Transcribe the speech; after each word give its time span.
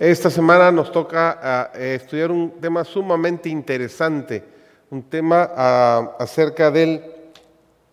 Esta 0.00 0.30
semana 0.30 0.72
nos 0.72 0.90
toca 0.90 1.38
ah, 1.42 1.70
eh, 1.74 1.98
estudiar 2.00 2.30
un 2.30 2.52
tema 2.52 2.84
sumamente 2.84 3.50
interesante, 3.50 4.42
un 4.88 5.02
tema 5.02 5.50
ah, 5.54 6.16
acerca 6.18 6.70
del 6.70 7.02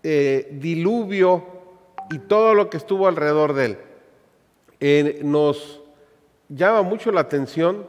eh, 0.02 0.47
diluvio 0.54 1.46
y 2.09 2.20
todo 2.20 2.54
lo 2.54 2.70
que 2.70 2.78
estuvo 2.78 3.09
alrededor 3.09 3.51
de 3.51 3.65
él. 3.65 3.78
Eh, 4.79 5.20
nos 5.21 5.81
llama 6.47 6.81
mucho 6.81 7.12
la 7.12 7.20
atención 7.20 7.85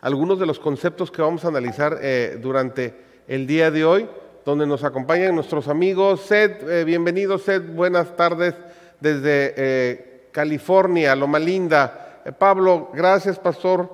algunos 0.00 0.40
de 0.40 0.46
los 0.46 0.58
conceptos 0.58 1.10
que 1.10 1.20
vamos 1.20 1.44
a 1.44 1.48
analizar 1.48 2.00
durante 2.40 2.94
el 3.28 3.46
día 3.46 3.70
de 3.70 3.84
hoy, 3.84 4.08
donde 4.46 4.66
nos 4.66 4.84
acompañan 4.84 5.34
nuestros 5.34 5.68
amigos. 5.68 6.22
Sed, 6.22 6.86
bienvenido 6.86 7.36
Sed, 7.36 7.74
buenas 7.74 8.16
tardes 8.16 8.54
desde 9.00 10.28
California, 10.32 11.14
Loma 11.14 11.38
Linda. 11.38 12.04
Eh, 12.24 12.32
Pablo, 12.32 12.90
gracias, 12.94 13.38
pastor, 13.38 13.90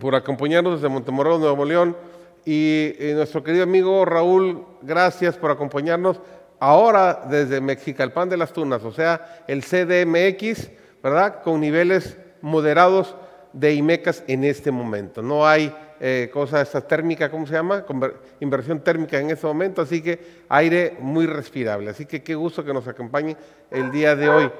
por 0.00 0.14
acompañarnos 0.14 0.74
desde 0.74 0.92
Montemorelos, 0.92 1.40
Nuevo 1.40 1.64
León. 1.64 1.96
Y, 2.44 2.92
nuestro 3.14 3.42
querido 3.42 3.62
amigo 3.62 4.04
Raúl, 4.04 4.66
gracias 4.82 5.36
por 5.36 5.50
acompañarnos 5.50 6.20
ahora 6.58 7.22
desde 7.30 7.60
Mexicalpan 7.60 8.28
de 8.28 8.36
las 8.36 8.52
Tunas, 8.52 8.84
o 8.84 8.92
sea, 8.92 9.44
el 9.46 9.62
CDMX, 9.62 10.70
¿verdad? 11.02 11.42
Con 11.42 11.60
niveles 11.60 12.18
moderados 12.42 13.14
de 13.52 13.72
IMECAS 13.74 14.24
en 14.26 14.44
este 14.44 14.70
momento. 14.70 15.22
No 15.22 15.46
hay 15.46 15.74
eh, 16.00 16.28
cosa 16.32 16.60
esta 16.60 16.80
térmica, 16.80 17.30
¿cómo 17.30 17.46
se 17.46 17.54
llama? 17.54 17.84
inversión 18.40 18.80
térmica 18.80 19.18
en 19.18 19.30
este 19.30 19.46
momento, 19.46 19.80
así 19.80 20.02
que 20.02 20.42
aire 20.48 20.96
muy 21.00 21.26
respirable. 21.26 21.90
Así 21.90 22.04
que 22.04 22.22
qué 22.22 22.34
gusto 22.34 22.64
que 22.64 22.74
nos 22.74 22.86
acompañen 22.88 23.36
el 23.70 23.90
día 23.90 24.16
de 24.16 24.28
hoy 24.28 24.50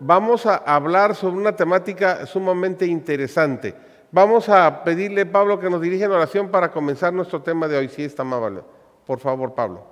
vamos 0.00 0.46
a 0.46 0.56
hablar 0.56 1.14
sobre 1.14 1.36
una 1.36 1.56
temática 1.56 2.26
sumamente 2.26 2.86
interesante. 2.86 3.74
Vamos 4.10 4.48
a 4.48 4.84
pedirle, 4.84 5.26
Pablo, 5.26 5.58
que 5.58 5.68
nos 5.68 5.80
dirija 5.80 6.04
en 6.04 6.12
oración 6.12 6.50
para 6.50 6.70
comenzar 6.70 7.12
nuestro 7.12 7.42
tema 7.42 7.66
de 7.66 7.78
hoy, 7.78 7.88
si 7.88 8.04
está 8.04 8.22
amable. 8.22 8.62
Por 9.06 9.18
favor, 9.18 9.54
Pablo. 9.54 9.84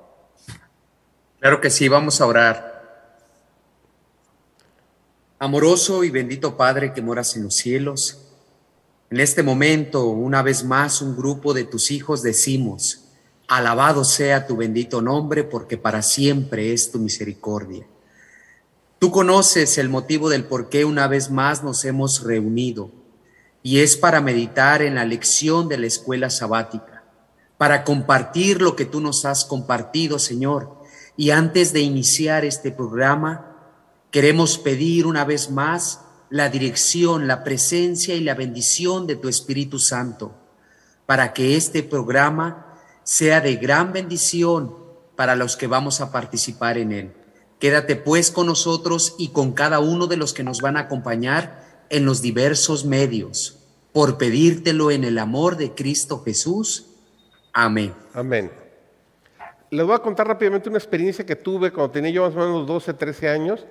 Claro 1.40 1.60
que 1.60 1.70
sí, 1.70 1.88
vamos 1.88 2.20
a 2.20 2.26
orar. 2.26 2.72
Amoroso 5.40 6.04
y 6.04 6.10
bendito 6.10 6.56
Padre 6.56 6.92
que 6.92 7.02
moras 7.02 7.36
en 7.36 7.42
los 7.44 7.56
cielos, 7.56 8.22
en 9.10 9.20
este 9.20 9.42
momento, 9.42 10.06
una 10.06 10.40
vez 10.40 10.64
más, 10.64 11.02
un 11.02 11.16
grupo 11.16 11.52
de 11.52 11.64
tus 11.64 11.90
hijos 11.90 12.22
decimos, 12.22 13.08
alabado 13.46 14.04
sea 14.04 14.46
tu 14.46 14.56
bendito 14.56 15.02
nombre, 15.02 15.44
porque 15.44 15.76
para 15.76 16.00
siempre 16.00 16.72
es 16.72 16.90
tu 16.90 16.98
misericordia. 16.98 17.84
Tú 19.02 19.10
conoces 19.10 19.78
el 19.78 19.88
motivo 19.88 20.30
del 20.30 20.44
por 20.44 20.68
qué 20.68 20.84
una 20.84 21.08
vez 21.08 21.28
más 21.28 21.64
nos 21.64 21.84
hemos 21.84 22.22
reunido 22.22 22.92
y 23.60 23.80
es 23.80 23.96
para 23.96 24.20
meditar 24.20 24.80
en 24.80 24.94
la 24.94 25.04
lección 25.04 25.68
de 25.68 25.76
la 25.76 25.88
escuela 25.88 26.30
sabática, 26.30 27.02
para 27.58 27.82
compartir 27.82 28.62
lo 28.62 28.76
que 28.76 28.84
tú 28.84 29.00
nos 29.00 29.24
has 29.24 29.44
compartido, 29.44 30.20
Señor. 30.20 30.78
Y 31.16 31.30
antes 31.30 31.72
de 31.72 31.80
iniciar 31.80 32.44
este 32.44 32.70
programa, 32.70 33.56
queremos 34.12 34.56
pedir 34.56 35.04
una 35.08 35.24
vez 35.24 35.50
más 35.50 36.02
la 36.30 36.48
dirección, 36.48 37.26
la 37.26 37.42
presencia 37.42 38.14
y 38.14 38.20
la 38.20 38.36
bendición 38.36 39.08
de 39.08 39.16
tu 39.16 39.28
Espíritu 39.28 39.80
Santo, 39.80 40.32
para 41.06 41.32
que 41.32 41.56
este 41.56 41.82
programa 41.82 42.78
sea 43.02 43.40
de 43.40 43.56
gran 43.56 43.92
bendición 43.92 44.76
para 45.16 45.34
los 45.34 45.56
que 45.56 45.66
vamos 45.66 46.00
a 46.00 46.12
participar 46.12 46.78
en 46.78 46.92
él. 46.92 47.21
Quédate 47.62 47.94
pues 47.94 48.32
con 48.32 48.48
nosotros 48.48 49.14
y 49.18 49.28
con 49.28 49.52
cada 49.52 49.78
uno 49.78 50.08
de 50.08 50.16
los 50.16 50.34
que 50.34 50.42
nos 50.42 50.60
van 50.60 50.76
a 50.76 50.80
acompañar 50.80 51.62
en 51.90 52.04
los 52.04 52.20
diversos 52.20 52.84
medios, 52.84 53.56
por 53.92 54.18
pedírtelo 54.18 54.90
en 54.90 55.04
el 55.04 55.16
amor 55.16 55.56
de 55.56 55.70
Cristo 55.70 56.24
Jesús. 56.24 56.88
Amén. 57.52 57.94
Amén. 58.14 58.50
Les 59.70 59.86
voy 59.86 59.94
a 59.94 60.00
contar 60.00 60.26
rápidamente 60.26 60.68
una 60.70 60.78
experiencia 60.78 61.24
que 61.24 61.36
tuve 61.36 61.70
cuando 61.70 61.92
tenía 61.92 62.10
yo 62.10 62.24
más 62.24 62.34
o 62.34 62.38
menos 62.38 62.66
12, 62.66 62.94
13 62.94 63.28
años. 63.28 63.64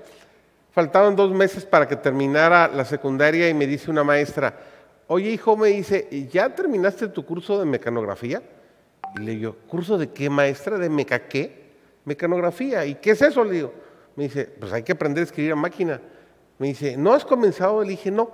Faltaban 0.72 1.14
dos 1.18 1.34
meses 1.34 1.66
para 1.66 1.86
que 1.86 1.98
terminara 1.98 2.70
la 2.70 2.86
secundaria 2.86 3.50
y 3.50 3.54
me 3.54 3.68
dice 3.68 3.92
una 3.92 4.06
maestra, 4.06 4.58
oye 5.08 5.32
hijo, 5.32 5.58
me 5.58 5.68
dice, 5.68 6.30
¿ya 6.32 6.56
terminaste 6.56 7.10
tu 7.10 7.26
curso 7.26 7.60
de 7.60 7.66
mecanografía? 7.66 8.42
Y 9.18 9.20
le 9.20 9.32
digo, 9.32 9.58
¿curso 9.68 9.98
de 9.98 10.12
qué 10.12 10.30
maestra? 10.30 10.78
¿De 10.78 10.90
meca 10.90 11.28
qué? 11.28 11.60
Mecanografía. 12.06 12.84
¿Y 12.86 12.96
qué 12.96 13.12
es 13.12 13.22
eso? 13.22 13.44
Le 13.44 13.52
digo, 13.52 13.74
me 14.16 14.26
dice, 14.26 14.46
pues 14.60 14.72
hay 14.74 14.84
que 14.84 14.92
aprender 14.92 15.22
a 15.22 15.26
escribir 15.26 15.54
a 15.54 15.56
máquina. 15.56 16.02
Me 16.60 16.68
dice, 16.68 16.98
¿no 16.98 17.14
has 17.14 17.26
comenzado? 17.26 17.82
Le 17.84 17.90
dije, 17.92 18.12
no, 18.12 18.30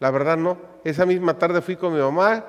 la 0.00 0.10
verdad 0.10 0.36
no. 0.36 0.58
Esa 0.84 1.04
misma 1.04 1.38
tarde 1.38 1.60
fui 1.60 1.76
con 1.76 1.92
mi 1.92 2.00
mamá, 2.00 2.44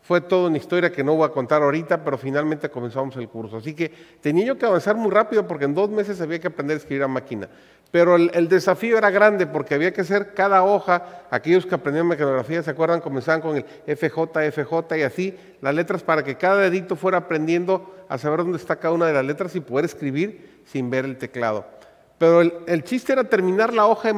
fue 0.00 0.20
toda 0.20 0.48
una 0.48 0.56
historia 0.56 0.90
que 0.90 1.04
no 1.04 1.14
voy 1.14 1.26
a 1.26 1.30
contar 1.30 1.62
ahorita, 1.62 2.02
pero 2.02 2.16
finalmente 2.16 2.70
comenzamos 2.70 3.14
el 3.16 3.28
curso. 3.28 3.58
Así 3.58 3.74
que 3.74 3.92
tenía 4.20 4.46
yo 4.46 4.58
que 4.58 4.64
avanzar 4.64 4.96
muy 4.96 5.10
rápido 5.10 5.46
porque 5.46 5.66
en 5.66 5.74
dos 5.74 5.90
meses 5.90 6.20
había 6.20 6.38
que 6.38 6.46
aprender 6.46 6.76
a 6.76 6.78
escribir 6.78 7.02
a 7.02 7.08
máquina. 7.08 7.48
Pero 7.90 8.16
el, 8.16 8.48
desafío 8.48 8.98
era 8.98 9.10
grande 9.10 9.46
porque 9.46 9.74
había 9.74 9.92
que 9.92 10.02
hacer 10.02 10.34
cada 10.34 10.62
hoja, 10.62 11.24
aquellos 11.30 11.64
que 11.64 11.74
aprendían 11.74 12.06
mecanografía, 12.06 12.62
¿se 12.62 12.70
acuerdan? 12.70 13.00
Comenzaban 13.00 13.40
con 13.40 13.56
el 13.56 13.64
FJ, 13.96 14.50
FJ 14.52 14.96
y 14.98 15.02
así, 15.02 15.36
las 15.60 15.74
letras 15.74 16.02
para 16.02 16.22
que 16.22 16.36
cada 16.36 16.56
dedito 16.56 16.96
fuera 16.96 17.18
aprendiendo 17.18 17.94
a 18.08 18.18
saber 18.18 18.40
dónde 18.40 18.58
está 18.58 18.76
cada 18.76 18.94
una 18.94 19.06
de 19.06 19.14
las 19.14 19.24
letras 19.24 19.54
y 19.56 19.60
poder 19.60 19.86
escribir 19.86 20.62
sin 20.66 20.90
ver 20.90 21.06
el 21.06 21.16
teclado. 21.16 21.77
Pero 22.18 22.40
el, 22.40 22.84
chiste 22.84 23.12
era 23.12 23.24
terminar 23.24 23.72
la 23.72 23.86
hoja 23.86 24.12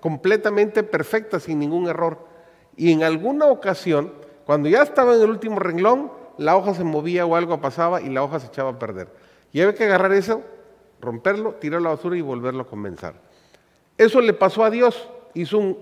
completamente 0.00 0.82
perfecta, 0.82 1.40
sin 1.40 1.58
ningún 1.58 1.88
error. 1.88 2.18
Y 2.76 2.92
en 2.92 3.02
alguna 3.02 3.46
ocasión, 3.46 4.12
cuando 4.46 4.68
ya 4.68 4.82
estaba 4.82 5.14
en 5.16 5.22
el 5.22 5.30
último 5.30 5.58
renglón, 5.58 6.12
la 6.38 6.56
hoja 6.56 6.74
se 6.74 6.84
movía 6.84 7.26
o 7.26 7.34
algo 7.34 7.60
pasaba 7.60 8.00
y 8.00 8.08
la 8.08 8.22
hoja 8.22 8.38
se 8.38 8.46
echaba 8.46 8.70
a 8.70 8.78
perder. 8.78 9.08
Y 9.52 9.60
había 9.60 9.74
que 9.74 9.84
agarrar 9.84 10.12
eso, 10.12 10.42
romperlo, 11.00 11.54
tirar 11.54 11.80
a 11.80 11.82
la 11.82 11.88
basura 11.90 12.16
y 12.16 12.20
volverlo 12.20 12.62
a 12.62 12.66
comenzar. 12.66 13.14
Eso 13.98 14.20
le 14.20 14.32
pasó 14.32 14.64
a 14.64 14.70
Dios. 14.70 15.08
Hizo 15.34 15.58
un 15.58 15.78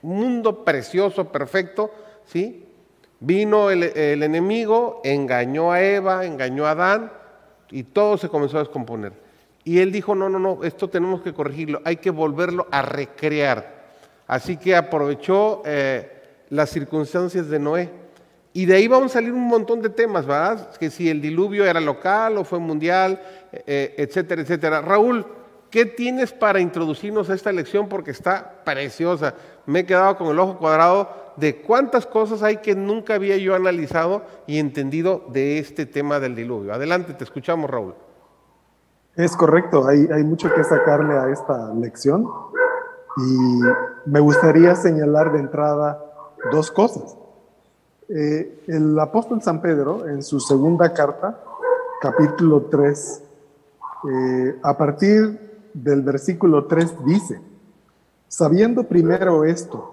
mundo 0.00 0.64
precioso, 0.64 1.30
perfecto, 1.30 1.90
¿sí? 2.24 2.68
Vino 3.18 3.70
el, 3.70 3.82
el 3.82 4.22
enemigo, 4.22 5.00
engañó 5.02 5.72
a 5.72 5.82
Eva, 5.82 6.24
engañó 6.24 6.66
a 6.66 6.70
Adán 6.70 7.12
y 7.70 7.82
todo 7.82 8.16
se 8.16 8.28
comenzó 8.28 8.58
a 8.58 8.60
descomponer. 8.60 9.23
Y 9.64 9.80
él 9.80 9.90
dijo, 9.90 10.14
no, 10.14 10.28
no, 10.28 10.38
no, 10.38 10.62
esto 10.62 10.88
tenemos 10.90 11.22
que 11.22 11.32
corregirlo, 11.32 11.80
hay 11.84 11.96
que 11.96 12.10
volverlo 12.10 12.68
a 12.70 12.82
recrear. 12.82 13.84
Así 14.26 14.58
que 14.58 14.76
aprovechó 14.76 15.62
eh, 15.64 16.10
las 16.50 16.70
circunstancias 16.70 17.48
de 17.48 17.58
Noé. 17.58 17.90
Y 18.52 18.66
de 18.66 18.76
ahí 18.76 18.86
vamos 18.86 19.10
a 19.10 19.14
salir 19.14 19.32
un 19.32 19.48
montón 19.48 19.82
de 19.82 19.88
temas, 19.88 20.26
¿verdad? 20.26 20.70
Que 20.78 20.90
si 20.90 21.08
el 21.08 21.20
diluvio 21.20 21.64
era 21.64 21.80
local 21.80 22.38
o 22.38 22.44
fue 22.44 22.58
mundial, 22.58 23.20
eh, 23.52 23.94
etcétera, 23.98 24.42
etcétera. 24.42 24.80
Raúl, 24.80 25.26
¿qué 25.70 25.86
tienes 25.86 26.32
para 26.32 26.60
introducirnos 26.60 27.28
a 27.30 27.34
esta 27.34 27.50
lección? 27.50 27.88
Porque 27.88 28.12
está 28.12 28.62
preciosa. 28.64 29.34
Me 29.66 29.80
he 29.80 29.86
quedado 29.86 30.16
con 30.16 30.28
el 30.28 30.38
ojo 30.38 30.58
cuadrado 30.58 31.32
de 31.36 31.56
cuántas 31.56 32.06
cosas 32.06 32.42
hay 32.44 32.58
que 32.58 32.76
nunca 32.76 33.14
había 33.14 33.36
yo 33.38 33.56
analizado 33.56 34.24
y 34.46 34.58
entendido 34.58 35.26
de 35.32 35.58
este 35.58 35.84
tema 35.84 36.20
del 36.20 36.36
diluvio. 36.36 36.72
Adelante, 36.72 37.14
te 37.14 37.24
escuchamos, 37.24 37.68
Raúl. 37.68 37.94
Es 39.16 39.36
correcto, 39.36 39.86
hay, 39.86 40.24
mucho 40.24 40.52
que 40.52 40.64
sacarle 40.64 41.16
a 41.16 41.28
esta 41.28 41.72
lección 41.72 42.28
y 43.16 43.60
me 44.06 44.18
gustaría 44.18 44.74
señalar 44.74 45.32
de 45.32 45.38
entrada 45.38 46.04
dos 46.50 46.72
cosas. 46.72 47.16
Eh, 48.08 48.64
el 48.66 48.98
apóstol 48.98 49.40
San 49.40 49.60
Pedro, 49.60 50.08
en 50.08 50.20
su 50.20 50.40
segunda 50.40 50.92
carta, 50.92 51.40
capítulo 52.00 52.62
3, 52.62 53.22
eh, 54.10 54.58
a 54.60 54.76
partir 54.76 55.68
del 55.72 56.02
versículo 56.02 56.64
3 56.64 57.04
dice, 57.04 57.40
sabiendo 58.26 58.82
primero 58.82 59.44
esto, 59.44 59.92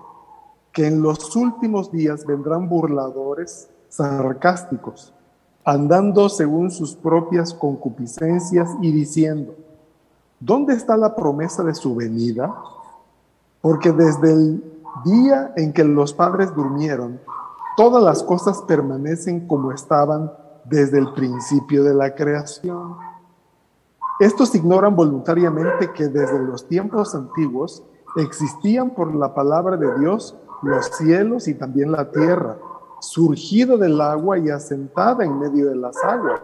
que 0.71 0.87
en 0.87 1.03
los 1.03 1.35
últimos 1.35 1.91
días 1.91 2.25
vendrán 2.25 2.67
burladores 2.67 3.69
sarcásticos 3.87 5.13
andando 5.63 6.29
según 6.29 6.71
sus 6.71 6.95
propias 6.95 7.53
concupiscencias 7.53 8.69
y 8.81 8.91
diciendo, 8.91 9.55
¿dónde 10.39 10.73
está 10.73 10.97
la 10.97 11.15
promesa 11.15 11.63
de 11.63 11.75
su 11.75 11.95
venida? 11.95 12.53
Porque 13.61 13.91
desde 13.91 14.33
el 14.33 14.63
día 15.05 15.53
en 15.55 15.71
que 15.73 15.83
los 15.83 16.13
padres 16.13 16.53
durmieron, 16.55 17.19
todas 17.77 18.03
las 18.03 18.23
cosas 18.23 18.61
permanecen 18.63 19.47
como 19.47 19.71
estaban 19.71 20.31
desde 20.65 20.97
el 20.97 21.13
principio 21.13 21.83
de 21.83 21.93
la 21.93 22.15
creación. 22.15 22.95
Estos 24.19 24.53
ignoran 24.55 24.95
voluntariamente 24.95 25.91
que 25.91 26.07
desde 26.07 26.39
los 26.39 26.67
tiempos 26.67 27.15
antiguos 27.15 27.83
existían 28.17 28.91
por 28.91 29.13
la 29.15 29.33
palabra 29.33 29.77
de 29.77 29.99
Dios 29.99 30.35
los 30.61 30.85
cielos 30.87 31.47
y 31.47 31.55
también 31.55 31.91
la 31.91 32.11
tierra 32.11 32.57
surgido 33.01 33.77
del 33.77 33.99
agua 33.99 34.37
y 34.37 34.49
asentada 34.49 35.25
en 35.25 35.39
medio 35.39 35.69
de 35.69 35.75
las 35.75 35.97
aguas, 36.03 36.41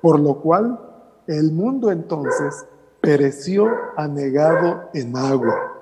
por 0.00 0.18
lo 0.20 0.36
cual 0.36 0.78
el 1.26 1.52
mundo 1.52 1.90
entonces 1.90 2.64
pereció 3.00 3.68
anegado 3.96 4.88
en 4.94 5.16
agua. 5.16 5.72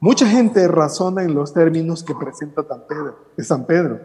Mucha 0.00 0.26
gente 0.26 0.66
razona 0.66 1.22
en 1.22 1.34
los 1.34 1.52
términos 1.52 2.02
que 2.02 2.14
presenta 2.14 2.64
San 3.38 3.64
Pedro. 3.66 4.00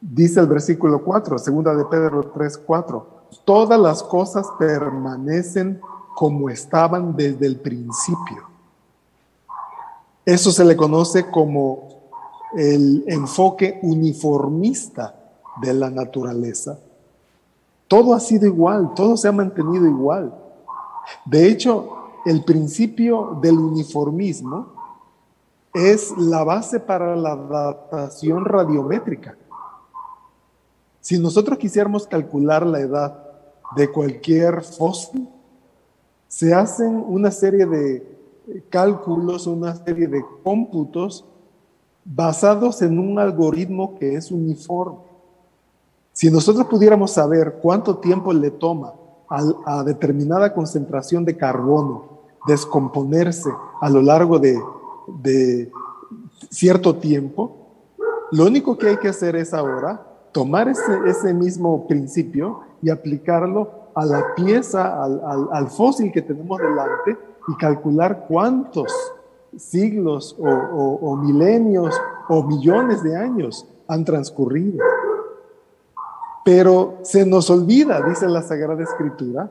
Dice 0.00 0.40
el 0.40 0.46
versículo 0.48 1.02
4, 1.02 1.38
segunda 1.38 1.74
de 1.74 1.84
Pedro 1.84 2.32
3, 2.34 2.58
4. 2.58 3.06
Todas 3.44 3.78
las 3.78 4.02
cosas 4.02 4.46
permanecen 4.58 5.80
como 6.16 6.50
estaban 6.50 7.14
desde 7.14 7.46
el 7.46 7.60
principio. 7.60 8.48
Eso 10.24 10.50
se 10.50 10.64
le 10.64 10.76
conoce 10.76 11.30
como 11.30 11.95
el 12.56 13.04
enfoque 13.06 13.78
uniformista 13.82 15.14
de 15.60 15.74
la 15.74 15.90
naturaleza. 15.90 16.78
Todo 17.86 18.14
ha 18.14 18.20
sido 18.20 18.46
igual, 18.46 18.94
todo 18.94 19.16
se 19.16 19.28
ha 19.28 19.32
mantenido 19.32 19.86
igual. 19.86 20.34
De 21.24 21.48
hecho, 21.48 21.96
el 22.24 22.44
principio 22.44 23.38
del 23.40 23.58
uniformismo 23.58 24.74
es 25.72 26.16
la 26.16 26.42
base 26.42 26.80
para 26.80 27.14
la 27.14 27.36
datación 27.36 28.44
radiométrica. 28.44 29.36
Si 31.00 31.18
nosotros 31.18 31.58
quisiéramos 31.58 32.06
calcular 32.06 32.66
la 32.66 32.80
edad 32.80 33.22
de 33.76 33.92
cualquier 33.92 34.62
fósil, 34.62 35.28
se 36.26 36.52
hacen 36.52 37.04
una 37.06 37.30
serie 37.30 37.66
de 37.66 38.16
cálculos, 38.70 39.46
una 39.46 39.76
serie 39.76 40.08
de 40.08 40.24
cómputos 40.42 41.24
basados 42.06 42.82
en 42.82 42.98
un 42.98 43.18
algoritmo 43.18 43.98
que 43.98 44.14
es 44.14 44.30
uniforme. 44.30 44.98
Si 46.12 46.30
nosotros 46.30 46.66
pudiéramos 46.66 47.10
saber 47.10 47.58
cuánto 47.60 47.98
tiempo 47.98 48.32
le 48.32 48.50
toma 48.50 48.94
a, 49.28 49.82
determinada 49.82 50.54
concentración 50.54 51.24
de 51.24 51.36
carbono 51.36 52.16
descomponerse 52.46 53.50
a 53.80 53.90
lo 53.90 54.00
largo 54.00 54.38
de, 54.38 55.70
cierto 56.48 56.94
tiempo, 56.96 57.56
lo 58.30 58.46
único 58.46 58.78
que 58.78 58.88
hay 58.88 58.96
que 58.98 59.08
hacer 59.08 59.34
es 59.34 59.52
ahora 59.52 60.06
tomar 60.30 60.68
ese, 60.68 61.34
mismo 61.34 61.88
principio 61.88 62.60
y 62.82 62.90
aplicarlo 62.90 63.68
a 63.94 64.04
la 64.06 64.34
pieza, 64.36 65.02
al 65.02 65.68
fósil 65.68 66.12
que 66.12 66.22
tenemos 66.22 66.58
delante 66.58 67.18
y 67.48 67.56
calcular 67.56 68.26
cuántos 68.28 68.92
siglos 69.58 70.36
o, 70.38 71.16
milenios 71.16 71.94
o 72.28 72.42
millones 72.42 73.02
de 73.02 73.16
años 73.16 73.66
han 73.88 74.04
transcurrido. 74.04 74.84
Pero 76.44 76.98
se 77.02 77.26
nos 77.26 77.50
olvida, 77.50 78.02
dice 78.02 78.28
la 78.28 78.42
Sagrada 78.42 78.82
Escritura, 78.82 79.50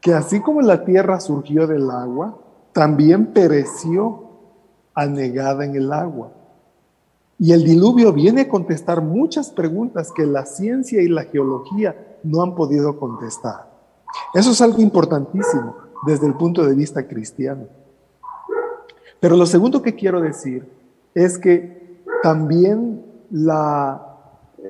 que 0.00 0.14
así 0.14 0.40
como 0.40 0.60
la 0.60 0.84
tierra 0.84 1.18
surgió 1.20 1.66
del 1.66 1.90
agua, 1.90 2.38
también 2.72 3.32
pereció 3.32 4.22
anegada 4.94 5.64
en 5.64 5.74
el 5.74 5.92
agua. 5.92 6.30
Y 7.38 7.52
el 7.52 7.64
diluvio 7.64 8.12
viene 8.12 8.42
a 8.42 8.48
contestar 8.48 9.02
muchas 9.02 9.50
preguntas 9.50 10.12
que 10.12 10.24
la 10.24 10.46
ciencia 10.46 11.02
y 11.02 11.08
la 11.08 11.24
geología 11.24 12.18
no 12.22 12.42
han 12.42 12.54
podido 12.54 12.98
contestar. 12.98 13.70
Eso 14.32 14.52
es 14.52 14.60
algo 14.60 14.80
importantísimo 14.80 15.76
desde 16.06 16.26
el 16.26 16.34
punto 16.34 16.64
de 16.64 16.74
vista 16.74 17.06
cristiano. 17.06 17.66
Pero 19.20 19.36
lo 19.36 19.46
segundo 19.46 19.82
que 19.82 19.94
quiero 19.94 20.20
decir 20.20 20.66
es 21.14 21.38
que 21.38 22.02
también 22.22 23.04
la 23.30 24.18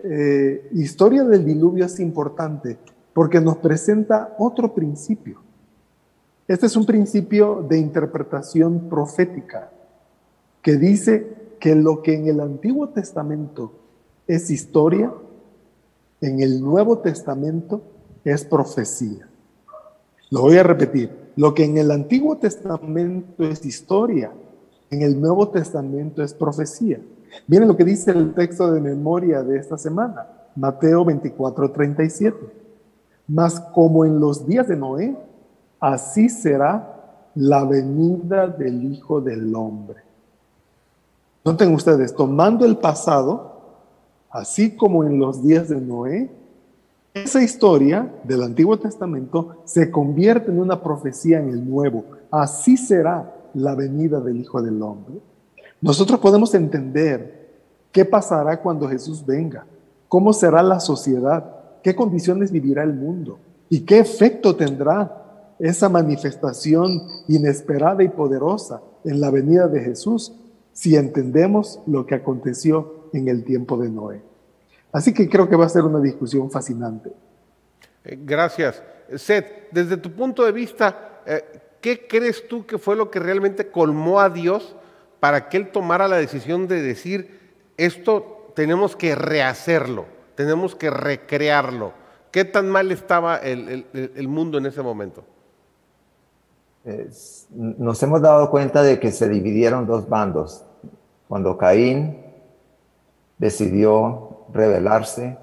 eh, 0.04 0.68
historia 0.72 1.24
del 1.24 1.44
diluvio 1.44 1.86
es 1.86 1.98
importante 2.00 2.78
porque 3.12 3.40
nos 3.40 3.56
presenta 3.58 4.34
otro 4.38 4.74
principio. 4.74 5.40
Este 6.48 6.66
es 6.66 6.76
un 6.76 6.86
principio 6.86 7.64
de 7.68 7.78
interpretación 7.78 8.88
profética 8.88 9.70
que 10.62 10.76
dice 10.76 11.34
que 11.58 11.74
lo 11.74 12.02
que 12.02 12.14
en 12.14 12.28
el 12.28 12.40
Antiguo 12.40 12.90
Testamento 12.90 13.72
es 14.26 14.50
historia, 14.50 15.12
en 16.20 16.40
el 16.40 16.60
Nuevo 16.60 16.98
Testamento 16.98 17.82
es 18.24 18.44
profecía. 18.44 19.28
Lo 20.30 20.42
voy 20.42 20.56
a 20.56 20.62
repetir. 20.62 21.25
Lo 21.36 21.54
que 21.54 21.64
en 21.64 21.76
el 21.76 21.90
Antiguo 21.90 22.38
Testamento 22.38 23.44
es 23.44 23.64
historia, 23.64 24.32
en 24.90 25.02
el 25.02 25.20
Nuevo 25.20 25.48
Testamento 25.48 26.22
es 26.22 26.32
profecía. 26.32 27.00
Miren 27.46 27.68
lo 27.68 27.76
que 27.76 27.84
dice 27.84 28.10
el 28.12 28.32
texto 28.34 28.72
de 28.72 28.80
memoria 28.80 29.42
de 29.42 29.58
esta 29.58 29.76
semana, 29.76 30.26
Mateo 30.56 31.04
24, 31.04 31.70
37. 31.70 32.36
Mas 33.28 33.60
como 33.60 34.04
en 34.04 34.18
los 34.18 34.46
días 34.46 34.68
de 34.68 34.76
Noé, 34.76 35.16
así 35.78 36.28
será 36.30 36.96
la 37.34 37.64
venida 37.64 38.46
del 38.46 38.92
Hijo 38.92 39.20
del 39.20 39.54
Hombre. 39.54 40.00
Noten 41.44 41.74
ustedes, 41.74 42.14
tomando 42.14 42.64
el 42.64 42.78
pasado, 42.78 43.60
así 44.30 44.74
como 44.74 45.04
en 45.04 45.18
los 45.18 45.42
días 45.42 45.68
de 45.68 45.80
Noé, 45.80 46.30
esa 47.24 47.42
historia 47.42 48.12
del 48.24 48.42
Antiguo 48.42 48.78
Testamento 48.78 49.62
se 49.64 49.90
convierte 49.90 50.50
en 50.50 50.60
una 50.60 50.82
profecía 50.82 51.38
en 51.38 51.48
el 51.48 51.66
Nuevo. 51.66 52.04
Así 52.30 52.76
será 52.76 53.34
la 53.54 53.74
venida 53.74 54.20
del 54.20 54.38
Hijo 54.38 54.60
del 54.60 54.82
Hombre. 54.82 55.14
Nosotros 55.80 56.20
podemos 56.20 56.54
entender 56.54 57.54
qué 57.90 58.04
pasará 58.04 58.60
cuando 58.60 58.86
Jesús 58.88 59.24
venga, 59.24 59.64
cómo 60.08 60.34
será 60.34 60.62
la 60.62 60.78
sociedad, 60.78 61.56
qué 61.82 61.96
condiciones 61.96 62.52
vivirá 62.52 62.82
el 62.82 62.92
mundo 62.92 63.38
y 63.70 63.80
qué 63.80 63.98
efecto 63.98 64.54
tendrá 64.54 65.54
esa 65.58 65.88
manifestación 65.88 67.00
inesperada 67.28 68.02
y 68.02 68.08
poderosa 68.08 68.82
en 69.04 69.22
la 69.22 69.30
venida 69.30 69.68
de 69.68 69.80
Jesús 69.80 70.34
si 70.74 70.96
entendemos 70.96 71.80
lo 71.86 72.04
que 72.04 72.14
aconteció 72.14 73.08
en 73.14 73.28
el 73.28 73.42
tiempo 73.44 73.78
de 73.78 73.88
Noé. 73.88 74.35
Así 74.96 75.12
que 75.12 75.28
creo 75.28 75.46
que 75.46 75.56
va 75.56 75.66
a 75.66 75.68
ser 75.68 75.82
una 75.82 76.00
discusión 76.00 76.50
fascinante. 76.50 77.12
Eh, 78.02 78.18
gracias. 78.18 78.82
Seth, 79.14 79.70
desde 79.70 79.98
tu 79.98 80.10
punto 80.10 80.42
de 80.42 80.52
vista, 80.52 81.20
eh, 81.26 81.44
¿qué 81.82 82.06
crees 82.06 82.48
tú 82.48 82.64
que 82.64 82.78
fue 82.78 82.96
lo 82.96 83.10
que 83.10 83.18
realmente 83.18 83.70
colmó 83.70 84.20
a 84.20 84.30
Dios 84.30 84.74
para 85.20 85.50
que 85.50 85.58
Él 85.58 85.70
tomara 85.70 86.08
la 86.08 86.16
decisión 86.16 86.66
de 86.66 86.80
decir, 86.80 87.58
esto 87.76 88.52
tenemos 88.56 88.96
que 88.96 89.14
rehacerlo, 89.14 90.06
tenemos 90.34 90.74
que 90.74 90.88
recrearlo? 90.88 91.92
¿Qué 92.30 92.46
tan 92.46 92.70
mal 92.70 92.90
estaba 92.90 93.36
el, 93.36 93.84
mundo 94.28 94.56
en 94.56 94.64
ese 94.64 94.80
momento? 94.80 95.24
nos 97.50 98.02
hemos 98.02 98.22
dado 98.22 98.48
cuenta 98.50 98.82
de 98.82 98.98
que 98.98 99.12
se 99.12 99.28
dividieron 99.28 99.86
dos 99.86 100.08
bandos. 100.08 100.64
Cuando 101.28 101.58
Caín 101.58 102.22
decidió 103.36 104.25
rebelarse 104.52 105.36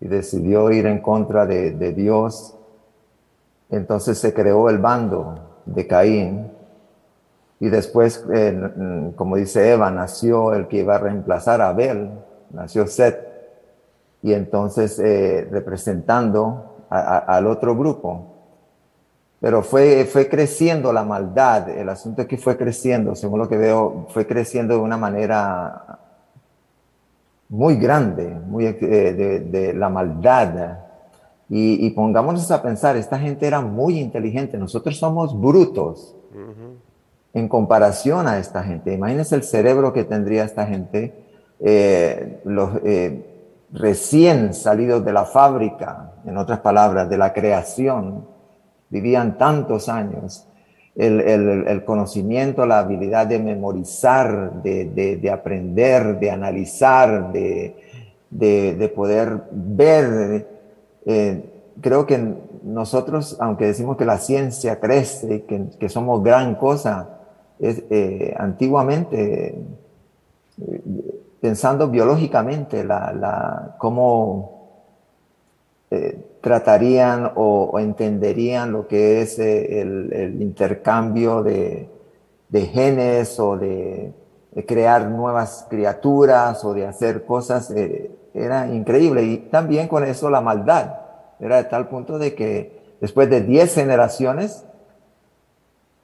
y 0.00 0.08
decidió 0.08 0.70
ir 0.70 0.86
en 0.86 1.00
contra 1.00 1.46
de, 1.46 1.92
Dios. 1.92 2.54
Entonces 3.70 4.18
se 4.18 4.32
creó 4.32 4.68
el 4.68 4.78
bando 4.78 5.62
de 5.66 5.86
Caín 5.86 6.50
y 7.60 7.68
después, 7.68 8.24
eh, 8.32 9.12
como 9.16 9.36
dice 9.36 9.70
Eva, 9.70 9.90
nació 9.90 10.54
el 10.54 10.66
que 10.66 10.78
iba 10.78 10.96
a 10.96 10.98
reemplazar 10.98 11.60
a 11.60 11.68
Abel, 11.68 12.10
nació 12.50 12.86
Seth, 12.86 13.18
y 14.22 14.32
entonces 14.32 14.98
eh, 14.98 15.46
representando 15.50 16.86
al 16.88 17.46
otro 17.46 17.76
grupo. 17.76 18.26
Pero 19.40 19.62
fue, 19.62 20.04
fue 20.04 20.28
creciendo 20.28 20.92
la 20.92 21.04
maldad, 21.04 21.68
el 21.70 21.88
asunto 21.88 22.22
es 22.22 22.28
que 22.28 22.36
fue 22.36 22.56
creciendo, 22.56 23.14
según 23.14 23.38
lo 23.38 23.48
que 23.48 23.56
veo, 23.56 24.06
fue 24.10 24.26
creciendo 24.26 24.74
de 24.74 24.80
una 24.80 24.98
manera 24.98 25.98
muy 27.50 27.76
grande, 27.76 28.28
muy 28.46 28.64
eh, 28.64 28.74
de, 29.50 29.74
la 29.74 29.90
maldad. 29.90 30.78
Y, 31.48 31.90
pongámonos 31.90 32.48
a 32.52 32.62
pensar, 32.62 32.96
esta 32.96 33.18
gente 33.18 33.46
era 33.46 33.60
muy 33.60 33.98
inteligente, 33.98 34.56
nosotros 34.56 34.96
somos 34.96 35.38
brutos 35.38 36.16
en 37.34 37.48
comparación 37.48 38.28
a 38.28 38.38
esta 38.38 38.62
gente. 38.62 38.94
Imagínense 38.94 39.34
el 39.34 39.42
cerebro 39.42 39.92
que 39.92 40.04
tendría 40.04 40.44
esta 40.44 40.64
gente, 40.64 41.26
eh, 41.58 42.40
los 42.44 42.70
eh, 42.84 43.66
recién 43.72 44.54
salidos 44.54 45.04
de 45.04 45.12
la 45.12 45.24
fábrica, 45.24 46.14
en 46.24 46.36
otras 46.36 46.60
palabras, 46.60 47.10
de 47.10 47.18
la 47.18 47.32
creación, 47.32 48.28
vivían 48.88 49.36
tantos 49.36 49.88
años 49.88 50.46
el, 50.96 51.84
conocimiento, 51.84 52.66
la 52.66 52.80
habilidad 52.80 53.26
de 53.26 53.38
memorizar, 53.38 54.62
de, 54.62 55.30
aprender, 55.32 56.18
de 56.18 56.30
analizar, 56.30 57.32
de, 57.32 58.92
poder 58.94 59.42
ver. 59.50 60.46
Eh, 61.06 61.44
creo 61.80 62.06
que 62.06 62.34
nosotros, 62.62 63.36
aunque 63.40 63.66
decimos 63.66 63.96
que 63.96 64.04
la 64.04 64.18
ciencia 64.18 64.80
crece, 64.80 65.44
que, 65.44 65.66
que 65.78 65.88
somos 65.88 66.22
gran 66.22 66.54
cosa, 66.56 67.20
es, 67.58 67.82
eh, 67.90 68.34
antiguamente, 68.38 69.48
eh, 69.48 69.64
pensando 71.40 71.88
biológicamente, 71.88 72.84
la, 72.84 73.12
la, 73.12 73.76
cómo 73.78 74.58
tratarían 76.40 77.32
o, 77.34 77.78
entenderían 77.78 78.72
lo 78.72 78.86
que 78.86 79.22
es 79.22 79.38
eh, 79.38 79.80
el, 79.80 80.40
intercambio 80.40 81.42
de, 81.42 81.88
genes 82.52 83.38
o 83.38 83.56
de, 83.56 84.12
crear 84.66 85.06
nuevas 85.08 85.66
criaturas 85.68 86.64
o 86.64 86.74
de 86.74 86.86
hacer 86.86 87.24
cosas, 87.24 87.70
eh, 87.70 88.10
era 88.34 88.68
increíble. 88.68 89.22
Y 89.22 89.36
también 89.38 89.88
con 89.88 90.04
eso 90.04 90.30
la 90.30 90.40
maldad. 90.40 90.94
Era 91.38 91.56
de 91.56 91.64
tal 91.64 91.88
punto 91.88 92.18
de 92.18 92.34
que 92.34 92.96
después 93.00 93.30
de 93.30 93.40
10 93.42 93.74
generaciones, 93.74 94.64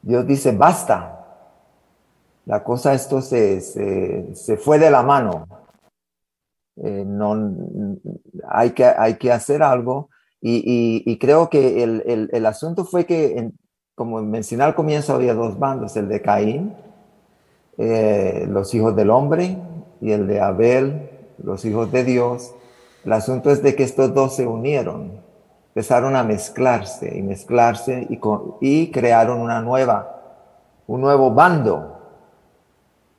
Dios 0.02 0.26
dice, 0.26 0.52
basta. 0.52 1.12
La 2.44 2.62
cosa 2.62 2.94
esto 2.94 3.20
se, 3.20 3.60
se, 3.60 4.56
fue 4.56 4.78
de 4.78 4.90
la 4.90 5.02
mano. 5.02 5.48
Eh, 6.76 7.04
no, 7.04 7.34
hay, 8.48 8.70
que, 8.70 8.84
hay 8.84 9.16
que 9.16 9.32
hacer 9.32 9.62
algo. 9.62 10.08
Y, 10.40 11.18
creo 11.18 11.50
que 11.50 11.82
el, 11.82 12.30
el, 12.32 12.46
asunto 12.46 12.84
fue 12.84 13.04
que, 13.04 13.50
como 13.94 14.22
mencioné 14.22 14.64
al 14.64 14.74
comienzo, 14.74 15.14
había 15.14 15.34
dos 15.34 15.58
bandos, 15.58 15.96
el 15.96 16.08
de 16.08 16.22
Caín, 16.22 16.74
eh, 17.78 18.46
los 18.48 18.72
hijos 18.74 18.94
del 18.94 19.10
hombre, 19.10 19.58
y 20.00 20.12
el 20.12 20.26
de 20.26 20.40
Abel, 20.40 21.10
los 21.42 21.64
hijos 21.64 21.90
de 21.90 22.04
Dios. 22.04 22.54
El 23.04 23.12
asunto 23.12 23.50
es 23.50 23.62
de 23.62 23.74
que 23.74 23.82
estos 23.82 24.14
dos 24.14 24.36
se 24.36 24.46
unieron 24.46 25.26
empezaron 25.76 26.16
a 26.16 26.24
mezclarse 26.24 27.18
y 27.18 27.20
mezclarse 27.20 28.06
y, 28.08 28.18
y 28.62 28.90
crearon 28.90 29.42
una 29.42 29.60
nueva, 29.60 30.22
un 30.86 31.02
nuevo 31.02 31.32
bando 31.32 31.98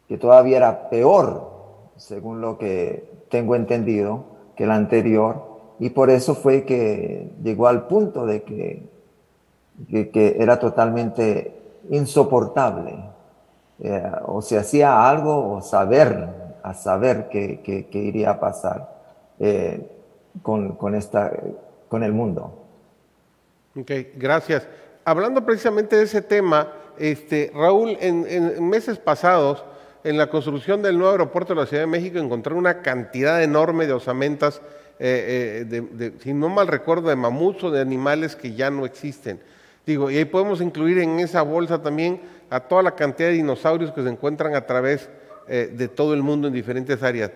que 0.07 0.17
todavía 0.17 0.57
era 0.57 0.89
peor, 0.89 1.51
según 1.97 2.41
lo 2.41 2.57
que 2.57 3.25
tengo 3.29 3.55
entendido, 3.55 4.23
que 4.55 4.63
el 4.63 4.71
anterior. 4.71 5.46
Y 5.79 5.89
por 5.91 6.09
eso 6.09 6.35
fue 6.35 6.63
que 6.63 7.29
llegó 7.43 7.67
al 7.67 7.87
punto 7.87 8.25
de 8.25 8.43
que, 8.43 8.83
que, 10.11 10.35
era 10.39 10.59
totalmente 10.59 11.55
insoportable. 11.89 12.95
Eh, 13.79 14.11
o 14.25 14.41
se 14.41 14.57
hacía 14.57 15.07
algo 15.07 15.53
o 15.53 15.61
saber, 15.61 16.29
a 16.63 16.73
saber 16.73 17.29
qué 17.29 17.89
iría 17.93 18.31
a 18.31 18.39
pasar 18.39 18.97
eh, 19.39 19.87
con, 20.41 20.75
con, 20.75 20.95
esta, 20.95 21.31
con 21.87 22.03
el 22.03 22.13
mundo. 22.13 22.63
Ok, 23.75 23.91
gracias. 24.15 24.67
Hablando 25.05 25.45
precisamente 25.45 25.95
de 25.95 26.03
ese 26.03 26.21
tema, 26.21 26.73
este, 26.97 27.51
Raúl, 27.53 27.97
en, 27.99 28.67
meses 28.67 28.97
pasados, 28.97 29.63
en 30.03 30.17
la 30.17 30.29
construcción 30.29 30.81
del 30.81 30.97
nuevo 30.97 31.11
aeropuerto 31.11 31.53
de 31.53 31.61
la 31.61 31.67
Ciudad 31.67 31.83
de 31.83 31.87
México, 31.87 32.17
encontré 32.17 32.53
una 32.53 32.81
cantidad 32.81 33.41
enorme 33.43 33.87
de 33.87 33.93
osamentas, 33.93 34.61
eh, 34.99 35.67
eh, 35.69 36.11
si 36.19 36.33
no 36.33 36.49
mal 36.49 36.67
recuerdo, 36.67 37.09
de 37.09 37.15
mamuts 37.15 37.63
o 37.65 37.71
de 37.71 37.81
animales 37.81 38.35
que 38.35 38.53
ya 38.53 38.71
no 38.71 38.85
existen. 38.85 39.39
Digo, 39.85 40.09
y 40.09 40.17
ahí 40.17 40.25
podemos 40.25 40.59
incluir 40.59 40.97
en 40.99 41.19
esa 41.19 41.43
bolsa 41.43 41.81
también 41.81 42.19
a 42.49 42.61
toda 42.61 42.81
la 42.81 42.95
cantidad 42.95 43.29
de 43.29 43.35
dinosaurios 43.35 43.91
que 43.91 44.01
se 44.01 44.09
encuentran 44.09 44.55
a 44.55 44.65
través 44.65 45.09
eh, 45.47 45.71
de 45.73 45.87
todo 45.87 46.13
el 46.13 46.23
mundo 46.23 46.47
en 46.47 46.53
diferentes 46.53 47.03
áreas. 47.03 47.31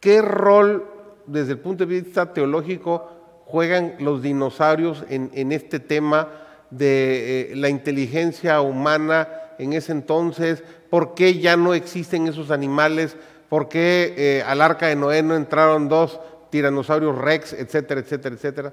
¿Qué 0.00 0.20
rol, 0.20 0.84
desde 1.26 1.52
el 1.52 1.58
punto 1.58 1.86
de 1.86 2.00
vista 2.00 2.32
teológico, 2.32 3.08
juegan 3.46 3.94
los 4.00 4.20
dinosaurios 4.22 5.04
en, 5.08 5.52
este 5.52 5.78
tema 5.78 6.28
de 6.70 7.52
la 7.54 7.68
inteligencia 7.68 8.60
humana 8.60 9.28
en 9.58 9.72
ese 9.72 9.92
entonces? 9.92 10.62
¿Por 10.90 11.14
qué 11.14 11.38
ya 11.38 11.56
no 11.56 11.72
existen 11.72 12.26
esos 12.26 12.50
animales? 12.50 13.16
¿Por 13.48 13.68
qué 13.68 14.42
al 14.46 14.60
arca 14.60 14.88
de 14.88 14.96
Noé 14.96 15.22
no 15.22 15.36
entraron 15.36 15.88
dos 15.88 16.20
tiranosaurios 16.54 17.18
rex, 17.18 17.52
etcétera, 17.52 18.00
etcétera, 18.00 18.34
etcétera? 18.36 18.72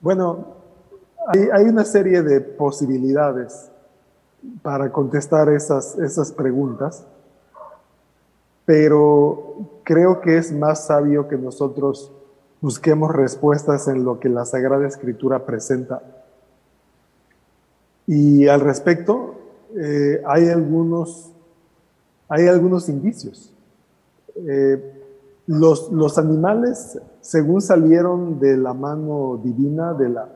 Bueno, 0.00 0.56
hay, 1.28 1.62
una 1.62 1.84
serie 1.84 2.22
de 2.22 2.40
posibilidades 2.40 3.70
para 4.62 4.90
contestar 4.90 5.48
esas, 5.48 5.96
esas 5.96 6.32
preguntas 6.32 7.06
pero 8.64 9.80
creo 9.84 10.20
que 10.20 10.38
es 10.38 10.52
más 10.52 10.86
sabio 10.86 11.28
que 11.28 11.36
nosotros 11.36 12.10
busquemos 12.60 13.14
respuestas 13.14 13.86
en 13.86 14.04
lo 14.04 14.18
que 14.18 14.28
la 14.28 14.44
Sagrada 14.44 14.88
Escritura 14.88 15.44
presenta. 15.44 16.02
Y 18.06 18.48
al 18.48 18.60
respecto, 18.60 19.34
eh, 19.76 20.22
hay, 20.26 20.48
algunos, 20.48 21.32
hay 22.28 22.48
algunos 22.48 22.88
indicios. 22.88 23.52
Eh, 24.36 24.96
los, 25.46 25.90
los, 25.90 26.18
animales, 26.18 27.00
según 27.20 27.60
salieron 27.60 28.38
de 28.38 28.56
la 28.56 28.72
mano 28.72 29.40
divina, 29.42 29.94
de 29.94 30.08
la, 30.08 30.28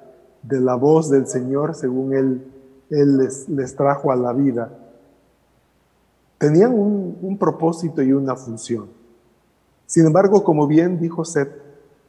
de 0.43 0.61
la 0.61 0.75
voz 0.75 1.11
del 1.11 1.27
Señor, 1.27 1.75
según 1.75 2.15
Él, 2.15 2.45
él 2.91 3.19
les, 3.19 3.49
les 3.49 3.77
trajo 3.77 4.11
a 4.11 4.17
la 4.17 4.33
vida, 4.33 4.71
tenían 6.39 6.79
un, 6.79 7.39
propósito 7.39 8.03
y 8.03 8.13
una 8.13 8.37
función. 8.37 8.89
Sin 9.87 10.07
embargo, 10.07 10.45
como 10.45 10.67
bien 10.67 11.01
dijo 11.01 11.25
Seth, 11.25 11.51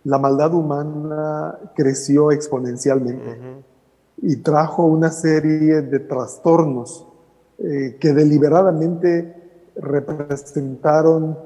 la 0.03 0.17
maldad 0.17 0.53
humana 0.53 1.57
creció 1.73 2.31
exponencialmente 2.31 3.63
y 4.21 4.37
trajo 4.37 4.83
una 4.85 5.09
serie 5.09 5.81
de 5.81 5.99
trastornos 5.99 7.07
eh, 7.57 7.97
que 7.99 8.13
deliberadamente 8.13 9.71
representaron 9.77 11.37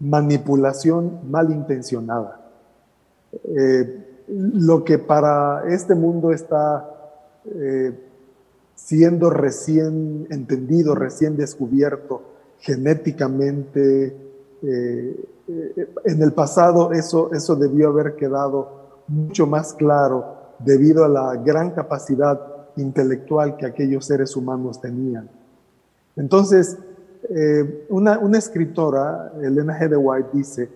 manipulación 0.00 1.20
malintencionada. 1.30 2.40
Eh, 3.44 4.24
lo 4.28 4.84
que 4.84 4.98
para 4.98 5.64
este 5.68 5.94
mundo 5.94 6.32
está 6.32 6.90
eh, 7.46 7.92
siendo 8.74 9.30
recién 9.30 10.26
entendido, 10.30 10.94
recién 10.94 11.36
descubierto 11.36 12.22
genéticamente. 12.60 14.16
Eh, 14.62 15.28
en 16.04 16.22
el 16.22 16.32
pasado 16.32 16.92
eso, 16.92 17.30
eso 17.34 17.54
debió 17.54 17.88
haber 17.88 18.16
quedado 18.16 19.02
mucho 19.08 19.46
más 19.46 19.74
claro 19.74 20.36
debido 20.58 21.04
a 21.04 21.08
la 21.08 21.36
gran 21.36 21.72
capacidad 21.72 22.40
intelectual 22.76 23.56
que 23.56 23.66
aquellos 23.66 24.06
seres 24.06 24.34
humanos 24.36 24.80
tenían. 24.80 25.28
Entonces, 26.16 26.78
eh, 27.30 27.86
una, 27.88 28.38
escritora, 28.38 29.32
Elena 29.40 29.78
G. 29.78 29.96
White, 29.96 30.28
dice 30.32 30.70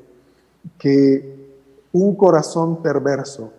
que 0.79 1.39
un 1.93 2.15
corazón 2.17 2.83
perverso 2.83 3.53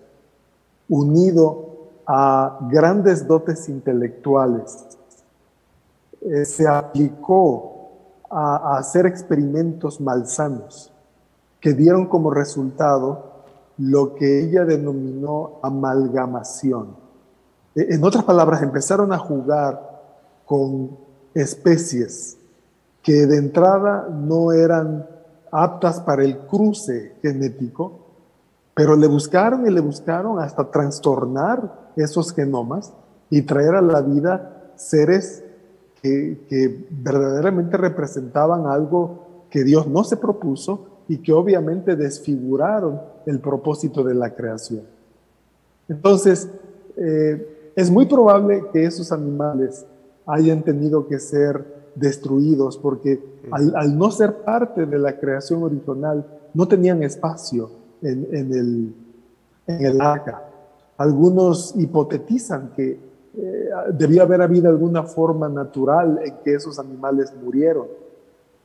unido 0.88 1.69
a 2.08 2.58
grandes 2.72 3.27
dotes 3.27 3.69
intelectuales, 3.69 4.88
eh, 6.22 6.43
se 6.43 6.67
aplicó 6.67 7.91
a, 8.29 8.77
hacer 8.77 9.05
experimentos 9.05 10.01
malsanos 10.01 10.91
que 11.62 11.74
dieron 11.74 12.08
como 12.08 12.31
resultado 12.31 13.29
lo 13.77 14.15
que 14.15 14.43
ella 14.43 14.65
denominó 14.65 15.60
amalgamación. 15.62 16.96
E, 17.75 17.93
en 17.93 18.03
otras 18.03 18.24
palabras, 18.24 18.63
empezaron 18.63 19.13
a 19.13 19.19
jugar 19.19 20.01
con 20.46 20.98
especies 21.36 22.38
que 23.10 23.25
de 23.25 23.38
entrada 23.38 24.08
no 24.08 24.51
eran 24.51 25.04
aptas 25.51 26.00
para 26.00 26.24
el 26.24 26.38
cruce 26.42 27.13
genético, 27.24 28.01
pero 28.75 28.96
le 28.96 29.08
buscaron 29.08 29.66
y 29.66 29.72
le 29.72 29.82
buscaron 29.82 30.39
hasta 30.39 30.70
trastornar 30.70 31.89
esos 31.96 32.32
genomas 32.32 32.94
y 33.32 33.42
traer 33.42 33.74
a 33.74 33.82
la 33.82 34.01
vida 34.01 34.74
seres 34.75 35.44
que, 36.04 36.86
verdaderamente 36.92 37.78
representaban 37.78 38.68
algo 38.68 39.46
que 39.50 39.63
Dios 39.63 39.88
no 39.88 40.04
se 40.04 40.16
propuso 40.16 41.01
y 41.08 41.18
que 41.18 41.34
obviamente 41.34 41.96
desfiguraron 41.96 43.01
el 43.25 43.39
propósito 43.39 44.04
de 44.04 44.13
la 44.13 44.36
creación. 44.36 44.84
Entonces, 45.88 46.48
eh, 46.96 47.72
es 47.75 47.89
muy 47.89 48.06
probable 48.06 48.66
que 48.72 48.86
esos 48.86 49.12
animales 49.12 49.84
hayan 50.28 50.62
tenido 50.62 51.08
que 51.08 51.18
ser 51.18 51.78
destruidos 52.00 52.77
porque 52.77 53.22
al, 53.51 53.98
no 53.98 54.12
ser 54.12 54.38
parte 54.44 54.86
de 54.86 54.98
la 54.98 55.20
creación 55.20 55.63
original, 55.63 56.25
no 56.53 56.68
tenían 56.68 57.03
espacio 57.03 57.70
en, 58.01 58.27
el, 58.32 58.94
en 59.68 59.86
el 59.86 60.01
arca. 60.01 60.44
Algunos 60.98 61.74
hipotetizan 61.75 62.72
que 62.75 63.00
eh, 63.38 63.70
debía 63.94 64.24
haber 64.24 64.41
habido 64.41 64.70
alguna 64.70 65.03
forma 65.03 65.48
natural 65.48 66.20
en 66.24 66.38
que 66.44 66.56
esos 66.56 66.79
animales 66.79 67.34
murieron. 67.44 67.88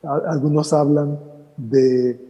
Algunos 0.02 0.72
hablan 0.72 1.18
de 1.56 2.20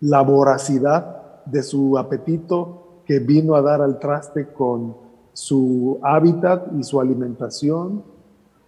la 0.00 0.22
voracidad 0.22 1.44
de 1.46 1.62
su 1.62 1.96
apetito 1.98 3.02
que 3.04 3.18
vino 3.18 3.54
a 3.54 3.62
dar 3.62 3.82
al 3.82 3.98
traste 3.98 4.48
con 4.48 4.96
su 5.32 5.98
hábitat 6.02 6.68
y 6.78 6.82
su 6.82 7.00
alimentación. 7.00 8.02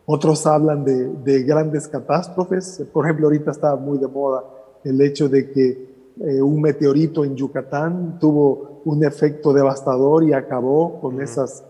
Otros 0.07 0.47
hablan 0.47 0.85
de, 0.85 1.09
de 1.09 1.43
grandes 1.43 1.89
catástrofes. 1.89 2.83
Por 2.93 3.05
ejemplo, 3.05 3.27
ahorita 3.27 3.51
está 3.51 3.77
muy 3.77 3.99
de 3.99 4.07
moda 4.07 4.45
el 4.85 5.01
hecho 5.01 5.29
de 5.29 5.51
que 5.51 5.97
eh, 6.21 6.41
un 6.41 6.63
meteorito 6.63 7.25
en 7.25 7.37
Yucatán 7.37 8.19
tuvo 8.19 8.81
un 8.85 9.05
efecto 9.05 9.53
devastador 9.53 10.25
y 10.25 10.33
acabó 10.33 11.01
con 11.01 11.21
esas 11.21 11.65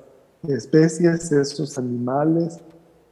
especies, 0.46 1.32
esos 1.32 1.78
animales. 1.78 2.60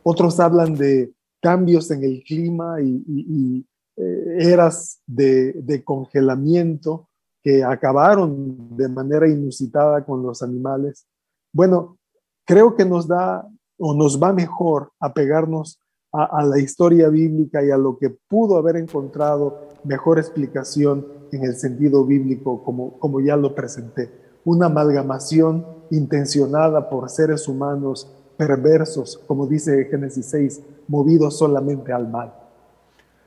otros 0.03 0.39
hablan 0.39 0.75
de 0.75 1.13
cambios 1.41 1.91
en 1.91 2.05
el 2.05 2.23
clima 2.23 2.81
y, 2.81 3.67
eh, 3.97 4.37
eras 4.41 5.01
de, 5.07 5.53
de, 5.55 5.83
congelamiento 5.83 7.09
que 7.43 7.63
acabaron 7.65 8.77
de 8.77 8.89
manera 8.89 9.29
inusitada 9.29 10.05
con 10.05 10.23
los 10.23 10.43
animales. 10.43 11.07
Bueno, 11.53 11.99
creo 12.45 12.75
que 12.75 12.85
nos 12.85 13.07
da 13.07 13.49
o 13.79 13.95
nos 13.95 14.23
va 14.23 14.33
mejor 14.33 14.93
apegarnos 15.01 15.81
a, 16.13 16.25
a 16.25 16.45
la 16.45 16.59
historia 16.59 17.09
bíblica 17.09 17.65
y 17.65 17.71
a 17.71 17.77
lo 17.77 17.99
que 17.99 18.11
pudo 18.11 18.57
haber 18.57 18.77
encontrado 18.77 19.69
mejor 19.85 20.19
explicación 20.19 21.07
en 21.33 21.45
el 21.45 21.57
sentido 21.57 22.05
bíblico, 22.05 22.63
como, 22.63 22.99
como 22.99 23.21
ya 23.21 23.37
lo 23.37 23.55
presenté. 23.55 24.11
Una 24.45 24.67
amalgamación 24.67 25.67
intencionada 25.91 26.89
por 26.89 27.09
seres 27.11 27.49
humanos 27.49 28.11
perversos, 28.37 29.21
como 29.27 29.47
dice 29.47 29.87
Génesis 29.91 30.27
6, 30.27 30.61
movidos 30.89 31.39
solamente 31.39 31.93
al 31.93 32.09
mal. 32.09 32.35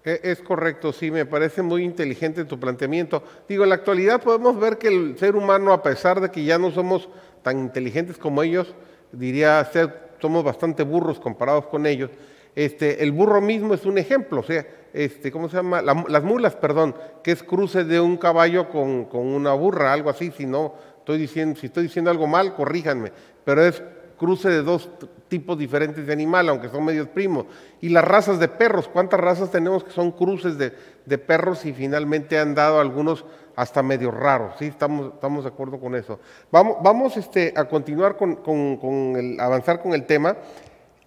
E, 0.03 0.19
es 0.23 0.41
correcto, 0.41 0.93
sí, 0.93 1.11
me 1.11 1.25
parece 1.25 1.61
muy 1.61 1.83
inteligente 1.83 2.45
tu 2.45 2.59
planteamiento. 2.59 3.23
Digo, 3.47 3.63
en 3.63 3.69
la 3.69 3.75
actualidad 3.75 4.21
podemos 4.21 4.59
ver 4.59 4.77
que 4.77 4.87
el 4.87 5.17
ser 5.17 5.35
humano, 5.35 5.73
a 5.73 5.83
pesar 5.83 6.21
de 6.21 6.29
que 6.29 6.43
ya 6.43 6.57
no 6.57 6.71
somos 6.71 7.09
tan 7.41 7.59
inteligentes 7.59 8.17
como 8.17 8.43
ellos, 8.43 8.73
diría 9.11 9.63
ser, 9.65 10.06
somos 10.19 10.43
bastante 10.43 10.83
burros 10.83 11.19
comparados 11.19 11.67
con 11.67 11.85
ellos, 11.85 12.09
este, 12.55 13.03
el 13.03 13.11
burro 13.11 13.39
mismo 13.39 13.75
es 13.75 13.85
un 13.85 13.99
ejemplo, 13.99 14.39
o 14.39 14.43
sea, 14.43 14.65
este, 14.91 15.31
¿cómo 15.31 15.47
se 15.47 15.57
llama? 15.57 15.81
las 15.81 16.23
mulas, 16.23 16.55
perdón, 16.55 16.95
que 17.23 17.31
es 17.31 17.43
cruce 17.43 17.83
de 17.83 17.99
un 17.99 18.17
caballo 18.17 18.69
con, 18.69 19.05
con, 19.05 19.27
una 19.27 19.53
burra, 19.53 19.93
algo 19.93 20.09
así, 20.09 20.31
si 20.31 20.47
no 20.47 20.73
estoy 20.97 21.19
diciendo, 21.19 21.59
si 21.59 21.67
estoy 21.67 21.83
diciendo 21.83 22.09
algo 22.09 22.25
mal, 22.25 22.55
corríjanme, 22.55 23.11
pero 23.45 23.63
es 23.63 23.83
cruce 24.17 24.49
de 24.49 24.63
dos 24.63 24.89
tipos 25.27 25.57
diferentes 25.57 26.07
de 26.07 26.13
animal, 26.13 26.49
aunque 26.49 26.69
son 26.69 26.83
medios 26.83 27.07
primos. 27.07 27.45
Y 27.79 27.89
las 27.89 28.03
razas 28.03 28.39
de 28.39 28.47
perros, 28.47 28.87
¿cuántas 28.87 29.19
razas 29.19 29.51
tenemos 29.51 29.83
que 29.83 29.91
son 29.91 30.11
cruces 30.11 30.57
de, 30.57 30.73
de 31.05 31.17
perros 31.17 31.65
y 31.65 31.73
finalmente 31.73 32.39
han 32.39 32.55
dado 32.55 32.79
algunos 32.79 33.23
hasta 33.57 33.81
medio 33.81 34.11
raros? 34.11 34.53
¿sí? 34.59 34.65
Estamos, 34.65 35.15
estamos 35.15 35.43
de 35.43 35.49
acuerdo 35.49 35.79
con 35.79 35.95
eso. 35.95 36.19
Vamos, 36.51 36.77
vamos 36.81 37.17
este, 37.17 37.53
a 37.57 37.65
continuar 37.65 38.15
con, 38.15 38.35
con, 38.37 38.77
con 38.77 39.15
el, 39.17 39.39
avanzar 39.39 39.81
con 39.81 39.93
el 39.93 40.05
tema. 40.05 40.37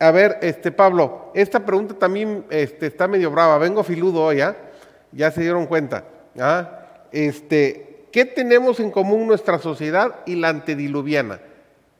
A 0.00 0.10
ver, 0.10 0.38
este, 0.42 0.72
Pablo, 0.72 1.30
esta 1.32 1.64
pregunta 1.64 1.94
también 1.94 2.44
este, 2.50 2.88
está 2.88 3.06
medio 3.06 3.30
brava. 3.30 3.56
Vengo 3.58 3.84
filudo 3.84 4.24
hoy, 4.24 4.40
¿ah? 4.40 4.56
Ya 5.12 5.30
se 5.30 5.42
dieron 5.42 5.66
cuenta. 5.66 6.04
¿ah? 6.40 7.06
Este, 7.12 8.06
¿Qué 8.10 8.24
tenemos 8.24 8.80
en 8.80 8.90
común 8.90 9.28
nuestra 9.28 9.60
sociedad 9.60 10.16
y 10.26 10.34
la 10.34 10.48
antediluviana? 10.48 11.40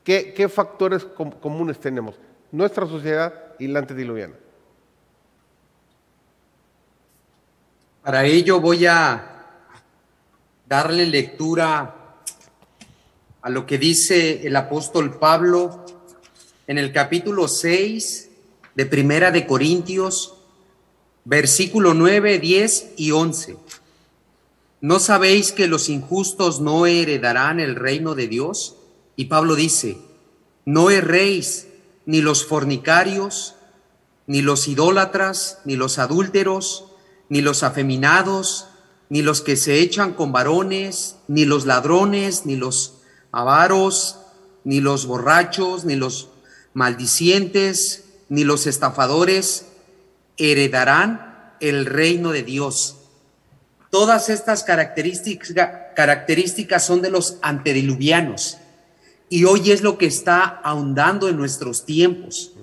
¿Qué, 0.03 0.33
qué 0.33 0.49
factores 0.49 1.05
comunes 1.05 1.79
tenemos? 1.79 2.19
Nuestra 2.51 2.85
sociedad 2.85 3.33
y 3.57 3.67
la 3.67 3.79
antediluviana. 3.79 4.33
Para 8.03 8.25
ello 8.25 8.59
voy 8.59 8.85
a 8.87 9.30
darle 10.71 11.05
lectura 11.05 12.23
a 13.41 13.49
lo 13.49 13.65
que 13.65 13.77
dice 13.77 14.47
el 14.47 14.55
apóstol 14.55 15.19
Pablo 15.19 15.85
en 16.65 16.77
el 16.77 16.93
capítulo 16.93 17.49
6 17.49 18.29
de 18.75 18.85
Primera 18.85 19.31
de 19.31 19.45
Corintios, 19.45 20.33
versículo 21.25 21.93
9, 21.93 22.39
10 22.39 22.91
y 22.95 23.11
11. 23.11 23.57
¿No 24.79 24.99
sabéis 24.99 25.51
que 25.51 25.67
los 25.67 25.89
injustos 25.89 26.61
no 26.61 26.85
heredarán 26.85 27.59
el 27.59 27.75
reino 27.75 28.15
de 28.15 28.29
Dios? 28.29 28.77
Y 29.17 29.25
Pablo 29.25 29.55
dice, 29.55 29.97
no 30.63 30.89
erréis 30.89 31.67
ni 32.05 32.21
los 32.21 32.45
fornicarios, 32.45 33.55
ni 34.25 34.41
los 34.41 34.69
idólatras, 34.69 35.59
ni 35.65 35.75
los 35.75 35.99
adúlteros, 35.99 36.85
ni 37.27 37.41
los 37.41 37.63
afeminados, 37.63 38.67
ni 39.11 39.21
los 39.21 39.41
que 39.41 39.57
se 39.57 39.79
echan 39.79 40.13
con 40.13 40.31
varones, 40.31 41.17
ni 41.27 41.43
los 41.43 41.67
ladrones, 41.67 42.47
ni 42.47 42.55
los 42.55 43.01
avaros, 43.31 44.17
ni 44.63 44.79
los 44.79 45.05
borrachos, 45.05 45.85
ni 45.85 45.95
los 45.95 46.29
maldicientes 46.73 48.05
ni 48.31 48.45
los 48.45 48.65
estafadores 48.65 49.65
heredarán 50.37 51.53
el 51.59 51.85
reino 51.85 52.31
de 52.31 52.43
Dios. 52.43 52.95
Todas 53.89 54.29
estas 54.29 54.63
características, 54.63 55.69
características 55.97 56.85
son 56.85 57.01
de 57.01 57.09
los 57.09 57.39
antediluvianos 57.41 58.57
y 59.27 59.43
hoy 59.43 59.71
es 59.71 59.81
lo 59.81 59.97
que 59.97 60.05
está 60.05 60.43
ahondando 60.63 61.27
en 61.27 61.35
nuestros 61.35 61.85
tiempos. 61.85 62.53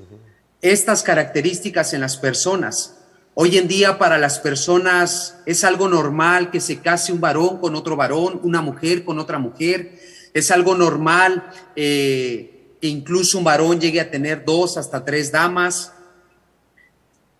Estas 0.62 1.02
características 1.02 1.92
en 1.92 2.00
las 2.00 2.16
personas. 2.16 2.94
Hoy 3.40 3.56
en 3.56 3.68
día 3.68 3.98
para 3.98 4.18
las 4.18 4.40
personas 4.40 5.36
es 5.46 5.62
algo 5.62 5.88
normal 5.88 6.50
que 6.50 6.60
se 6.60 6.80
case 6.80 7.12
un 7.12 7.20
varón 7.20 7.58
con 7.60 7.76
otro 7.76 7.94
varón, 7.94 8.40
una 8.42 8.62
mujer 8.62 9.04
con 9.04 9.20
otra 9.20 9.38
mujer. 9.38 9.96
Es 10.34 10.50
algo 10.50 10.74
normal 10.74 11.48
eh, 11.76 12.74
que 12.80 12.88
incluso 12.88 13.38
un 13.38 13.44
varón 13.44 13.80
llegue 13.80 14.00
a 14.00 14.10
tener 14.10 14.44
dos 14.44 14.76
hasta 14.76 15.04
tres 15.04 15.30
damas. 15.30 15.92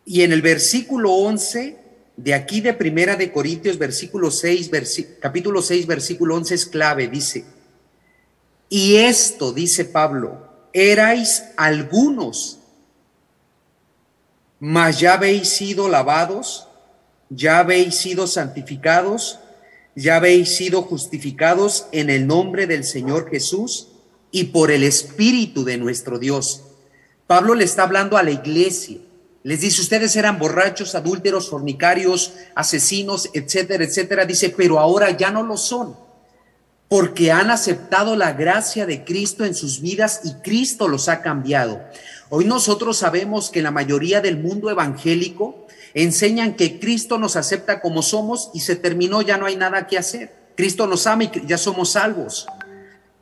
Y 0.04 0.22
en 0.22 0.30
el 0.30 0.40
versículo 0.40 1.11
11 1.14 1.76
de 2.16 2.32
aquí 2.32 2.61
de 2.61 2.74
Primera 2.74 3.16
de 3.16 3.32
Corintios, 3.32 3.76
versículo 3.76 4.30
6, 4.30 4.70
capítulo 5.18 5.62
6, 5.62 5.84
versículo 5.88 6.37
11 6.37 6.54
es 6.54 6.66
clave, 6.66 7.08
dice, 7.08 7.44
y 8.68 8.94
esto, 8.98 9.52
dice 9.52 9.84
Pablo, 9.84 10.46
erais 10.72 11.42
algunos, 11.56 12.58
mas 14.61 15.01
ya 15.01 15.14
habéis 15.14 15.49
sido 15.49 15.88
lavados, 15.88 16.66
ya 17.31 17.59
habéis 17.59 17.97
sido 17.97 18.27
santificados, 18.27 19.38
ya 19.94 20.16
habéis 20.16 20.57
sido 20.57 20.83
justificados 20.83 21.87
en 21.92 22.11
el 22.11 22.27
nombre 22.27 22.66
del 22.66 22.85
Señor 22.85 23.31
Jesús 23.31 23.88
y 24.31 24.44
por 24.44 24.71
el 24.71 24.85
Espíritu 24.85 25.64
de 25.64 25.77
nuestro 25.77 26.18
Dios. 26.18 26.62
Pablo 27.27 27.55
le 27.55 27.64
está 27.64 27.83
hablando 27.83 28.16
a 28.16 28.23
la 28.23 28.31
iglesia. 28.31 28.99
Les 29.42 29.61
dice, 29.61 29.81
ustedes 29.81 30.16
eran 30.16 30.38
borrachos, 30.38 30.94
adúlteros, 30.94 31.49
fornicarios, 31.49 32.35
asesinos, 32.55 33.31
etcétera, 33.35 33.85
etcétera. 33.85 34.25
Dice, 34.25 34.51
pero 34.51 34.79
ahora 34.79 35.16
ya 35.16 35.31
no 35.31 35.42
lo 35.42 35.57
son, 35.57 35.97
porque 36.88 37.31
han 37.31 37.51
aceptado 37.51 38.16
la 38.16 38.33
gracia 38.33 38.87
de 38.87 39.05
Cristo 39.05 39.44
en 39.44 39.55
sus 39.55 39.81
vidas 39.81 40.21
y 40.25 40.35
Cristo 40.42 40.88
los 40.88 41.09
ha 41.09 41.23
cambiado. 41.23 41.81
Hoy 42.30 42.44
nosotros 42.44 42.98
sabemos 42.98 43.48
que 43.50 43.62
la 43.62 43.70
mayoría 43.70 44.20
del 44.20 44.38
mundo 44.38 44.70
evangélico 44.70 45.66
enseñan 45.94 46.54
que 46.54 46.78
Cristo 46.78 47.18
nos 47.18 47.36
acepta 47.36 47.80
como 47.80 48.02
somos 48.02 48.50
y 48.52 48.60
se 48.60 48.76
terminó, 48.76 49.22
ya 49.22 49.38
no 49.38 49.46
hay 49.46 49.56
nada 49.56 49.86
que 49.86 49.96
hacer. 49.96 50.52
Cristo 50.54 50.86
nos 50.86 51.06
ama 51.06 51.24
y 51.24 51.30
ya 51.46 51.56
somos 51.56 51.92
salvos. 51.92 52.46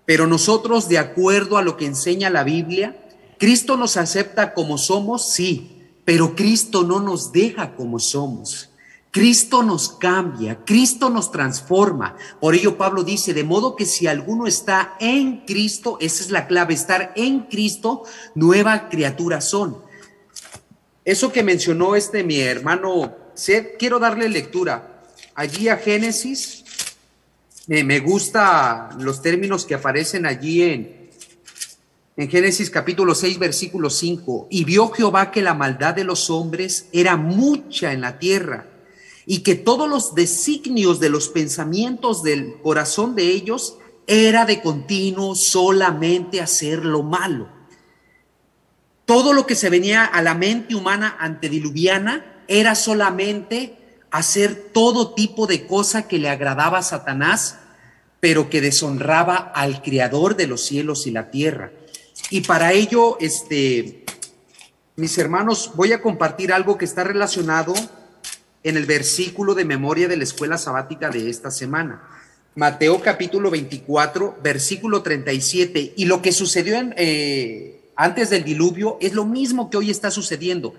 Pero 0.06 0.26
nosotros, 0.26 0.88
de 0.88 0.98
acuerdo 0.98 1.56
a 1.56 1.62
lo 1.62 1.76
que 1.76 1.86
enseña 1.86 2.30
la 2.30 2.42
Biblia, 2.42 2.96
Cristo 3.38 3.76
nos 3.76 3.96
acepta 3.96 4.54
como 4.54 4.78
somos, 4.78 5.30
sí, 5.30 5.90
pero 6.04 6.34
Cristo 6.34 6.82
no 6.82 7.00
nos 7.00 7.32
deja 7.32 7.76
como 7.76 7.98
somos. 7.98 8.70
Cristo 9.16 9.62
nos 9.62 9.88
cambia, 9.88 10.62
Cristo 10.66 11.08
nos 11.08 11.32
transforma. 11.32 12.18
Por 12.38 12.54
ello 12.54 12.76
Pablo 12.76 13.02
dice, 13.02 13.32
de 13.32 13.44
modo 13.44 13.74
que 13.74 13.86
si 13.86 14.06
alguno 14.06 14.46
está 14.46 14.94
en 15.00 15.46
Cristo, 15.46 15.96
esa 16.02 16.22
es 16.22 16.30
la 16.30 16.46
clave, 16.46 16.74
estar 16.74 17.14
en 17.16 17.44
Cristo, 17.44 18.02
nueva 18.34 18.90
criatura 18.90 19.40
son. 19.40 19.78
Eso 21.02 21.32
que 21.32 21.42
mencionó 21.42 21.96
este 21.96 22.24
mi 22.24 22.40
hermano 22.40 23.16
quiero 23.78 23.98
darle 23.98 24.28
lectura 24.28 25.02
allí 25.34 25.70
a 25.70 25.78
Génesis 25.78 26.64
me 27.68 28.00
gusta 28.00 28.90
los 29.00 29.22
términos 29.22 29.64
que 29.64 29.76
aparecen 29.76 30.26
allí 30.26 30.62
en, 30.62 31.10
en 32.18 32.28
Génesis 32.28 32.68
capítulo 32.68 33.14
6, 33.14 33.38
versículo 33.38 33.88
5. 33.88 34.48
Y 34.50 34.64
vio 34.64 34.90
Jehová 34.90 35.30
que 35.30 35.40
la 35.40 35.54
maldad 35.54 35.94
de 35.94 36.04
los 36.04 36.28
hombres 36.28 36.90
era 36.92 37.16
mucha 37.16 37.94
en 37.94 38.02
la 38.02 38.18
tierra 38.18 38.75
y 39.26 39.40
que 39.40 39.56
todos 39.56 39.88
los 39.88 40.14
designios 40.14 41.00
de 41.00 41.10
los 41.10 41.28
pensamientos 41.28 42.22
del 42.22 42.60
corazón 42.62 43.16
de 43.16 43.24
ellos 43.32 43.76
era 44.06 44.46
de 44.46 44.62
continuo 44.62 45.34
solamente 45.34 46.40
hacer 46.40 46.84
lo 46.84 47.02
malo. 47.02 47.48
Todo 49.04 49.32
lo 49.32 49.46
que 49.46 49.56
se 49.56 49.68
venía 49.68 50.04
a 50.04 50.22
la 50.22 50.34
mente 50.34 50.76
humana 50.76 51.16
antediluviana 51.18 52.44
era 52.46 52.76
solamente 52.76 53.76
hacer 54.12 54.70
todo 54.72 55.14
tipo 55.14 55.48
de 55.48 55.66
cosa 55.66 56.06
que 56.06 56.18
le 56.18 56.28
agradaba 56.28 56.78
a 56.78 56.82
Satanás, 56.82 57.58
pero 58.20 58.48
que 58.48 58.60
deshonraba 58.60 59.36
al 59.36 59.82
Creador 59.82 60.36
de 60.36 60.46
los 60.46 60.64
cielos 60.64 61.06
y 61.08 61.10
la 61.10 61.30
tierra. 61.30 61.72
Y 62.30 62.42
para 62.42 62.72
ello, 62.72 63.18
este, 63.20 64.04
mis 64.94 65.18
hermanos, 65.18 65.72
voy 65.74 65.92
a 65.92 66.00
compartir 66.00 66.52
algo 66.52 66.78
que 66.78 66.84
está 66.84 67.04
relacionado 67.04 67.74
en 68.66 68.76
el 68.76 68.84
versículo 68.84 69.54
de 69.54 69.64
memoria 69.64 70.08
de 70.08 70.16
la 70.16 70.24
escuela 70.24 70.58
sabática 70.58 71.08
de 71.08 71.30
esta 71.30 71.52
semana. 71.52 72.02
Mateo 72.56 73.00
capítulo 73.00 73.48
24, 73.48 74.38
versículo 74.42 75.02
37. 75.02 75.92
Y 75.96 76.06
lo 76.06 76.20
que 76.20 76.32
sucedió 76.32 76.76
eh, 76.96 77.80
antes 77.94 78.28
del 78.28 78.42
diluvio, 78.42 78.98
es 79.00 79.14
lo 79.14 79.24
mismo 79.24 79.70
que 79.70 79.76
hoy 79.76 79.90
está 79.90 80.10
sucediendo. 80.10 80.74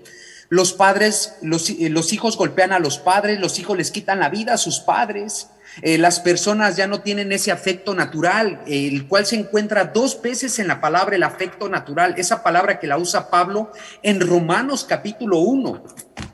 Los 0.50 0.72
padres, 0.72 1.34
los, 1.42 1.68
eh, 1.70 1.90
los 1.90 2.12
hijos 2.12 2.36
golpean 2.36 2.72
a 2.72 2.78
los 2.78 2.98
padres, 2.98 3.38
los 3.38 3.58
hijos 3.58 3.76
les 3.76 3.90
quitan 3.90 4.20
la 4.20 4.30
vida 4.30 4.54
a 4.54 4.58
sus 4.58 4.80
padres. 4.80 5.48
Eh, 5.82 5.98
las 5.98 6.20
personas 6.20 6.76
ya 6.76 6.86
no 6.86 7.02
tienen 7.02 7.30
ese 7.32 7.52
afecto 7.52 7.94
natural, 7.94 8.62
el 8.66 9.06
cual 9.06 9.26
se 9.26 9.36
encuentra 9.36 9.84
dos 9.84 10.20
veces 10.20 10.58
en 10.58 10.66
la 10.66 10.80
palabra 10.80 11.16
el 11.16 11.22
afecto 11.22 11.68
natural, 11.68 12.14
esa 12.16 12.42
palabra 12.42 12.80
que 12.80 12.86
la 12.86 12.98
usa 12.98 13.30
Pablo 13.30 13.70
en 14.02 14.20
Romanos 14.20 14.84
capítulo 14.88 15.38
1. 15.38 15.84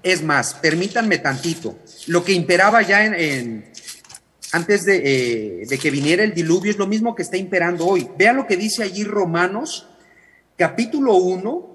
Es 0.03 0.23
más, 0.23 0.55
permítanme 0.55 1.19
tantito, 1.19 1.79
lo 2.07 2.25
que 2.25 2.33
imperaba 2.33 2.83
ya 2.83 3.05
en, 3.05 3.71
antes 4.53 4.85
de, 4.85 5.03
eh, 5.05 5.67
de, 5.67 5.79
que 5.79 5.91
viniera 5.91 6.23
el 6.23 6.33
diluvio 6.33 6.71
es 6.71 6.79
lo 6.79 6.87
mismo 6.87 7.15
que 7.15 7.23
está 7.23 7.37
imperando 7.37 7.87
hoy. 7.87 8.09
Vean 8.17 8.37
lo 8.37 8.47
que 8.47 8.57
dice 8.57 8.85
allí 8.85 9.03
Romanos 9.03 9.89
capítulo 10.57 11.17
1, 11.17 11.74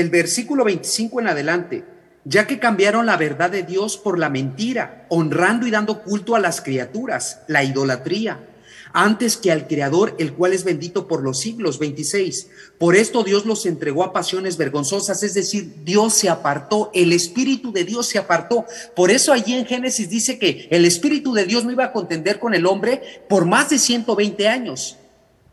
el 0.00 0.10
versículo 0.10 0.64
25 0.64 1.20
en 1.20 1.26
adelante 1.28 1.84
ya 2.28 2.46
que 2.46 2.58
cambiaron 2.58 3.06
la 3.06 3.16
verdad 3.16 3.50
de 3.50 3.62
Dios 3.62 3.96
por 3.96 4.18
la 4.18 4.28
mentira, 4.28 5.06
honrando 5.08 5.66
y 5.66 5.70
dando 5.70 6.02
culto 6.02 6.36
a 6.36 6.40
las 6.40 6.60
criaturas, 6.60 7.40
la 7.46 7.64
idolatría, 7.64 8.46
antes 8.92 9.38
que 9.38 9.50
al 9.50 9.66
Creador, 9.66 10.14
el 10.18 10.34
cual 10.34 10.52
es 10.52 10.64
bendito 10.64 11.08
por 11.08 11.22
los 11.22 11.40
siglos. 11.40 11.78
26. 11.78 12.48
Por 12.78 12.96
esto 12.96 13.22
Dios 13.22 13.46
los 13.46 13.64
entregó 13.64 14.04
a 14.04 14.12
pasiones 14.12 14.58
vergonzosas, 14.58 15.22
es 15.22 15.34
decir, 15.34 15.76
Dios 15.84 16.14
se 16.14 16.28
apartó, 16.28 16.90
el 16.94 17.12
Espíritu 17.12 17.72
de 17.72 17.84
Dios 17.84 18.06
se 18.06 18.18
apartó. 18.18 18.66
Por 18.94 19.10
eso 19.10 19.32
allí 19.32 19.54
en 19.54 19.66
Génesis 19.66 20.10
dice 20.10 20.38
que 20.38 20.68
el 20.70 20.84
Espíritu 20.84 21.32
de 21.32 21.44
Dios 21.46 21.64
no 21.64 21.72
iba 21.72 21.84
a 21.84 21.92
contender 21.92 22.38
con 22.38 22.54
el 22.54 22.66
hombre 22.66 23.00
por 23.28 23.46
más 23.46 23.70
de 23.70 23.78
120 23.78 24.48
años 24.48 24.98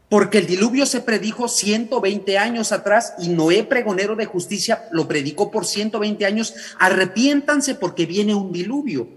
porque 0.09 0.37
el 0.37 0.47
diluvio 0.47 0.85
se 0.85 1.01
predijo 1.01 1.47
120 1.47 2.37
años 2.37 2.71
atrás 2.71 3.13
y 3.19 3.29
Noé, 3.29 3.63
pregonero 3.63 4.15
de 4.15 4.25
justicia, 4.25 4.87
lo 4.91 5.07
predicó 5.07 5.51
por 5.51 5.65
120 5.65 6.25
años. 6.25 6.53
Arrepiéntanse 6.79 7.75
porque 7.75 8.05
viene 8.05 8.35
un 8.35 8.51
diluvio. 8.51 9.09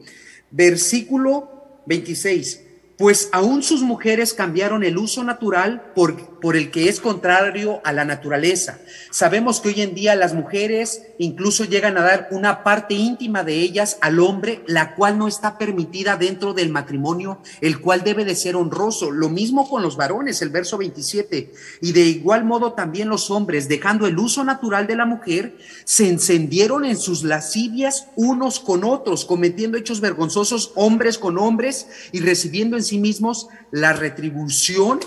Versículo 0.51 1.83
26 1.87 2.63
pues 2.99 3.29
aún 3.31 3.63
sus 3.63 3.83
mujeres 3.83 4.35
cambiaron 4.35 4.83
el 4.83 4.99
uso 4.99 5.23
natural 5.23 5.93
por, 5.95 6.38
por, 6.41 6.57
el 6.57 6.71
que 6.71 6.89
es 6.89 7.01
contrario 7.01 7.81
a 7.85 7.93
la 7.93 8.05
naturaleza. 8.05 8.79
Sabemos 9.11 9.61
que 9.61 9.69
hoy 9.69 9.83
en 9.83 9.95
día 9.95 10.15
las 10.15 10.35
mujeres 10.35 11.03
incluso 11.19 11.65
llegan 11.65 11.99
a 11.99 12.03
dar 12.03 12.29
una 12.31 12.65
parte 12.65 12.95
íntima 12.95 13.45
de 13.45 13.55
ellas 13.55 13.99
al 14.01 14.21
hombre, 14.21 14.63
la 14.67 14.95
cual 14.95 15.19
no 15.19 15.29
está 15.29 15.59
permitida 15.59 16.17
dentro 16.17 16.55
del 16.55 16.71
matrimonio, 16.71 17.41
el 17.61 17.81
cual 17.81 18.03
debe 18.05 18.25
de 18.25 18.35
ser 18.35 18.57
honroso. 18.57 19.11
Lo 19.11 19.29
mismo 19.29 19.69
con 19.69 19.83
los 19.83 19.97
varones, 19.97 20.43
el 20.43 20.51
verso 20.51 20.79
27. 20.79 21.53
Y 21.81 21.93
de 21.93 22.01
igual 22.03 22.45
modo 22.45 22.73
también 22.73 23.09
los 23.09 23.31
hombres, 23.31 23.69
dejando 23.69 24.07
el 24.07 24.19
uso 24.19 24.45
natural 24.45 24.87
de 24.87 24.97
la 24.97 25.07
mujer, 25.07 25.57
se 25.85 26.09
encendieron 26.09 26.85
en 26.85 26.97
sus 26.97 27.25
lascivias 27.25 28.09
unos 28.17 28.61
con 28.61 28.85
otros, 28.85 29.25
cometiendo 29.25 29.79
hechos 29.79 30.01
vergonzosos 30.01 30.73
hombres 30.75 31.19
con 31.19 31.39
hombres 31.39 31.87
y 32.13 32.21
recibiendo 32.21 32.77
en 32.77 32.83
sí 32.83 32.99
mismos 32.99 33.49
la 33.71 33.93
retribución 33.93 35.01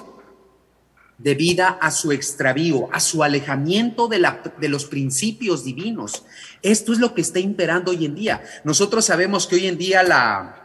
debida 1.24 1.70
a 1.70 1.92
su 1.92 2.12
extravío, 2.12 2.90
a 2.92 3.00
su 3.00 3.24
alejamiento 3.24 4.08
de, 4.08 4.20
la, 4.20 4.42
de, 4.60 4.70
los 4.70 4.86
principios 4.86 5.64
divinos. 5.64 6.24
Esto 6.62 6.94
es 6.94 7.00
lo 7.00 7.14
que 7.14 7.22
está 7.22 7.40
imperando 7.40 7.92
hoy 7.92 8.06
en 8.06 8.16
día. 8.16 8.44
Nosotros 8.64 9.06
sabemos 9.06 9.48
que 9.48 9.56
hoy 9.56 9.68
en 9.68 9.78
día 9.78 10.04
la, 10.04 10.62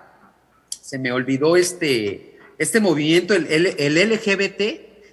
se 0.80 0.98
me 0.98 1.12
olvidó 1.12 1.56
este, 1.56 2.38
este 2.58 2.80
movimiento, 2.80 3.34
el, 3.34 3.46
el, 3.46 4.10
LGBT, 4.10 4.60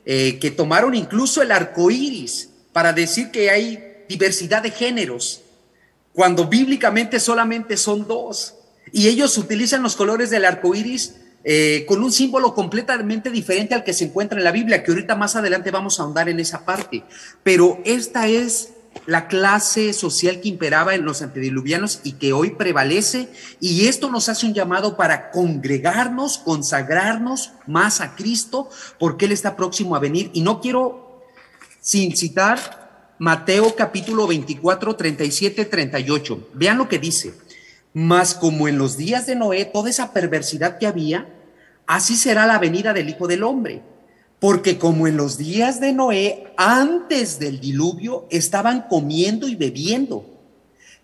eh, 0.06 0.39
que 0.39 0.51
tomaron 0.51 0.95
incluso 0.95 1.41
el 1.41 1.51
arco 1.51 1.91
iris 1.91 2.49
para 2.71 2.93
decir 2.93 3.32
que 3.32 3.49
hay 3.49 4.06
diversidad 4.08 4.63
de 4.63 4.71
géneros, 4.71 5.41
cuando 6.13 6.47
bíblicamente 6.47 7.19
solamente 7.19 7.77
son 7.77 8.08
dos. 8.08 8.56
Y 8.91 9.08
ellos 9.08 9.38
utilizan 9.38 9.82
los 9.82 9.95
colores 9.95 10.29
del 10.29 10.45
arco 10.45 10.75
iris 10.75 11.15
eh, 11.43 11.86
con 11.88 12.03
un 12.03 12.12
símbolo 12.12 12.53
completamente 12.53 13.29
diferente 13.29 13.75
al 13.75 13.84
que 13.84 13.93
se 13.93 14.06
encuentra 14.06 14.38
en 14.38 14.43
la 14.43 14.51
Biblia, 14.51 14.84
que 14.84 14.91
ahorita 14.91 15.15
más 15.15 15.36
adelante 15.36 15.71
vamos 15.71 15.99
a 15.99 16.03
ahondar 16.03 16.29
en 16.29 16.39
esa 16.39 16.65
parte. 16.65 17.03
Pero 17.43 17.79
esta 17.84 18.27
es 18.27 18.73
la 19.06 19.27
clase 19.27 19.91
social 19.91 20.39
que 20.39 20.49
imperaba 20.49 20.95
en 20.95 21.03
los 21.03 21.21
antediluvianos 21.21 21.99
y 22.03 22.13
que 22.13 22.32
hoy 22.32 22.51
prevalece, 22.51 23.27
y 23.60 23.88
esto 23.88 24.10
nos 24.10 24.29
hace 24.29 24.45
un 24.45 24.53
llamado 24.53 24.95
para 24.95 25.32
congregarnos, 25.32 26.38
consagrarnos 26.38 27.51
más 27.67 28.01
a 28.01 28.15
Cristo, 28.15 28.69
porque 28.99 29.25
Él 29.25 29.32
está 29.32 29.56
próximo 29.56 29.95
a 29.95 29.99
venir. 29.99 30.29
Y 30.34 30.41
no 30.41 30.62
quiero, 30.62 31.21
sin 31.82 32.15
citar 32.15 32.84
Mateo 33.19 33.75
capítulo 33.75 34.27
24, 34.27 34.95
37, 34.95 35.65
38, 35.65 36.49
vean 36.53 36.77
lo 36.77 36.88
que 36.88 36.99
dice. 36.99 37.34
Mas 37.93 38.34
como 38.34 38.67
en 38.67 38.77
los 38.77 38.97
días 38.97 39.27
de 39.27 39.36
Noé, 39.36 39.65
toda 39.65 39.89
esa 39.89 40.13
perversidad 40.13 40.79
que 40.79 40.88
había, 40.88 41.27
así 41.86 42.15
será 42.15 42.47
la 42.47 42.58
venida 42.58 42.93
del 42.93 43.10
Hijo 43.10 43.27
del 43.27 43.43
Hombre. 43.43 43.82
Porque 44.39 44.77
como 44.77 45.08
en 45.08 45.15
los 45.15 45.38
días 45.38 45.79
de 45.79 45.93
Noé, 45.93 46.53
antes 46.58 47.39
del 47.39 47.60
diluvio, 47.60 48.27
estaban 48.29 48.88
comiendo 48.89 49.47
y 49.47 49.56
bebiendo, 49.56 50.25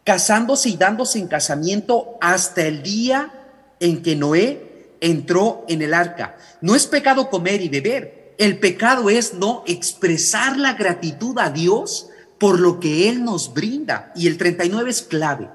casándose 0.04 0.70
y 0.70 0.78
dándose 0.78 1.20
en 1.20 1.28
casamiento 1.28 2.18
hasta 2.20 2.66
el 2.66 2.84
día 2.84 3.32
en 3.80 4.02
que 4.02 4.16
Noé 4.16 4.98
entró 5.00 5.64
en 5.70 5.82
el 5.82 5.94
arca. 5.94 6.36
No 6.60 6.76
es 6.76 6.88
pecado 6.88 7.30
comer 7.30 7.62
y 7.62 7.70
beber. 7.70 8.34
El 8.38 8.58
pecado 8.60 9.10
es 9.10 9.34
no 9.34 9.64
expresar 9.68 10.58
la 10.58 10.74
gratitud 10.74 11.38
a 11.40 11.50
Dios 11.50 12.10
por 12.40 12.60
lo 12.60 12.80
que 12.80 13.10
Él 13.10 13.24
nos 13.24 13.54
brinda. 13.54 14.12
Y 14.16 14.28
el 14.28 14.38
39 14.38 14.90
es 14.90 15.02
clave. 15.02 15.50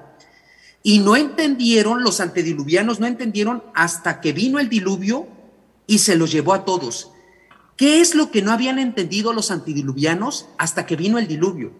Y 0.85 0.99
no 0.99 1.15
entendieron, 1.15 2.03
los 2.03 2.19
antediluvianos 2.19 2.99
no 2.99 3.07
entendieron 3.07 3.63
hasta 3.73 4.21
que 4.21 4.33
vino 4.33 4.59
el 4.59 4.69
diluvio 4.69 5.27
y 5.87 5.97
se 5.97 6.15
los 6.15 6.31
llevó 6.31 6.53
a 6.53 6.63
todos. 6.63 7.09
¿Qué 7.75 8.01
es 8.01 8.13
lo 8.13 8.29
que 8.29 8.43
no 8.43 8.51
habían 8.51 8.77
entendido 8.77 9.33
los 9.33 9.49
antediluvianos 9.49 10.47
hasta 10.59 10.85
que 10.85 10.95
vino 10.95 11.17
el 11.17 11.27
diluvio? 11.27 11.71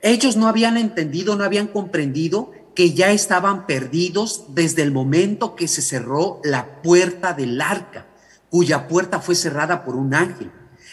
Ellos 0.00 0.38
no 0.38 0.48
habían 0.48 0.78
entendido, 0.78 1.36
no 1.36 1.44
habían 1.44 1.66
comprendido 1.66 2.52
que 2.74 2.94
ya 2.94 3.12
estaban 3.12 3.66
perdidos 3.66 4.46
desde 4.54 4.80
el 4.80 4.90
momento 4.90 5.54
que 5.54 5.68
se 5.68 5.82
cerró 5.82 6.40
la 6.42 6.80
puerta 6.80 7.34
del 7.34 7.60
arca, 7.60 8.06
cuya 8.48 8.88
puerta 8.88 9.20
fue 9.20 9.34
cerrada 9.34 9.84
por 9.84 9.96
un 9.96 10.14
ángel. 10.14 10.50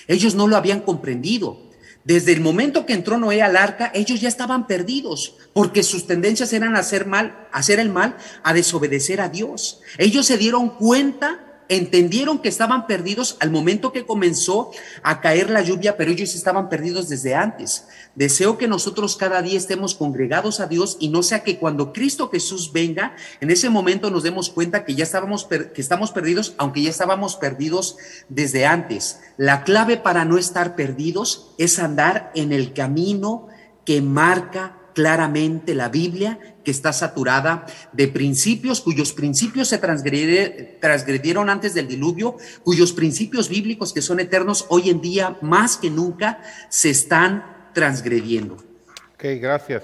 Ellos 0.09 0.35
no 0.35 0.49
lo 0.49 0.57
habían 0.57 0.81
comprendido. 0.81 1.66
Desde 2.07 2.31
el 2.31 2.39
momento 2.39 2.85
que 2.85 2.93
entró 2.93 3.17
Noé 3.17 3.41
al 3.41 3.57
arca, 3.57 3.91
ellos 3.93 4.21
ya 4.21 4.29
estaban 4.29 4.65
perdidos, 4.65 5.35
porque 5.51 5.83
sus 5.83 6.07
tendencias 6.07 6.53
eran 6.53 6.77
hacer 6.77 7.05
mal, 7.05 7.49
hacer 7.51 7.81
el 7.81 7.89
mal, 7.89 8.15
a 8.43 8.53
desobedecer 8.53 9.19
a 9.19 9.27
Dios. 9.27 9.81
Ellos 9.97 10.25
se 10.25 10.37
dieron 10.37 10.69
cuenta 10.69 11.46
entendieron 11.69 12.39
que 12.39 12.49
estaban 12.49 12.87
perdidos 12.87 13.37
al 13.39 13.51
momento 13.51 13.91
que 13.91 14.05
comenzó 14.05 14.71
a 15.03 15.21
caer 15.21 15.49
la 15.49 15.61
lluvia, 15.61 15.97
pero 15.97 16.11
ellos 16.11 16.35
estaban 16.35 16.69
perdidos 16.69 17.09
desde 17.09 17.35
antes. 17.35 17.87
Deseo 18.15 18.57
que 18.57 18.67
nosotros 18.67 19.17
cada 19.17 19.41
día 19.41 19.57
estemos 19.57 19.95
congregados 19.95 20.59
a 20.59 20.67
Dios 20.67 20.97
y 20.99 21.09
no 21.09 21.23
sea 21.23 21.43
que 21.43 21.57
cuando 21.57 21.93
Cristo 21.93 22.29
Jesús 22.29 22.71
venga, 22.73 23.15
en 23.41 23.51
ese 23.51 23.69
momento 23.69 24.09
nos 24.09 24.23
demos 24.23 24.49
cuenta 24.49 24.85
que 24.85 24.95
ya 24.95 25.03
estábamos 25.03 25.45
que 25.45 25.81
estamos 25.81 26.11
perdidos, 26.11 26.53
aunque 26.57 26.81
ya 26.81 26.89
estábamos 26.89 27.35
perdidos 27.35 27.97
desde 28.29 28.65
antes. 28.65 29.19
La 29.37 29.63
clave 29.63 29.97
para 29.97 30.25
no 30.25 30.37
estar 30.37 30.75
perdidos 30.75 31.53
es 31.57 31.79
andar 31.79 32.31
en 32.35 32.53
el 32.53 32.73
camino 32.73 33.47
que 33.85 34.01
marca 34.01 34.76
claramente 34.97 35.75
la 35.75 35.89
Biblia, 35.89 36.39
que 36.63 36.71
está 36.71 36.91
saturada 36.91 37.67
de 37.91 38.07
principios 38.07 38.81
cuyos 38.81 39.13
principios 39.13 39.67
se 39.67 39.77
transgredieron 39.77 41.51
antes 41.51 41.75
del 41.75 41.87
diluvio, 41.87 42.37
cuyos 42.63 42.93
principios 42.93 43.47
bíblicos 43.47 43.93
que 43.93 44.01
son 44.01 44.19
eternos 44.19 44.65
hoy 44.69 44.89
en 44.89 44.99
día 44.99 45.37
más 45.41 45.77
que 45.77 45.91
nunca 45.91 46.41
se 46.69 46.89
están 46.89 47.69
transgrediendo. 47.75 48.55
Ok, 48.55 49.25
gracias. 49.39 49.83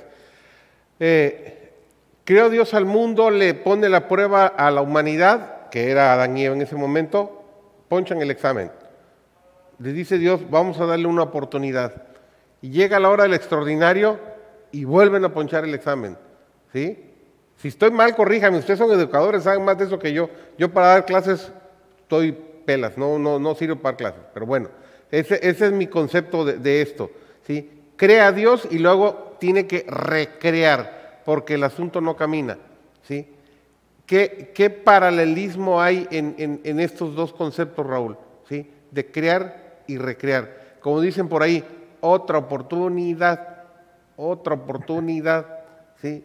Eh, 0.99 1.73
creo 2.23 2.49
Dios 2.49 2.73
al 2.73 2.85
mundo, 2.85 3.29
le 3.29 3.53
pone 3.53 3.87
la 3.89 4.07
prueba 4.07 4.47
a 4.47 4.71
la 4.71 4.81
humanidad, 4.81 5.69
que 5.69 5.91
era 5.91 6.13
Adán 6.13 6.35
y 6.35 6.45
Eva 6.45 6.55
en 6.55 6.63
ese 6.63 6.75
momento, 6.75 7.43
ponchan 7.87 8.19
el 8.19 8.31
examen. 8.31 8.71
Le 9.77 9.93
dice 9.93 10.17
Dios, 10.17 10.41
vamos 10.49 10.79
a 10.79 10.87
darle 10.87 11.05
una 11.05 11.21
oportunidad. 11.21 12.01
Y 12.63 12.71
llega 12.71 12.99
la 12.99 13.11
hora 13.11 13.25
del 13.25 13.35
extraordinario, 13.35 14.32
y 14.73 14.83
vuelven 14.85 15.23
a 15.23 15.33
ponchar 15.33 15.63
el 15.63 15.73
examen. 15.73 16.17
¿sí? 16.73 16.99
Si 17.57 17.69
estoy 17.69 17.91
mal, 17.91 18.13
corríjame. 18.15 18.57
Ustedes 18.57 18.79
son 18.79 18.91
educadores, 18.91 19.43
saben 19.43 19.63
más 19.63 19.77
de 19.77 19.85
eso 19.85 19.99
que 19.99 20.11
yo. 20.11 20.29
Yo 20.57 20.73
para 20.73 20.87
dar 20.87 21.05
clases 21.05 21.53
estoy 21.99 22.33
pelas, 22.65 22.97
no, 22.97 23.19
no, 23.19 23.39
no 23.39 23.55
sirvo 23.55 23.77
para 23.77 23.95
clases. 23.95 24.21
Pero 24.33 24.47
bueno, 24.47 24.69
ese, 25.11 25.39
ese 25.47 25.67
es 25.67 25.71
mi 25.71 25.85
concepto 25.87 26.43
de, 26.43 26.81
esto. 26.81 27.11
¿sí? 27.45 27.69
Crea 27.95 28.27
a 28.27 28.31
Dios 28.31 28.67
y 28.69 28.79
luego 28.79 29.37
tiene 29.39 29.67
que 29.67 29.85
recrear, 29.87 31.21
porque 31.23 31.53
el 31.53 31.63
asunto 31.63 32.01
no 32.01 32.15
camina. 32.15 32.57
¿sí? 33.03 33.27
¿Qué, 34.07 34.51
qué 34.55 34.71
paralelismo 34.71 35.79
hay 35.79 36.07
en, 36.09 36.33
en, 36.39 36.61
en, 36.63 36.79
estos 36.79 37.15
dos 37.15 37.31
conceptos, 37.31 37.85
Raúl? 37.85 38.17
¿sí? 38.49 38.71
De 38.89 39.05
crear 39.05 39.83
y 39.85 39.99
recrear. 39.99 40.77
Como 40.79 40.99
dicen 40.99 41.29
por 41.29 41.43
ahí, 41.43 41.63
otra 42.01 42.39
oportunidad, 42.39 43.52
otra 44.17 44.55
oportunidad, 44.55 45.45
¿sí? 46.01 46.23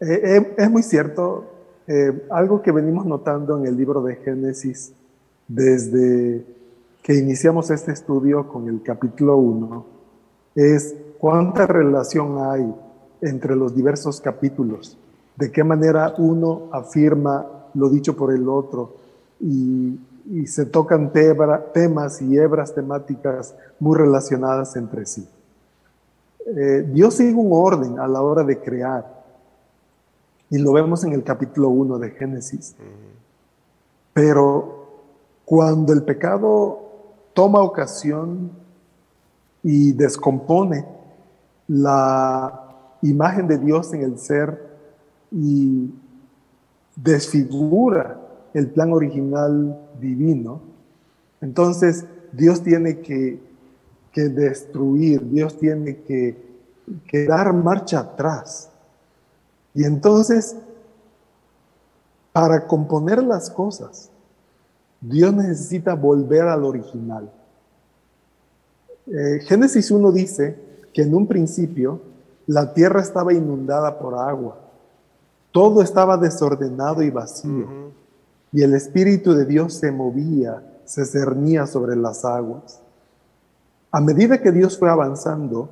Eh, 0.00 0.20
eh, 0.24 0.54
es 0.58 0.70
muy 0.70 0.82
cierto, 0.82 1.44
eh, 1.86 2.26
algo 2.30 2.60
que 2.60 2.70
venimos 2.70 3.06
notando 3.06 3.58
en 3.58 3.66
el 3.66 3.76
libro 3.76 4.02
de 4.02 4.16
Génesis 4.16 4.92
desde 5.48 6.44
que 7.02 7.14
iniciamos 7.14 7.70
este 7.70 7.92
estudio 7.92 8.48
con 8.48 8.68
el 8.68 8.82
capítulo 8.82 9.36
1 9.36 9.86
es 10.56 10.96
cuánta 11.18 11.66
relación 11.66 12.38
hay 12.38 12.74
entre 13.20 13.56
los 13.56 13.74
diversos 13.74 14.20
capítulos, 14.20 14.98
de 15.36 15.50
qué 15.50 15.64
manera 15.64 16.14
uno 16.18 16.68
afirma 16.72 17.46
lo 17.74 17.88
dicho 17.88 18.16
por 18.16 18.34
el 18.34 18.48
otro 18.48 18.96
y, 19.40 19.98
se 20.46 20.66
tocan 20.66 21.12
temas 21.72 22.20
y 22.20 22.36
hebras 22.36 22.74
temáticas 22.74 23.54
muy 23.78 23.96
relacionadas 23.96 24.74
entre 24.74 25.06
sí. 25.06 25.24
Dios 26.46 27.14
sigue 27.14 27.34
un 27.34 27.50
orden 27.52 27.98
a 27.98 28.06
la 28.06 28.22
hora 28.22 28.44
de 28.44 28.60
crear 28.60 29.16
y 30.48 30.58
lo 30.58 30.72
vemos 30.72 31.02
en 31.04 31.12
el 31.12 31.24
capítulo 31.24 31.70
1 31.70 31.98
de 31.98 32.10
Génesis. 32.10 32.76
Pero 34.12 34.86
cuando 35.44 35.92
el 35.92 36.02
pecado 36.02 36.80
toma 37.34 37.62
ocasión 37.62 38.50
y 39.62 39.92
descompone 39.92 40.86
la 41.68 42.62
imagen 43.02 43.48
de 43.48 43.58
Dios 43.58 43.92
en 43.92 44.02
el 44.02 44.18
ser 44.18 44.76
y 45.32 45.92
desfigura 46.94 48.20
el 48.54 48.70
plan 48.70 48.92
original 48.92 49.78
divino, 50.00 50.60
entonces 51.40 52.06
Dios 52.32 52.62
tiene 52.62 53.00
que, 53.00 53.40
destruir, 54.28 55.28
Dios 55.28 55.58
tiene 55.58 55.98
que, 56.02 56.36
que 57.06 57.26
dar 57.26 57.52
marcha 57.52 58.00
atrás. 58.00 58.70
Y 59.74 59.84
entonces, 59.84 60.56
para 62.32 62.66
componer 62.66 63.22
las 63.22 63.50
cosas, 63.50 64.10
Dios 65.00 65.34
necesita 65.34 65.94
volver 65.94 66.42
al 66.42 66.64
original. 66.64 67.30
Eh, 69.06 69.40
Génesis 69.46 69.90
1 69.90 70.12
dice 70.12 70.58
que 70.92 71.02
en 71.02 71.14
un 71.14 71.26
principio 71.26 72.00
la 72.46 72.72
tierra 72.72 73.00
estaba 73.00 73.32
inundada 73.32 73.98
por 73.98 74.14
agua, 74.14 74.58
todo 75.52 75.82
estaba 75.82 76.16
desordenado 76.16 77.02
y 77.02 77.10
vacío, 77.10 77.92
y 78.52 78.62
el 78.62 78.74
Espíritu 78.74 79.34
de 79.34 79.44
Dios 79.44 79.74
se 79.74 79.90
movía, 79.90 80.62
se 80.84 81.04
cernía 81.04 81.66
sobre 81.66 81.96
las 81.96 82.24
aguas. 82.24 82.80
A 83.96 84.00
medida 84.02 84.42
que 84.42 84.52
Dios 84.52 84.76
fue 84.78 84.90
avanzando, 84.90 85.70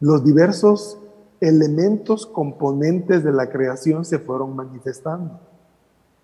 los 0.00 0.24
diversos 0.24 0.96
elementos 1.42 2.24
componentes 2.24 3.22
de 3.22 3.32
la 3.32 3.50
creación 3.50 4.06
se 4.06 4.18
fueron 4.18 4.56
manifestando. 4.56 5.38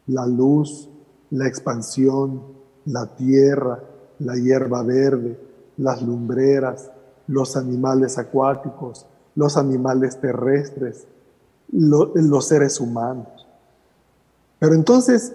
La 0.07 0.25
luz, 0.25 0.89
la 1.29 1.47
expansión, 1.47 2.41
la 2.87 3.15
tierra, 3.17 3.83
la 4.19 4.37
hierba 4.37 4.83
verde, 4.83 5.39
las 5.77 6.01
lumbreras, 6.01 6.91
los 7.27 7.55
animales 7.59 8.17
acuáticos, 8.17 9.05
los 9.35 9.59
animales 9.59 10.19
terrestres, 10.19 11.07
los 11.71 12.49
seres 12.49 12.81
humanos. 12.81 13.47
Pero 14.59 14.73
entonces, 14.73 15.35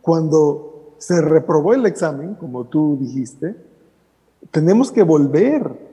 cuando 0.00 0.94
se 0.98 1.20
reprobó 1.20 1.74
el 1.74 1.86
examen, 1.86 2.36
como 2.36 2.66
tú 2.66 2.96
dijiste, 3.00 3.68
tenemos 4.50 4.90
que 4.92 5.02
volver. 5.02 5.90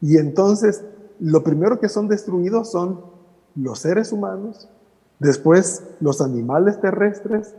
Y 0.00 0.16
entonces 0.16 0.84
lo 1.20 1.42
primero 1.44 1.78
que 1.78 1.88
son 1.88 2.08
destruidos 2.08 2.70
son 2.70 3.00
los 3.54 3.78
seres 3.78 4.12
humanos, 4.12 4.68
después 5.18 5.84
los 6.00 6.20
animales 6.20 6.80
terrestres, 6.80 7.54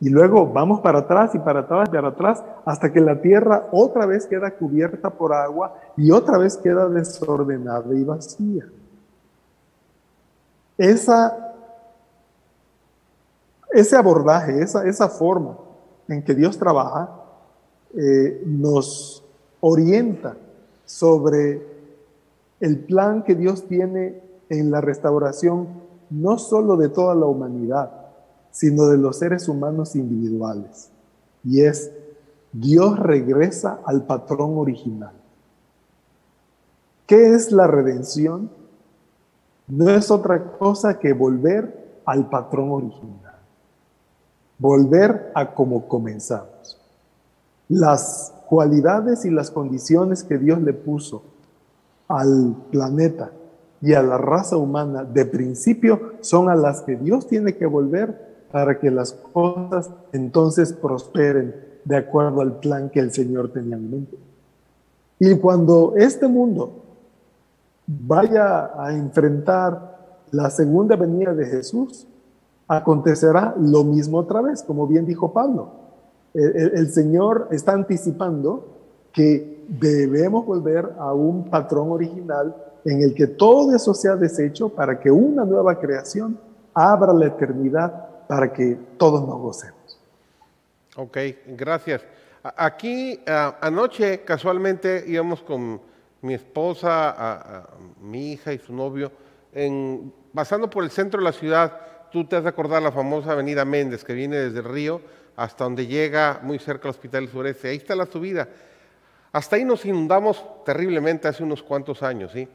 y 0.00 0.10
luego 0.10 0.46
vamos 0.46 0.80
para 0.80 1.00
atrás 1.00 1.34
y 1.34 1.38
para 1.38 1.60
atrás 1.60 1.88
y 1.88 1.92
para 1.92 2.08
atrás 2.08 2.42
hasta 2.66 2.92
que 2.92 3.00
la 3.00 3.22
tierra 3.22 3.68
otra 3.72 4.04
vez 4.04 4.26
queda 4.26 4.50
cubierta 4.50 5.08
por 5.08 5.32
agua 5.32 5.74
y 5.96 6.10
otra 6.10 6.36
vez 6.36 6.58
queda 6.58 6.86
desordenada 6.88 7.94
y 7.94 8.04
vacía. 8.04 8.66
Esa, 10.76 11.54
ese 13.70 13.96
abordaje, 13.96 14.62
esa, 14.62 14.86
esa 14.86 15.08
forma 15.08 15.56
en 16.08 16.22
que 16.22 16.34
Dios 16.34 16.58
trabaja, 16.58 17.10
eh, 17.94 18.42
nos 18.44 19.25
orienta 19.66 20.36
sobre 20.84 21.60
el 22.60 22.78
plan 22.84 23.24
que 23.24 23.34
Dios 23.34 23.66
tiene 23.66 24.22
en 24.48 24.70
la 24.70 24.80
restauración 24.80 25.66
no 26.08 26.38
solo 26.38 26.76
de 26.76 26.88
toda 26.88 27.16
la 27.16 27.26
humanidad, 27.26 27.90
sino 28.52 28.86
de 28.86 28.96
los 28.96 29.18
seres 29.18 29.48
humanos 29.48 29.96
individuales. 29.96 30.90
Y 31.42 31.62
es, 31.62 31.90
Dios 32.52 32.96
regresa 33.00 33.80
al 33.84 34.04
patrón 34.06 34.56
original. 34.56 35.12
¿Qué 37.06 37.34
es 37.34 37.50
la 37.50 37.66
redención? 37.66 38.50
No 39.66 39.90
es 39.90 40.12
otra 40.12 40.52
cosa 40.52 41.00
que 41.00 41.12
volver 41.12 42.00
al 42.04 42.28
patrón 42.28 42.70
original. 42.70 43.34
Volver 44.58 45.32
a 45.34 45.52
como 45.54 45.88
comenzamos. 45.88 46.80
Las 47.68 48.32
cualidades 48.48 49.24
y 49.24 49.30
las 49.30 49.50
condiciones 49.50 50.24
que 50.24 50.38
Dios 50.38 50.60
le 50.62 50.72
puso 50.72 51.22
al 52.08 52.54
planeta 52.70 53.30
y 53.80 53.92
a 53.94 54.02
la 54.02 54.18
raza 54.18 54.56
humana 54.56 55.04
de 55.04 55.26
principio 55.26 56.12
son 56.20 56.48
a 56.48 56.54
las 56.54 56.80
que 56.82 56.96
Dios 56.96 57.26
tiene 57.26 57.56
que 57.56 57.66
volver 57.66 58.46
para 58.50 58.78
que 58.78 58.90
las 58.90 59.12
cosas 59.12 59.90
entonces 60.12 60.72
prosperen 60.72 61.54
de 61.84 61.96
acuerdo 61.96 62.40
al 62.40 62.58
plan 62.58 62.90
que 62.90 63.00
el 63.00 63.12
Señor 63.12 63.52
tenía 63.52 63.76
en 63.76 63.90
mente. 63.90 64.16
Y 65.18 65.34
cuando 65.36 65.94
este 65.96 66.26
mundo 66.26 66.82
vaya 67.86 68.70
a 68.76 68.92
enfrentar 68.92 69.96
la 70.30 70.50
segunda 70.50 70.96
venida 70.96 71.32
de 71.32 71.46
Jesús, 71.46 72.06
acontecerá 72.66 73.54
lo 73.58 73.84
mismo 73.84 74.18
otra 74.18 74.40
vez, 74.42 74.62
como 74.62 74.86
bien 74.86 75.06
dijo 75.06 75.32
Pablo. 75.32 75.85
El, 76.36 76.90
Señor 76.90 77.48
está 77.50 77.72
anticipando 77.72 78.68
que 79.10 79.64
debemos 79.68 80.44
volver 80.44 80.92
a 80.98 81.14
un 81.14 81.48
patrón 81.48 81.90
original 81.90 82.54
en 82.84 83.00
el 83.00 83.14
que 83.14 83.26
todo 83.26 83.74
eso 83.74 83.94
sea 83.94 84.16
deshecho 84.16 84.68
para 84.68 85.00
que 85.00 85.10
una 85.10 85.46
nueva 85.46 85.80
creación 85.80 86.38
abra 86.74 87.14
la 87.14 87.28
eternidad 87.28 88.26
para 88.28 88.52
que 88.52 88.76
todos 88.98 89.26
nos 89.26 89.38
gocemos. 89.38 89.98
Ok, 90.96 91.16
gracias. 91.56 92.02
Aquí 92.42 93.18
anoche 93.26 94.20
casualmente 94.20 95.04
íbamos 95.06 95.40
con 95.40 95.80
mi 96.20 96.34
esposa, 96.34 97.66
mi 98.02 98.32
hija 98.32 98.52
y 98.52 98.58
su 98.58 98.74
novio, 98.74 99.10
en, 99.54 100.12
pasando 100.34 100.68
por 100.68 100.84
el 100.84 100.90
centro 100.90 101.18
de 101.18 101.24
la 101.24 101.32
ciudad. 101.32 101.80
Tú 102.12 102.26
te 102.26 102.36
has 102.36 102.42
de 102.42 102.50
acordar 102.50 102.82
la 102.82 102.92
famosa 102.92 103.32
avenida 103.32 103.64
Méndez 103.64 104.04
que 104.04 104.12
viene 104.12 104.36
desde 104.36 104.58
el 104.58 104.64
río 104.66 105.00
hasta 105.36 105.64
donde 105.64 105.86
llega 105.86 106.40
muy 106.42 106.58
cerca 106.58 106.88
al 106.88 106.94
Hospital 106.94 107.24
del 107.24 107.32
Sureste. 107.32 107.68
Ahí 107.68 107.76
está 107.76 107.94
la 107.94 108.06
subida. 108.06 108.48
Hasta 109.32 109.56
ahí 109.56 109.64
nos 109.64 109.84
inundamos 109.84 110.42
terriblemente 110.64 111.28
hace 111.28 111.42
unos 111.42 111.62
cuantos 111.62 112.02
años, 112.02 112.32
¿sí? 112.32 112.48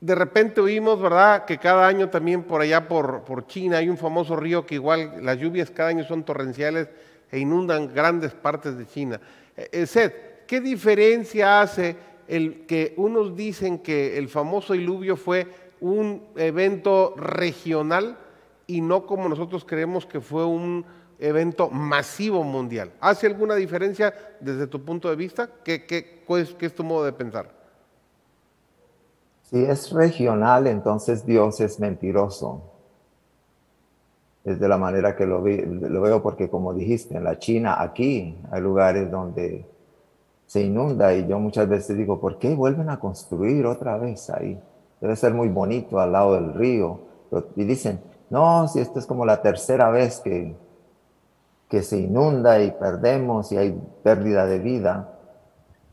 De 0.00 0.14
repente 0.14 0.60
oímos, 0.60 1.00
¿verdad?, 1.00 1.44
que 1.44 1.58
cada 1.58 1.86
año 1.86 2.08
también 2.08 2.42
por 2.42 2.60
allá 2.60 2.86
por, 2.88 3.46
China 3.46 3.78
hay 3.78 3.88
un 3.88 3.98
famoso 3.98 4.36
río 4.36 4.64
que 4.64 4.76
igual 4.76 5.24
las 5.24 5.38
lluvias 5.38 5.70
cada 5.70 5.90
año 5.90 6.04
son 6.04 6.24
torrenciales 6.24 6.88
e 7.30 7.38
inundan 7.38 7.92
grandes 7.92 8.32
partes 8.32 8.76
de 8.76 8.86
China. 8.86 9.20
Eh, 9.56 9.68
eh, 9.72 9.86
Seth, 9.86 10.46
¿qué 10.46 10.60
diferencia 10.60 11.60
hace 11.60 11.96
el 12.28 12.66
que 12.66 12.94
unos 12.96 13.36
dicen 13.36 13.78
que 13.78 14.16
el 14.16 14.28
famoso 14.28 14.72
diluvio 14.72 15.16
fue 15.16 15.46
un 15.80 16.28
evento 16.36 17.14
regional 17.16 18.16
y 18.70 18.80
no 18.80 19.04
como 19.04 19.28
nosotros 19.28 19.64
creemos 19.64 20.06
que 20.06 20.20
fue 20.20 20.44
un 20.44 20.84
evento 21.18 21.68
masivo 21.70 22.44
mundial. 22.44 22.92
¿Hace 23.00 23.26
alguna 23.26 23.56
diferencia 23.56 24.14
desde 24.40 24.68
tu 24.68 24.84
punto 24.84 25.10
de 25.10 25.16
vista? 25.16 25.50
¿Qué, 25.64 25.84
qué, 25.84 26.24
qué 26.26 26.66
es 26.66 26.74
tu 26.74 26.84
modo 26.84 27.04
de 27.04 27.12
pensar? 27.12 27.50
Si 29.42 29.62
es 29.64 29.90
regional, 29.90 30.68
entonces 30.68 31.26
Dios 31.26 31.60
es 31.60 31.80
mentiroso. 31.80 32.62
Es 34.44 34.60
de 34.60 34.68
la 34.68 34.78
manera 34.78 35.16
que 35.16 35.26
lo, 35.26 35.40
lo 35.40 36.00
veo 36.00 36.22
porque 36.22 36.48
como 36.48 36.72
dijiste, 36.72 37.16
en 37.16 37.24
la 37.24 37.38
China, 37.40 37.82
aquí 37.82 38.38
hay 38.52 38.60
lugares 38.60 39.10
donde 39.10 39.66
se 40.46 40.62
inunda 40.62 41.12
y 41.12 41.26
yo 41.26 41.40
muchas 41.40 41.68
veces 41.68 41.96
digo, 41.96 42.20
¿por 42.20 42.38
qué 42.38 42.54
vuelven 42.54 42.88
a 42.88 43.00
construir 43.00 43.66
otra 43.66 43.98
vez 43.98 44.30
ahí? 44.30 44.60
Debe 45.00 45.16
ser 45.16 45.34
muy 45.34 45.48
bonito 45.48 45.98
al 45.98 46.12
lado 46.12 46.34
del 46.34 46.54
río. 46.54 47.00
Y 47.56 47.64
dicen, 47.64 48.00
no, 48.30 48.68
si 48.68 48.78
esto 48.78 49.00
es 49.00 49.06
como 49.06 49.26
la 49.26 49.42
tercera 49.42 49.90
vez 49.90 50.20
que, 50.20 50.54
que 51.68 51.82
se 51.82 51.98
inunda 51.98 52.62
y 52.62 52.70
perdemos 52.70 53.50
y 53.50 53.56
hay 53.56 53.80
pérdida 54.02 54.46
de 54.46 54.58
vida. 54.60 55.16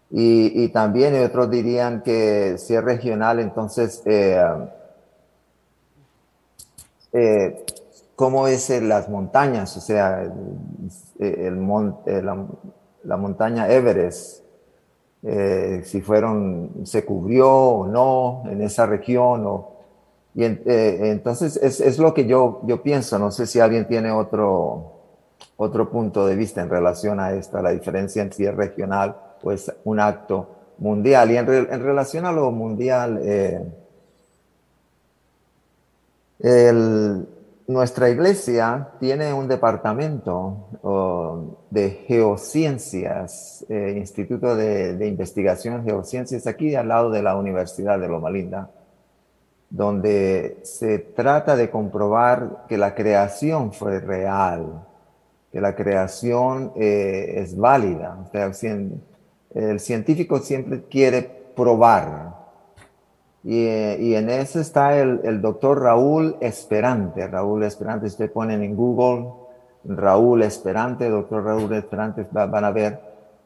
Y, 0.10 0.70
también 0.70 1.22
otros 1.22 1.50
dirían 1.50 2.02
que 2.02 2.58
si 2.58 2.76
es 2.76 2.84
regional, 2.84 3.40
entonces, 3.40 4.02
eh, 4.06 4.42
eh, 7.12 7.66
¿cómo 8.16 8.48
es 8.48 8.70
en 8.70 8.88
las 8.88 9.10
montañas? 9.10 9.76
O 9.76 9.82
sea, 9.82 10.24
el, 11.20 11.68
la, 13.04 13.18
montaña 13.18 13.68
Everest, 13.70 14.44
si 15.84 16.02
fueron, 16.02 16.86
se 16.86 17.04
cubrió 17.04 17.52
o 17.52 17.88
no 17.88 18.44
en 18.50 18.62
esa 18.62 18.86
región. 18.86 19.46
O, 19.46 19.77
y 20.38 20.44
entonces 20.44 21.58
es, 21.58 21.82
es, 21.82 21.98
lo 21.98 22.14
que 22.14 22.28
yo, 22.28 22.62
yo 22.66 22.84
pienso. 22.84 23.18
No 23.18 23.32
sé 23.32 23.48
si 23.48 23.60
alguien 23.60 23.88
tiene 23.88 24.12
otro, 24.12 24.92
otro 25.56 25.90
punto 25.90 26.28
de 26.28 26.36
vista 26.36 26.62
en 26.62 26.70
relación 26.70 27.20
a 27.20 27.32
esta, 27.34 27.60
la 27.60 27.72
diferencia 27.72 28.22
entre 28.22 28.38
si 28.38 28.46
es 28.46 28.56
regional 28.56 29.16
pues 29.42 29.74
un 29.84 30.00
acto 30.00 30.48
mundial. 30.78 31.32
Y 31.32 31.38
en, 31.38 31.48
relación 31.48 32.28
a 32.28 32.32
lo 32.32 32.52
mundial, 32.52 33.20
eh, 33.24 33.66
nuestra 37.66 38.12
iglesia 38.12 38.90
tiene 39.00 39.34
un 39.34 39.48
departamento 39.48 40.68
de 41.72 41.90
geociencias, 42.06 43.66
eh, 43.70 43.96
Instituto 43.98 44.56
de, 44.56 44.96
de, 44.96 45.08
Investigación 45.08 45.84
Geociencias, 45.84 46.46
aquí 46.46 46.76
al 46.76 46.90
lado 46.90 47.10
de 47.10 47.24
la 47.24 47.36
Universidad 47.36 48.00
de 48.00 48.08
Loma 48.08 48.30
Linda, 48.30 48.70
donde 49.70 50.60
se 50.64 51.00
trata 51.00 51.56
de 51.56 51.70
comprobar 51.70 52.66
que 52.68 52.78
la 52.78 52.96
creación 52.96 53.74
fue 53.74 54.00
real, 54.00 54.86
que 55.52 55.60
la 55.60 55.76
creación 55.76 56.72
eh, 56.76 57.36
es 57.38 57.58
válida. 57.58 58.18
El 59.54 59.80
científico 59.80 60.40
siempre 60.40 60.84
quiere 60.84 61.22
probar. 61.56 62.36
Y, 63.44 64.14
en 64.14 64.30
eso 64.30 64.60
está 64.60 64.98
el, 65.00 65.42
doctor 65.42 65.82
Raúl 65.82 66.36
Esperante. 66.42 67.26
Raúl 67.28 67.64
Esperante, 67.64 68.08
usted 68.08 68.32
ponen 68.32 68.62
en 68.62 68.76
Google 68.76 69.30
Raúl 69.86 70.44
Esperante, 70.44 71.10
doctor 71.10 71.46
Raúl 71.46 71.74
Esperante, 71.74 72.28
van 72.32 72.66
a 72.66 72.72
ver 72.72 73.00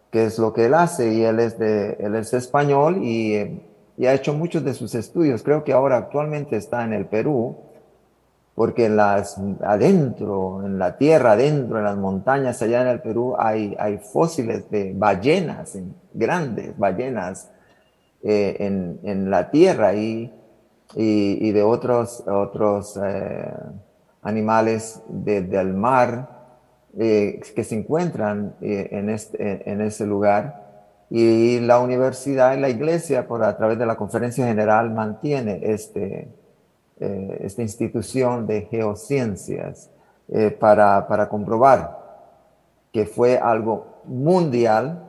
qué 0.10 0.26
es 0.26 0.40
lo 0.40 0.54
que 0.54 0.66
él 0.66 0.74
hace. 0.74 1.14
Y 1.14 1.24
él 1.24 1.40
es, 1.40 1.60
de, 1.60 1.98
él 2.00 2.16
es 2.16 2.34
español 2.34 2.98
y, 3.04 3.62
y 4.02 4.08
ha 4.08 4.16
hecho 4.16 4.34
muchos 4.34 4.64
de 4.64 4.74
sus 4.74 4.96
estudios. 4.96 5.44
Creo 5.44 5.64
que 5.64 5.74
ahora 5.74 5.96
actualmente 5.98 6.58
está 6.58 6.84
en 6.84 6.94
el 6.94 7.06
Perú 7.06 7.56
porque 8.56 8.88
en 8.88 8.96
las, 8.96 9.40
adentro, 9.64 10.66
en 10.66 10.80
la 10.80 10.98
tierra, 10.98 11.34
adentro, 11.34 11.78
en 11.78 11.84
las 11.84 11.98
montañas, 11.98 12.60
allá 12.64 12.82
en 12.82 12.88
el 12.88 13.02
Perú, 13.02 13.36
hay, 13.38 13.76
hay 13.78 14.00
fósiles 14.00 14.72
de 14.72 14.94
ballenas, 14.96 15.78
grandes 16.16 16.76
ballenas 16.80 17.52
eh, 18.24 18.56
en, 18.58 19.00
en, 19.04 19.30
la 19.30 19.52
tierra 19.52 19.94
y, 19.94 20.34
y, 20.96 21.52
de 21.52 21.62
otros, 21.62 22.24
otros 22.26 23.00
eh, 23.06 23.54
animales 24.24 25.00
del 25.10 25.76
mar 25.76 26.40
eh, 26.98 27.40
que 27.56 27.64
se 27.64 27.76
encuentran 27.76 28.56
en, 28.62 29.12
este, 29.12 29.70
en 29.72 29.80
ese 29.80 30.08
lugar. 30.08 30.61
Y 31.14 31.60
la 31.60 31.80
universidad 31.80 32.56
y 32.56 32.62
la 32.62 32.70
iglesia, 32.70 33.28
por 33.28 33.44
a 33.44 33.58
través 33.58 33.78
de 33.78 33.86
la 33.86 33.98
conferencia 33.98 34.48
general, 34.48 34.92
mantiene 34.92 35.60
este, 35.62 36.30
eh, 37.02 37.38
esta 37.42 37.62
institución 37.62 38.48
de 38.48 38.62
geociencias 38.62 39.90
eh, 40.30 40.52
para, 40.52 41.06
para, 41.10 41.28
comprobar 41.28 42.00
que 42.94 43.06
fue 43.06 43.38
algo 43.38 44.04
mundial, 44.06 45.04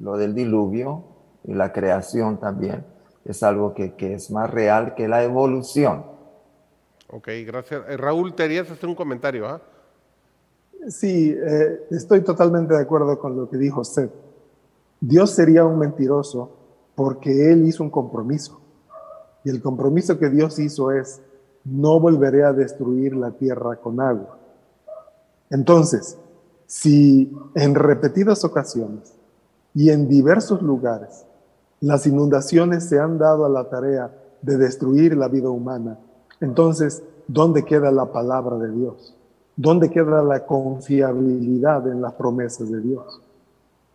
lo 0.00 0.16
del 0.16 0.34
diluvio 0.34 1.04
y 1.44 1.52
la 1.52 1.70
creación 1.70 2.40
también, 2.40 2.82
es 3.26 3.42
algo 3.42 3.74
que, 3.74 3.92
que 3.96 4.14
es 4.14 4.30
más 4.30 4.48
real 4.48 4.94
que 4.94 5.06
la 5.06 5.22
evolución. 5.22 6.02
Ok, 7.08 7.28
gracias. 7.46 7.82
Eh, 7.90 7.98
Raúl, 7.98 8.34
¿te 8.34 8.44
harías 8.44 8.70
hacer 8.70 8.88
un 8.88 8.94
comentario? 8.94 9.46
¿ah? 9.46 9.60
Sí, 10.88 11.36
estoy 11.90 12.22
totalmente 12.22 12.72
de 12.72 12.80
acuerdo 12.80 13.18
con 13.18 13.36
lo 13.36 13.50
que 13.50 13.58
dijo 13.58 13.82
usted. 13.82 14.08
Dios 15.00 15.30
sería 15.30 15.64
un 15.64 15.78
mentiroso 15.78 16.50
porque 16.94 17.52
Él 17.52 17.66
hizo 17.66 17.82
un 17.82 17.90
compromiso. 17.90 18.60
Y 19.44 19.50
el 19.50 19.62
compromiso 19.62 20.18
que 20.18 20.28
Dios 20.28 20.58
hizo 20.58 20.90
es, 20.90 21.22
no 21.64 21.98
volveré 21.98 22.44
a 22.44 22.52
destruir 22.52 23.16
la 23.16 23.30
tierra 23.30 23.76
con 23.76 24.00
agua. 24.00 24.38
Entonces, 25.48 26.18
si 26.66 27.34
en 27.54 27.74
repetidas 27.74 28.44
ocasiones 28.44 29.14
y 29.74 29.90
en 29.90 30.08
diversos 30.08 30.62
lugares 30.62 31.24
las 31.80 32.06
inundaciones 32.06 32.84
se 32.84 32.98
han 32.98 33.18
dado 33.18 33.46
a 33.46 33.48
la 33.48 33.68
tarea 33.68 34.14
de 34.42 34.58
destruir 34.58 35.16
la 35.16 35.28
vida 35.28 35.48
humana, 35.48 35.98
entonces, 36.40 37.02
¿dónde 37.26 37.64
queda 37.64 37.90
la 37.90 38.12
palabra 38.12 38.56
de 38.58 38.70
Dios? 38.70 39.16
¿Dónde 39.56 39.90
queda 39.90 40.22
la 40.22 40.46
confiabilidad 40.46 41.86
en 41.88 42.00
las 42.02 42.12
promesas 42.14 42.70
de 42.70 42.80
Dios? 42.80 43.22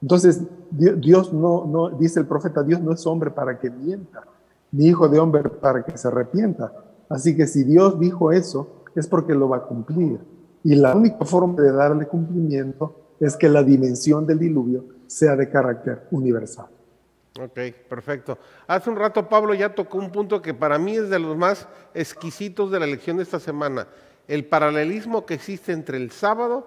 Entonces, 0.01 0.41
Dios 0.71 1.34
no, 1.34 1.89
dice 1.99 2.19
el 2.19 2.25
profeta, 2.25 2.63
Dios 2.63 2.81
no 2.81 2.93
es 2.93 3.05
hombre 3.08 3.31
para 3.31 3.60
que 3.60 3.69
mienta, 3.69 4.23
ni 4.71 4.88
hijo 4.88 5.08
de 5.08 5.19
hombre 5.19 5.43
para 5.49 5.84
que 5.84 5.97
se 5.97 6.08
arrepienta. 6.08 6.71
Así 7.10 7.36
que 7.36 7.47
si 7.47 7.63
Dios 7.63 7.99
dijo 7.99 8.31
eso, 8.31 8.84
es 8.95 9.08
porque 9.08 9.34
lo 9.34 9.49
va 9.49 9.58
a 9.58 9.63
cumplir. 9.63 10.19
Y 10.63 10.75
la 10.75 10.95
única 10.95 11.23
forma 11.25 11.62
de 11.62 11.71
darle 11.71 12.08
cumplimiento 12.08 12.95
es 13.19 13.36
que 13.36 13.49
la 13.49 13.63
dimensión 13.63 14.25
del 14.25 14.39
diluvio 14.39 14.86
sea 15.08 15.36
de 15.36 15.49
carácter 15.49 16.08
universal. 16.12 16.67
Ok, 17.39 17.60
perfecto. 17.89 18.38
Hace 18.65 18.89
un 18.89 18.95
rato 18.95 19.27
Pablo 19.27 19.53
ya 19.53 19.75
tocó 19.75 19.97
un 19.97 20.10
punto 20.10 20.41
que 20.41 20.53
para 20.53 20.77
mí 20.77 20.95
es 20.95 21.10
de 21.10 21.19
los 21.19 21.36
más 21.38 21.67
exquisitos 21.93 22.71
de 22.71 22.79
la 22.79 22.86
lección 22.86 23.17
de 23.17 23.23
esta 23.23 23.39
semana, 23.39 23.88
el 24.27 24.45
paralelismo 24.45 25.25
que 25.25 25.34
existe 25.34 25.73
entre 25.73 25.97
el 25.97 26.12
sábado 26.12 26.65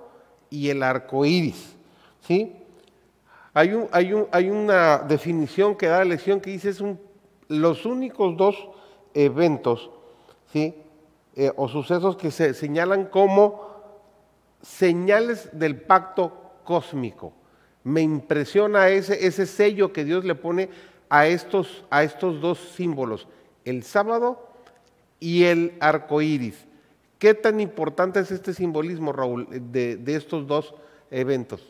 y 0.51 0.69
el 0.69 0.83
arco 0.83 1.25
iris. 1.25 1.77
¿sí? 2.21 2.55
Hay, 3.59 3.75
un, 3.75 3.89
hay, 3.91 4.13
un, 4.13 4.29
hay 4.31 4.51
una 4.51 4.99
definición 4.99 5.75
que 5.75 5.89
da 5.89 5.99
la 5.99 6.05
lección 6.05 6.41
que 6.41 6.51
dice 6.51 6.69
es 6.69 6.81
un 6.81 6.97
los 7.49 7.87
únicos 7.87 8.37
dos 8.37 8.69
eventos. 9.15 9.91
Eh, 10.55 10.73
o 11.57 11.67
sucesos 11.67 12.17
que 12.17 12.31
se 12.31 12.55
señalan 12.55 13.07
como 13.07 13.67
señales 14.63 15.51
del 15.59 15.81
pacto 15.81 16.33
cósmico. 16.63 17.33
Me 17.83 18.01
impresiona 18.01 18.91
ese, 18.91 19.27
ese 19.27 19.45
sello 19.45 19.93
que 19.93 20.05
Dios 20.05 20.25
le 20.25 20.37
pone 20.37 20.71
a 21.09 21.27
estos, 21.27 21.85
a 21.91 22.05
estos 22.05 22.41
dos 22.41 22.61
símbolos, 22.77 23.27
el 23.65 23.83
sábado 23.83 24.53
y 25.19 25.43
el 25.45 25.75
arco 25.81 26.23
iris. 26.23 26.65
¿Qué 27.19 27.35
tan 27.35 27.59
importante 27.59 28.21
es 28.21 28.31
este 28.31 28.55
simbolismo, 28.55 29.13
Raúl, 29.13 29.49
de 29.51 30.15
estos 30.15 30.47
dos 30.47 30.77
eventos, 31.11 31.61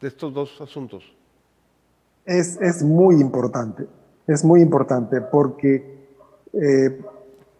de 0.00 0.08
estos 0.08 0.32
dos 0.32 0.58
asuntos? 0.62 1.13
Es, 2.24 2.60
es 2.60 2.82
muy 2.82 3.20
importante 3.20 3.86
es 4.26 4.44
muy 4.44 4.60
importante 4.62 5.20
porque 5.20 6.08
eh, 6.52 7.00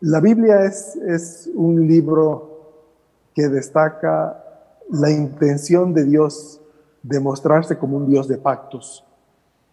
la 0.01 0.21
Biblia 0.21 0.65
es, 0.65 0.97
es 0.97 1.51
un 1.55 1.87
libro 1.87 2.51
que 3.35 3.49
destaca 3.49 4.43
la 4.91 5.11
intención 5.11 5.93
de 5.93 6.05
Dios 6.05 6.61
de 7.03 7.21
mostrarse 7.21 7.77
como 7.77 7.97
un 7.97 8.09
Dios 8.09 8.29
de 8.29 8.39
pactos. 8.39 9.05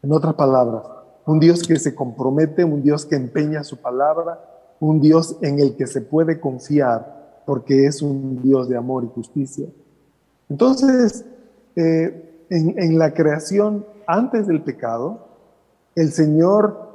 En 0.02 0.12
otras 0.12 0.34
palabras, 0.34 0.84
un 1.26 1.40
Dios 1.40 1.66
que 1.68 1.78
se 1.78 1.96
compromete, 1.96 2.64
un 2.64 2.82
Dios 2.82 3.06
que 3.06 3.16
empeña 3.16 3.64
su 3.64 3.78
palabra, 3.78 4.44
un 4.80 5.00
Dios 5.00 5.38
en 5.42 5.60
el 5.60 5.76
que 5.76 5.88
se 5.88 6.02
puede 6.02 6.40
confiar 6.40 7.42
porque 7.46 7.86
es 7.86 8.02
un 8.02 8.42
Dios 8.42 8.68
de 8.68 8.78
amor 8.78 9.04
y 9.04 9.08
justicia. 9.08 9.68
Entonces, 10.50 11.24
eh, 11.76 12.46
en, 12.50 12.78
en 12.78 13.00
la 13.00 13.14
creación 13.14 13.86
antes 14.12 14.46
del 14.46 14.62
pecado, 14.62 15.28
el 15.96 16.12
Señor 16.12 16.90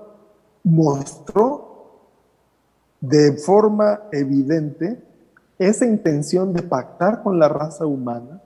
mostró 0.62 2.00
de 3.00 3.32
forma 3.38 4.02
evidente 4.12 5.02
esa 5.58 5.86
intención 5.86 6.52
de 6.52 6.62
pactar 6.62 7.22
con 7.22 7.38
la 7.38 7.48
raza 7.48 7.86
humana 7.86 8.42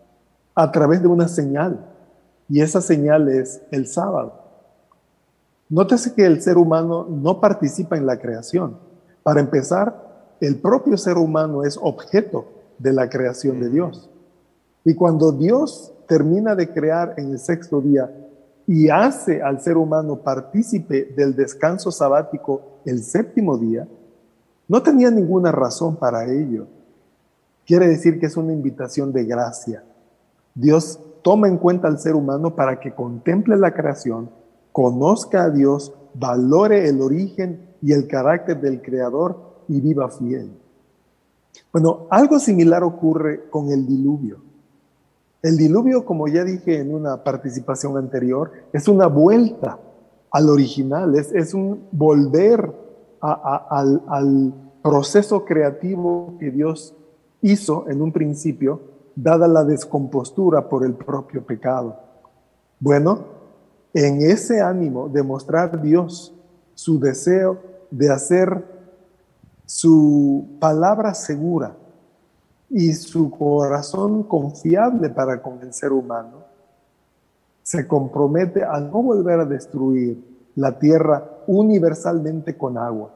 a 0.55 0.71
través 0.71 1.03
de 1.03 1.09
una 1.09 1.27
señal. 1.27 1.85
Y 2.49 2.61
esa 2.61 2.81
señal 2.81 3.29
es 3.29 3.61
el 3.73 3.89
sábado. 3.89 4.35
Nótese 5.68 6.14
que 6.14 6.25
el 6.25 6.41
ser 6.41 6.57
humano 6.57 7.07
no 7.09 7.41
participa 7.41 7.97
en 7.97 8.07
la 8.07 8.21
creación. 8.21 8.77
Para 9.25 9.41
empezar, 9.41 10.37
el 10.41 10.61
propio 10.61 10.97
ser 10.97 11.16
humano 11.16 11.64
es 11.64 11.77
objeto 11.81 12.47
de 12.79 12.93
la 12.93 13.09
creación 13.09 13.59
de 13.61 13.68
Dios. 13.68 14.09
Y 14.85 14.95
cuando 14.95 15.33
Dios 15.33 15.93
termina 16.07 16.55
de 16.55 16.73
crear 16.73 17.14
en 17.16 17.33
el 17.33 17.39
sexto 17.41 17.81
día 17.81 18.11
y 18.71 18.89
hace 18.89 19.43
al 19.43 19.61
ser 19.61 19.77
humano 19.77 20.21
partícipe 20.23 21.12
del 21.16 21.35
descanso 21.35 21.91
sabático 21.91 22.79
el 22.85 23.03
séptimo 23.03 23.59
día, 23.59 23.89
no 24.68 24.81
tenía 24.81 25.11
ninguna 25.11 25.51
razón 25.51 25.97
para 25.97 26.33
ello. 26.33 26.68
Quiere 27.66 27.89
decir 27.89 28.21
que 28.21 28.27
es 28.27 28.37
una 28.37 28.53
invitación 28.53 29.12
de 29.12 29.25
gracia. 29.25 29.83
Dios 30.55 31.01
toma 31.23 31.49
en 31.49 31.59
cuenta 31.59 31.89
al 31.89 31.99
ser 31.99 32.14
humano 32.14 32.55
para 32.55 32.79
que 32.79 32.95
contemple 32.95 33.57
la 33.57 33.75
creación 33.75 34.31
conozca 34.71 35.43
a 35.43 35.51
Dios, 35.51 35.93
valore 36.14 36.89
el 36.89 37.01
origen 37.01 37.75
y 37.83 37.93
el 37.93 38.07
carácter 38.07 38.61
del 38.61 38.81
Creador 38.81 39.64
y 39.66 39.81
viva 39.81 40.09
fiel. 40.11 40.49
Bueno, 41.73 42.07
algo 42.09 42.39
similar 42.39 42.85
ocurre 42.85 43.49
con 43.51 43.73
el 43.73 43.85
diluvio. 43.85 44.49
El 45.43 45.57
diluvio, 45.57 46.05
como 46.05 46.28
ya 46.28 46.45
dije 46.45 46.80
en 46.80 46.95
una 46.95 47.24
participación 47.24 47.97
anterior, 47.97 48.53
es 48.72 48.88
una 48.88 49.07
vuelta 49.07 49.78
al 50.30 50.51
original, 50.51 51.14
es, 51.16 51.55
un 51.55 51.88
volver 51.93 52.70
al, 53.20 54.03
al 54.07 54.55
proceso 54.82 55.45
creativo 55.45 56.36
que 56.38 56.51
Dios 56.51 56.95
hizo 57.41 57.88
en 57.88 58.03
un 58.03 58.12
principio, 58.12 58.80
dada 59.16 59.49
la 59.49 59.64
descompostura 59.64 60.68
por 60.68 60.84
el 60.84 60.95
propio 60.95 61.45
pecado. 61.45 61.99
Bueno, 62.78 63.24
en 63.95 64.22
ese 64.22 64.61
ánimo 64.61 65.09
de 65.09 65.22
mostrar 65.22 65.80
Dios 65.80 66.34
su 66.74 67.01
deseo 67.01 67.59
de 67.91 68.11
hacer 68.11 68.64
su 69.66 70.57
palabra 70.61 71.14
segura 71.14 71.76
y 72.71 72.93
su 72.93 73.31
corazón 73.31 74.23
confiable 74.23 75.11
para 75.11 75.43
con 75.43 75.61
el 75.61 75.73
ser 75.75 75.93
humano, 75.93 76.45
se 77.62 77.87
compromete 77.87 78.64
a 78.64 78.81
no 78.81 79.03
volver 79.03 79.41
a 79.41 79.45
destruir 79.45 80.25
la 80.57 80.79
tierra 80.79 81.39
universalmente 81.47 82.57
con 82.57 82.79
agua. 82.79 83.12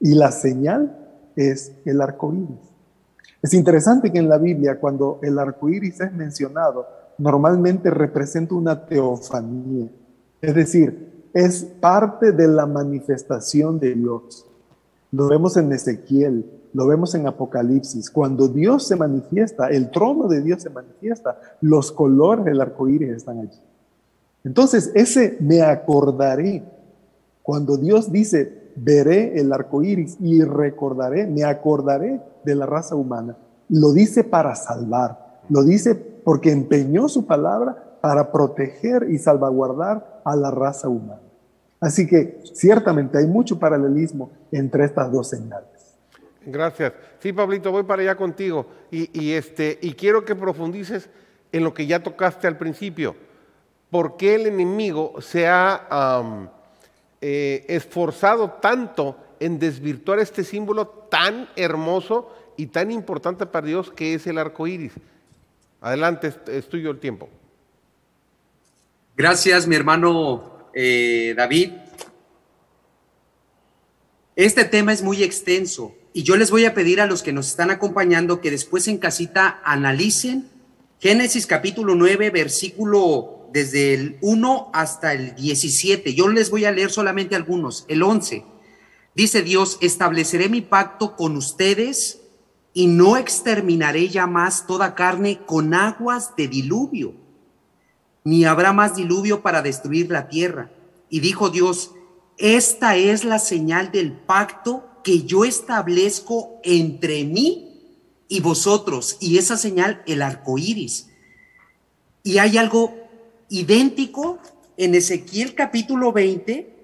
Y 0.00 0.14
la 0.14 0.30
señal 0.30 0.96
es 1.34 1.72
el 1.84 2.00
arco 2.00 2.32
iris. 2.34 2.76
Es 3.42 3.54
interesante 3.54 4.12
que 4.12 4.18
en 4.18 4.28
la 4.28 4.38
Biblia, 4.38 4.78
cuando 4.80 5.18
el 5.22 5.38
arco 5.38 5.68
iris 5.68 6.00
es 6.00 6.12
mencionado, 6.12 6.86
normalmente 7.18 7.90
representa 7.90 8.54
una 8.54 8.86
teofanía. 8.86 9.88
Es 10.40 10.54
decir, 10.54 11.28
es 11.32 11.64
parte 11.64 12.32
de 12.32 12.48
la 12.48 12.66
manifestación 12.66 13.78
de 13.78 13.94
Dios. 13.94 14.46
Lo 15.12 15.28
vemos 15.28 15.56
en 15.56 15.72
Ezequiel, 15.72 16.50
lo 16.76 16.86
vemos 16.86 17.14
en 17.14 17.26
Apocalipsis. 17.26 18.10
Cuando 18.10 18.48
Dios 18.48 18.86
se 18.86 18.96
manifiesta, 18.96 19.68
el 19.68 19.90
trono 19.90 20.28
de 20.28 20.42
Dios 20.42 20.62
se 20.62 20.68
manifiesta, 20.68 21.38
los 21.62 21.90
colores 21.90 22.44
del 22.44 22.60
arco 22.60 22.86
iris 22.86 23.16
están 23.16 23.38
allí. 23.38 23.58
Entonces, 24.44 24.92
ese 24.94 25.38
me 25.40 25.62
acordaré. 25.62 26.62
Cuando 27.42 27.78
Dios 27.78 28.12
dice, 28.12 28.72
veré 28.76 29.40
el 29.40 29.54
arco 29.54 29.82
iris 29.82 30.18
y 30.20 30.42
recordaré, 30.42 31.26
me 31.26 31.44
acordaré 31.44 32.20
de 32.44 32.54
la 32.54 32.66
raza 32.66 32.94
humana, 32.94 33.38
lo 33.70 33.94
dice 33.94 34.22
para 34.22 34.54
salvar, 34.54 35.40
lo 35.48 35.64
dice 35.64 35.94
porque 35.94 36.52
empeñó 36.52 37.08
su 37.08 37.24
palabra 37.24 37.96
para 38.02 38.30
proteger 38.30 39.06
y 39.08 39.16
salvaguardar 39.16 40.20
a 40.26 40.36
la 40.36 40.50
raza 40.50 40.90
humana. 40.90 41.22
Así 41.80 42.06
que 42.06 42.38
ciertamente 42.52 43.16
hay 43.16 43.26
mucho 43.26 43.58
paralelismo 43.58 44.28
entre 44.52 44.84
estas 44.84 45.10
dos 45.10 45.30
señales. 45.30 45.75
Gracias. 46.46 46.92
Sí, 47.18 47.32
Pablito, 47.32 47.72
voy 47.72 47.82
para 47.82 48.02
allá 48.02 48.16
contigo 48.16 48.68
y, 48.88 49.32
este, 49.32 49.80
y 49.82 49.94
quiero 49.94 50.24
que 50.24 50.36
profundices 50.36 51.10
en 51.50 51.64
lo 51.64 51.74
que 51.74 51.88
ya 51.88 52.02
tocaste 52.04 52.46
al 52.46 52.56
principio. 52.56 53.16
¿Por 53.90 54.16
qué 54.16 54.36
el 54.36 54.46
enemigo 54.46 55.20
se 55.20 55.48
ha 55.48 56.48
eh, 57.20 57.64
esforzado 57.68 58.52
tanto 58.62 59.16
en 59.40 59.58
desvirtuar 59.58 60.20
este 60.20 60.44
símbolo 60.44 60.86
tan 60.86 61.48
hermoso 61.56 62.32
y 62.56 62.66
tan 62.66 62.92
importante 62.92 63.44
para 63.44 63.66
Dios 63.66 63.90
que 63.90 64.14
es 64.14 64.24
el 64.28 64.38
arco 64.38 64.68
iris? 64.68 64.92
Adelante, 65.80 66.32
es 66.46 66.68
tuyo 66.68 66.92
el 66.92 67.00
tiempo. 67.00 67.28
Gracias, 69.16 69.66
mi 69.66 69.74
hermano 69.74 70.68
eh, 70.72 71.34
David. 71.36 71.72
Este 74.36 74.64
tema 74.64 74.92
es 74.92 75.02
muy 75.02 75.24
extenso 75.24 75.92
y 76.16 76.22
yo 76.22 76.38
les 76.38 76.50
voy 76.50 76.64
a 76.64 76.72
pedir 76.72 77.02
a 77.02 77.06
los 77.06 77.22
que 77.22 77.34
nos 77.34 77.46
están 77.46 77.70
acompañando 77.70 78.40
que 78.40 78.50
después 78.50 78.88
en 78.88 78.96
casita 78.96 79.60
analicen 79.66 80.48
Génesis 80.98 81.46
capítulo 81.46 81.94
9, 81.94 82.30
versículo 82.30 83.50
desde 83.52 83.92
el 83.92 84.16
1 84.22 84.70
hasta 84.72 85.12
el 85.12 85.34
17. 85.34 86.14
Yo 86.14 86.28
les 86.28 86.48
voy 86.48 86.64
a 86.64 86.72
leer 86.72 86.90
solamente 86.90 87.36
algunos. 87.36 87.84
El 87.88 88.02
11. 88.02 88.46
Dice 89.14 89.42
Dios, 89.42 89.76
estableceré 89.82 90.48
mi 90.48 90.62
pacto 90.62 91.16
con 91.16 91.36
ustedes 91.36 92.22
y 92.72 92.86
no 92.86 93.18
exterminaré 93.18 94.08
ya 94.08 94.26
más 94.26 94.66
toda 94.66 94.94
carne 94.94 95.40
con 95.44 95.74
aguas 95.74 96.34
de 96.34 96.48
diluvio, 96.48 97.12
ni 98.24 98.46
habrá 98.46 98.72
más 98.72 98.96
diluvio 98.96 99.42
para 99.42 99.60
destruir 99.60 100.10
la 100.10 100.30
tierra. 100.30 100.70
Y 101.10 101.20
dijo 101.20 101.50
Dios, 101.50 101.90
esta 102.38 102.96
es 102.96 103.22
la 103.22 103.38
señal 103.38 103.92
del 103.92 104.12
pacto 104.12 104.95
que 105.06 105.22
yo 105.22 105.44
establezco 105.44 106.60
entre 106.64 107.22
mí 107.22 108.02
y 108.26 108.40
vosotros, 108.40 109.18
y 109.20 109.38
esa 109.38 109.56
señal 109.56 110.02
el 110.08 110.20
arco 110.20 110.58
iris. 110.58 111.06
Y 112.24 112.38
hay 112.38 112.58
algo 112.58 112.92
idéntico 113.48 114.40
en 114.76 114.96
Ezequiel 114.96 115.54
capítulo 115.54 116.10
20, 116.10 116.74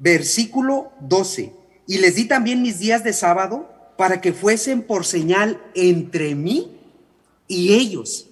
versículo 0.00 0.90
12. 1.02 1.54
Y 1.86 1.98
les 1.98 2.16
di 2.16 2.24
también 2.24 2.62
mis 2.62 2.80
días 2.80 3.04
de 3.04 3.12
sábado 3.12 3.70
para 3.96 4.20
que 4.20 4.32
fuesen 4.32 4.82
por 4.82 5.06
señal 5.06 5.62
entre 5.76 6.34
mí 6.34 6.80
y 7.46 7.74
ellos. 7.74 8.26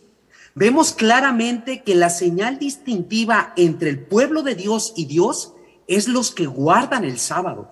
Vemos 0.56 0.92
claramente 0.92 1.84
que 1.84 1.94
la 1.94 2.10
señal 2.10 2.58
distintiva 2.58 3.52
entre 3.56 3.90
el 3.90 4.00
pueblo 4.00 4.42
de 4.42 4.56
Dios 4.56 4.92
y 4.96 5.04
Dios 5.04 5.52
es 5.86 6.08
los 6.08 6.32
que 6.32 6.46
guardan 6.46 7.04
el 7.04 7.20
sábado. 7.20 7.70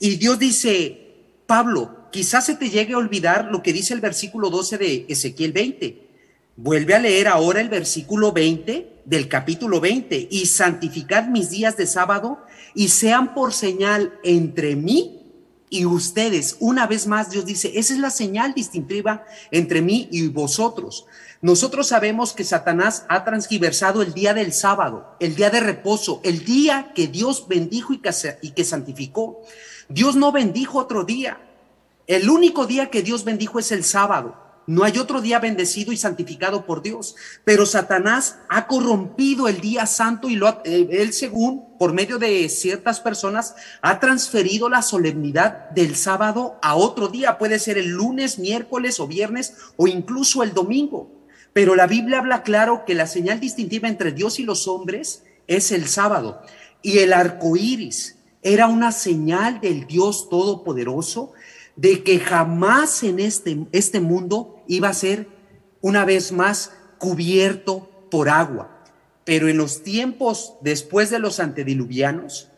Y 0.00 0.16
Dios 0.16 0.40
dice, 0.40 1.03
Pablo, 1.54 2.08
quizás 2.10 2.46
se 2.46 2.56
te 2.56 2.68
llegue 2.68 2.94
a 2.94 2.98
olvidar 2.98 3.44
lo 3.44 3.62
que 3.62 3.72
dice 3.72 3.94
el 3.94 4.00
versículo 4.00 4.50
12 4.50 4.76
de 4.76 5.06
Ezequiel 5.08 5.52
20. 5.52 6.08
Vuelve 6.56 6.96
a 6.96 6.98
leer 6.98 7.28
ahora 7.28 7.60
el 7.60 7.68
versículo 7.68 8.32
20 8.32 9.02
del 9.04 9.28
capítulo 9.28 9.80
20 9.80 10.26
y 10.32 10.46
santificad 10.46 11.28
mis 11.28 11.50
días 11.50 11.76
de 11.76 11.86
sábado 11.86 12.40
y 12.74 12.88
sean 12.88 13.34
por 13.34 13.52
señal 13.52 14.18
entre 14.24 14.74
mí 14.74 15.22
y 15.70 15.84
ustedes. 15.84 16.56
Una 16.58 16.88
vez 16.88 17.06
más, 17.06 17.30
Dios 17.30 17.46
dice, 17.46 17.70
esa 17.76 17.94
es 17.94 18.00
la 18.00 18.10
señal 18.10 18.52
distintiva 18.52 19.24
entre 19.52 19.80
mí 19.80 20.08
y 20.10 20.26
vosotros. 20.26 21.06
Nosotros 21.40 21.86
sabemos 21.86 22.32
que 22.32 22.42
Satanás 22.42 23.06
ha 23.08 23.22
transgiversado 23.22 24.02
el 24.02 24.12
día 24.12 24.34
del 24.34 24.52
sábado, 24.52 25.16
el 25.20 25.36
día 25.36 25.50
de 25.50 25.60
reposo, 25.60 26.20
el 26.24 26.44
día 26.44 26.90
que 26.96 27.06
Dios 27.06 27.46
bendijo 27.46 27.92
y 27.92 27.98
que, 27.98 28.10
y 28.42 28.50
que 28.50 28.64
santificó. 28.64 29.42
Dios 29.88 30.16
no 30.16 30.32
bendijo 30.32 30.78
otro 30.78 31.04
día. 31.04 31.40
El 32.06 32.28
único 32.28 32.66
día 32.66 32.90
que 32.90 33.02
Dios 33.02 33.24
bendijo 33.24 33.58
es 33.58 33.72
el 33.72 33.84
sábado. 33.84 34.44
No 34.66 34.84
hay 34.84 34.98
otro 34.98 35.20
día 35.20 35.40
bendecido 35.40 35.92
y 35.92 35.96
santificado 35.96 36.64
por 36.64 36.82
Dios. 36.82 37.16
Pero 37.44 37.66
Satanás 37.66 38.38
ha 38.48 38.66
corrompido 38.66 39.46
el 39.48 39.60
día 39.60 39.86
santo 39.86 40.30
y 40.30 40.36
lo 40.36 40.48
eh, 40.64 40.88
él, 40.90 41.12
según, 41.12 41.76
por 41.78 41.92
medio 41.92 42.18
de 42.18 42.48
ciertas 42.48 43.00
personas, 43.00 43.54
ha 43.82 44.00
transferido 44.00 44.70
la 44.70 44.80
solemnidad 44.80 45.70
del 45.70 45.96
sábado 45.96 46.58
a 46.62 46.76
otro 46.76 47.08
día. 47.08 47.36
Puede 47.36 47.58
ser 47.58 47.76
el 47.76 47.88
lunes, 47.88 48.38
miércoles 48.38 49.00
o 49.00 49.06
viernes 49.06 49.54
o 49.76 49.86
incluso 49.86 50.42
el 50.42 50.54
domingo. 50.54 51.10
Pero 51.52 51.74
la 51.74 51.86
Biblia 51.86 52.18
habla 52.18 52.42
claro 52.42 52.84
que 52.86 52.94
la 52.94 53.06
señal 53.06 53.40
distintiva 53.40 53.88
entre 53.88 54.12
Dios 54.12 54.38
y 54.38 54.44
los 54.44 54.66
hombres 54.66 55.24
es 55.46 55.72
el 55.72 55.88
sábado. 55.88 56.40
Y 56.80 56.98
el 56.98 57.12
arco 57.12 57.56
iris 57.56 58.16
era 58.44 58.68
una 58.68 58.92
señal 58.92 59.60
del 59.60 59.86
Dios 59.86 60.28
Todopoderoso 60.28 61.32
de 61.76 62.04
que 62.04 62.20
jamás 62.20 63.02
en 63.02 63.18
este, 63.18 63.66
este 63.72 64.00
mundo 64.00 64.62
iba 64.68 64.88
a 64.88 64.94
ser 64.94 65.26
una 65.80 66.04
vez 66.04 66.30
más 66.30 66.72
cubierto 66.98 67.90
por 68.10 68.28
agua. 68.28 68.70
Pero 69.24 69.48
en 69.48 69.56
los 69.56 69.82
tiempos 69.82 70.54
después 70.60 71.10
de 71.10 71.18
los 71.18 71.40
antediluvianos, 71.40 72.50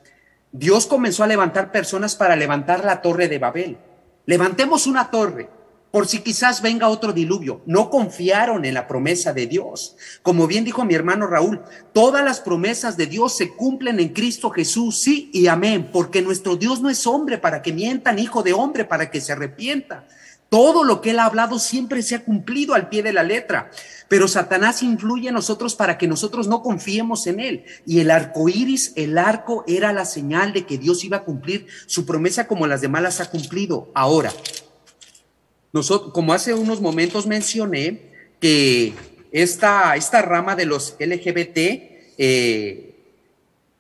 Dios 0.53 0.87
comenzó 0.87 1.23
a 1.23 1.29
levantar 1.29 1.71
personas 1.71 2.17
para 2.17 2.37
levantar 2.37 2.85
la 2.85 3.01
torre 3.01 3.29
de 3.29 3.39
Babel. 3.39 3.79
Levantemos 4.27 4.87
una 4.87 5.11
torre 5.11 5.49
por 5.91 6.07
si 6.07 6.19
quizás 6.19 6.63
venga 6.63 6.89
otro 6.89 7.13
diluvio. 7.13 7.63
No 7.67 7.91
confiaron 7.91 8.65
en 8.65 8.75
la 8.75 8.87
promesa 8.87 9.33
de 9.33 9.47
Dios. 9.47 9.97
Como 10.23 10.47
bien 10.47 10.65
dijo 10.65 10.85
mi 10.85 10.95
hermano 10.95 11.27
Raúl, 11.27 11.63
todas 11.93 12.25
las 12.25 12.41
promesas 12.41 12.97
de 12.97 13.07
Dios 13.07 13.37
se 13.37 13.55
cumplen 13.55 14.01
en 14.01 14.11
Cristo 14.11 14.51
Jesús, 14.51 15.01
sí 15.01 15.31
y 15.33 15.47
amén, 15.47 15.91
porque 15.93 16.23
nuestro 16.23 16.57
Dios 16.57 16.81
no 16.81 16.91
es 16.91 17.07
hombre 17.07 17.39
para 17.39 17.63
que 17.63 17.73
mientan, 17.73 18.19
hijo 18.19 18.43
de 18.43 18.53
hombre 18.53 18.85
para 18.85 19.11
que 19.11 19.21
se 19.21 19.33
arrepienta. 19.33 20.07
Todo 20.49 20.85
lo 20.85 21.01
que 21.01 21.11
él 21.11 21.19
ha 21.19 21.25
hablado 21.25 21.59
siempre 21.59 22.03
se 22.03 22.15
ha 22.15 22.25
cumplido 22.25 22.75
al 22.75 22.89
pie 22.89 23.03
de 23.03 23.13
la 23.13 23.25
letra. 23.25 23.71
Pero 24.09 24.29
Satanás 24.29 24.83
influye 24.83 25.29
en 25.29 25.35
nosotros 25.35 25.75
para 25.75 25.99
que 25.99 26.07
nosotros 26.07 26.47
no 26.47 26.63
confiemos 26.63 27.27
en 27.27 27.41
él. 27.41 27.65
Y 27.85 27.99
el 27.99 28.13
arco 28.13 28.49
iris, 28.49 28.93
el 28.95 29.19
arco, 29.19 29.65
era 29.67 29.93
la 29.93 30.05
señal 30.05 30.53
de 30.53 30.65
que 30.65 30.79
Dios 30.79 31.03
iba 31.05 31.19
a 31.19 31.25
cumplir 31.25 31.67
su 31.87 32.07
promesa 32.07 32.47
como 32.47 32.69
las 32.69 32.81
demás 32.81 33.03
las 33.03 33.21
ha 33.21 33.29
cumplido. 33.29 33.91
Ahora, 33.95 34.33
nosotros, 35.77 36.13
como 36.15 36.33
hace 36.33 36.55
unos 36.55 36.81
momentos 36.81 37.27
mencioné, 37.27 38.01
que 38.41 38.95
esta, 39.31 39.95
esta 39.95 40.23
rama 40.23 40.57
de 40.57 40.65
los 40.65 40.97
LGBT 40.99 41.59
eh, 42.17 42.95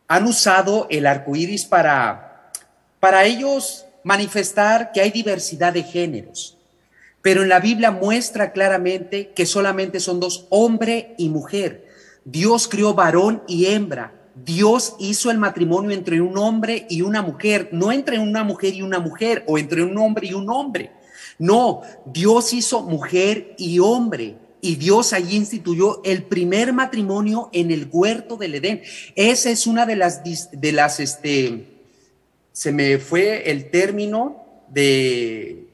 han 0.06 0.26
usado 0.26 0.86
el 0.90 1.06
arco 1.06 1.34
iris 1.34 1.64
para, 1.64 2.52
para 3.00 3.24
ellos 3.24 3.86
manifestar 4.04 4.92
que 4.92 5.00
hay 5.00 5.10
diversidad 5.10 5.72
de 5.72 5.84
géneros. 5.84 6.58
Pero 7.22 7.42
en 7.42 7.48
la 7.48 7.60
Biblia 7.60 7.90
muestra 7.90 8.52
claramente 8.52 9.32
que 9.34 9.46
solamente 9.46 9.98
son 9.98 10.20
dos, 10.20 10.46
hombre 10.50 11.14
y 11.16 11.30
mujer. 11.30 11.86
Dios 12.26 12.68
crió 12.68 12.92
varón 12.92 13.42
y 13.48 13.66
hembra. 13.66 14.12
Dios 14.34 14.96
hizo 14.98 15.30
el 15.30 15.38
matrimonio 15.38 15.92
entre 15.92 16.20
un 16.20 16.36
hombre 16.36 16.86
y 16.90 17.00
una 17.00 17.22
mujer, 17.22 17.70
no 17.72 17.90
entre 17.90 18.18
una 18.18 18.44
mujer 18.44 18.74
y 18.74 18.82
una 18.82 18.98
mujer 18.98 19.44
o 19.46 19.56
entre 19.56 19.82
un 19.82 19.96
hombre 19.96 20.26
y 20.26 20.34
un 20.34 20.50
hombre. 20.50 20.92
No, 21.38 21.82
Dios 22.06 22.52
hizo 22.52 22.82
mujer 22.82 23.54
y 23.58 23.78
hombre 23.78 24.36
y 24.60 24.76
Dios 24.76 25.12
allí 25.12 25.36
instituyó 25.36 26.00
el 26.04 26.24
primer 26.24 26.72
matrimonio 26.72 27.50
en 27.52 27.70
el 27.70 27.88
huerto 27.90 28.36
del 28.36 28.54
Edén. 28.54 28.82
Esa 29.14 29.50
es 29.50 29.66
una 29.66 29.86
de 29.86 29.96
las, 29.96 30.22
de 30.24 30.72
las, 30.72 30.98
este, 30.98 31.66
se 32.52 32.72
me 32.72 32.98
fue 32.98 33.50
el 33.50 33.70
término 33.70 34.44
de, 34.68 35.66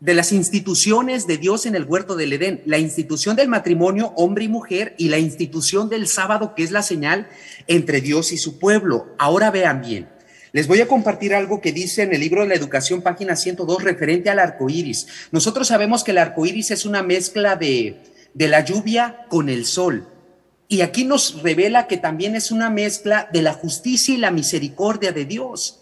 de 0.00 0.14
las 0.14 0.32
instituciones 0.32 1.26
de 1.26 1.38
Dios 1.38 1.64
en 1.66 1.74
el 1.74 1.84
huerto 1.84 2.14
del 2.14 2.34
Edén, 2.34 2.62
la 2.66 2.78
institución 2.78 3.36
del 3.36 3.48
matrimonio 3.48 4.12
hombre 4.16 4.44
y 4.44 4.48
mujer 4.48 4.94
y 4.98 5.08
la 5.08 5.18
institución 5.18 5.88
del 5.88 6.06
sábado 6.06 6.54
que 6.54 6.62
es 6.62 6.70
la 6.70 6.82
señal 6.82 7.26
entre 7.68 8.00
Dios 8.00 8.30
y 8.32 8.36
su 8.36 8.58
pueblo. 8.58 9.06
Ahora 9.18 9.50
vean 9.50 9.80
bien. 9.80 10.08
Les 10.54 10.68
voy 10.68 10.80
a 10.80 10.86
compartir 10.86 11.34
algo 11.34 11.60
que 11.60 11.72
dice 11.72 12.04
en 12.04 12.14
el 12.14 12.20
libro 12.20 12.42
de 12.42 12.46
la 12.46 12.54
educación, 12.54 13.02
página 13.02 13.34
102, 13.34 13.82
referente 13.82 14.30
al 14.30 14.38
arco 14.38 14.70
iris. 14.70 15.08
Nosotros 15.32 15.66
sabemos 15.66 16.04
que 16.04 16.12
el 16.12 16.18
arco 16.18 16.46
iris 16.46 16.70
es 16.70 16.86
una 16.86 17.02
mezcla 17.02 17.56
de, 17.56 18.04
de 18.34 18.46
la 18.46 18.64
lluvia 18.64 19.26
con 19.28 19.48
el 19.48 19.66
sol. 19.66 20.06
Y 20.68 20.82
aquí 20.82 21.04
nos 21.04 21.42
revela 21.42 21.88
que 21.88 21.96
también 21.96 22.36
es 22.36 22.52
una 22.52 22.70
mezcla 22.70 23.28
de 23.32 23.42
la 23.42 23.52
justicia 23.52 24.14
y 24.14 24.18
la 24.18 24.30
misericordia 24.30 25.10
de 25.10 25.24
Dios. 25.24 25.80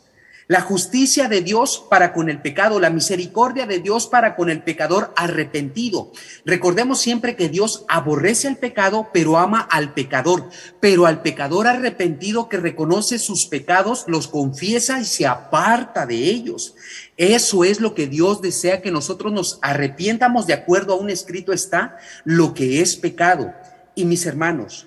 La 0.48 0.60
justicia 0.60 1.28
de 1.28 1.40
Dios 1.40 1.84
para 1.88 2.12
con 2.12 2.28
el 2.28 2.42
pecado, 2.42 2.80
la 2.80 2.90
misericordia 2.90 3.66
de 3.66 3.78
Dios 3.78 4.08
para 4.08 4.34
con 4.34 4.50
el 4.50 4.62
pecador 4.62 5.12
arrepentido. 5.16 6.10
Recordemos 6.44 7.00
siempre 7.00 7.36
que 7.36 7.48
Dios 7.48 7.84
aborrece 7.88 8.48
el 8.48 8.56
pecado, 8.56 9.08
pero 9.12 9.38
ama 9.38 9.60
al 9.60 9.94
pecador, 9.94 10.48
pero 10.80 11.06
al 11.06 11.22
pecador 11.22 11.66
arrepentido 11.66 12.48
que 12.48 12.56
reconoce 12.56 13.18
sus 13.18 13.46
pecados, 13.46 14.04
los 14.08 14.26
confiesa 14.26 15.00
y 15.00 15.04
se 15.04 15.26
aparta 15.26 16.06
de 16.06 16.16
ellos. 16.16 16.74
Eso 17.16 17.62
es 17.62 17.80
lo 17.80 17.94
que 17.94 18.08
Dios 18.08 18.42
desea 18.42 18.82
que 18.82 18.90
nosotros 18.90 19.32
nos 19.32 19.58
arrepientamos 19.62 20.46
de 20.46 20.54
acuerdo 20.54 20.94
a 20.94 20.96
un 20.96 21.10
escrito 21.10 21.52
está 21.52 21.96
lo 22.24 22.52
que 22.52 22.80
es 22.80 22.96
pecado. 22.96 23.54
Y 23.94 24.04
mis 24.06 24.26
hermanos, 24.26 24.86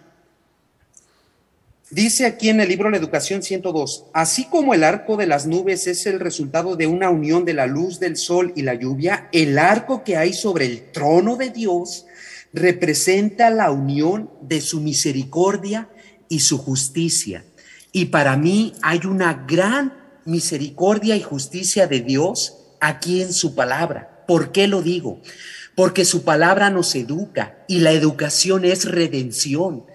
Dice 1.96 2.26
aquí 2.26 2.50
en 2.50 2.60
el 2.60 2.68
libro 2.68 2.90
La 2.90 2.98
Educación 2.98 3.42
102, 3.42 4.08
así 4.12 4.44
como 4.44 4.74
el 4.74 4.84
arco 4.84 5.16
de 5.16 5.28
las 5.28 5.48
nubes 5.48 5.88
es 5.88 6.06
el 6.06 6.20
resultado 6.20 6.76
de 6.76 6.88
una 6.88 7.10
unión 7.10 7.46
de 7.46 7.54
la 7.54 7.68
luz 7.68 8.02
del 8.02 8.18
sol 8.18 8.52
y 8.54 8.64
la 8.64 8.74
lluvia, 8.74 9.30
el 9.32 9.58
arco 9.58 10.04
que 10.04 10.18
hay 10.18 10.34
sobre 10.34 10.66
el 10.66 10.92
trono 10.92 11.38
de 11.38 11.52
Dios 11.52 12.06
representa 12.52 13.50
la 13.50 13.72
unión 13.72 14.30
de 14.42 14.60
su 14.60 14.82
misericordia 14.82 15.88
y 16.28 16.42
su 16.42 16.58
justicia. 16.58 17.46
Y 17.94 18.08
para 18.08 18.36
mí 18.36 18.74
hay 18.82 19.06
una 19.06 19.46
gran 19.48 19.94
misericordia 20.26 21.16
y 21.16 21.22
justicia 21.22 21.88
de 21.88 22.02
Dios 22.02 22.58
aquí 22.82 23.22
en 23.22 23.32
su 23.32 23.56
palabra. 23.56 24.26
¿Por 24.28 24.52
qué 24.52 24.68
lo 24.68 24.82
digo? 24.82 25.22
Porque 25.76 26.04
su 26.04 26.26
palabra 26.26 26.70
nos 26.70 26.94
educa 26.94 27.56
y 27.70 27.80
la 27.80 27.94
educación 27.94 28.66
es 28.66 28.84
redención. 28.84 29.86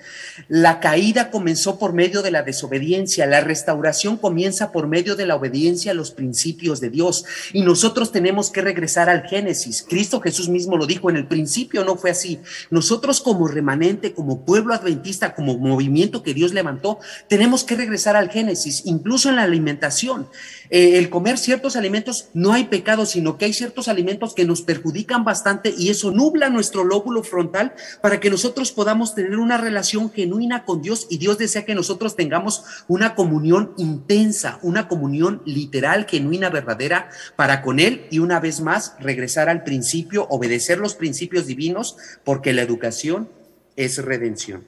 La 0.49 0.81
caída 0.81 1.31
comenzó 1.31 1.79
por 1.79 1.93
medio 1.93 2.23
de 2.23 2.31
la 2.31 2.43
desobediencia, 2.43 3.27
la 3.27 3.41
restauración 3.41 4.17
comienza 4.17 4.73
por 4.73 4.87
medio 4.87 5.17
de 5.17 5.27
la 5.27 5.37
obediencia 5.37 5.93
a 5.93 5.95
los 5.95 6.11
principios 6.11 6.81
de 6.81 6.91
Dios 6.91 7.25
y 7.53 7.63
nosotros 7.63 8.13
tenemos 8.13 8.51
que 8.51 8.63
regresar 8.63 9.09
al 9.09 9.23
Génesis. 9.23 9.85
Cristo 9.89 10.21
Jesús 10.21 10.49
mismo 10.49 10.77
lo 10.77 10.87
dijo, 10.87 11.11
en 11.11 11.17
el 11.17 11.27
principio 11.27 11.85
no 11.85 11.97
fue 11.97 12.11
así. 12.11 12.41
Nosotros 12.71 13.21
como 13.21 13.49
remanente, 13.49 14.13
como 14.13 14.45
pueblo 14.45 14.75
adventista, 14.75 15.35
como 15.35 15.57
movimiento 15.59 16.23
que 16.23 16.35
Dios 16.35 16.53
levantó, 16.53 16.99
tenemos 17.29 17.65
que 17.65 17.77
regresar 17.77 18.17
al 18.17 18.31
Génesis, 18.31 18.83
incluso 18.85 19.29
en 19.29 19.37
la 19.37 19.43
alimentación. 19.43 20.29
Eh, 20.71 20.99
el 20.99 21.11
comer 21.11 21.37
ciertos 21.37 21.77
alimentos 21.77 22.29
no 22.33 22.53
hay 22.53 22.65
pecado, 22.65 23.05
sino 23.05 23.37
que 23.37 23.45
hay 23.47 23.53
ciertos 23.53 23.89
alimentos 23.89 24.35
que 24.35 24.45
nos 24.45 24.63
perjudican 24.63 25.25
bastante 25.25 25.75
y 25.77 25.91
eso 25.91 26.13
nubla 26.13 26.49
nuestro 26.49 26.85
lóbulo 26.85 27.23
frontal 27.23 27.75
para 28.01 28.21
que 28.21 28.31
nosotros 28.31 28.73
podamos 28.73 29.15
tener 29.15 29.39
una 29.39 29.59
relación 29.59 30.00
genuina 30.09 30.65
con 30.65 30.81
Dios 30.81 31.07
y 31.11 31.19
Dios 31.19 31.37
desea 31.37 31.67
que 31.67 31.75
nosotros 31.75 32.17
tengamos 32.17 32.65
una 32.89 33.15
comunión 33.15 33.75
intensa, 33.77 34.59
una 34.63 34.89
comunión 34.89 35.43
literal, 35.45 36.07
genuina, 36.09 36.49
verdadera 36.49 37.11
para 37.37 37.61
con 37.61 37.79
Él 37.79 38.07
y 38.11 38.21
una 38.21 38.41
vez 38.41 38.63
más 38.63 38.97
regresar 39.01 39.51
al 39.51 39.65
principio, 39.65 40.27
obedecer 40.31 40.79
los 40.79 40.95
principios 40.95 41.47
divinos, 41.47 41.99
porque 42.25 42.55
la 42.55 42.63
educación 42.63 43.29
es 43.77 44.03
redención. 44.03 44.65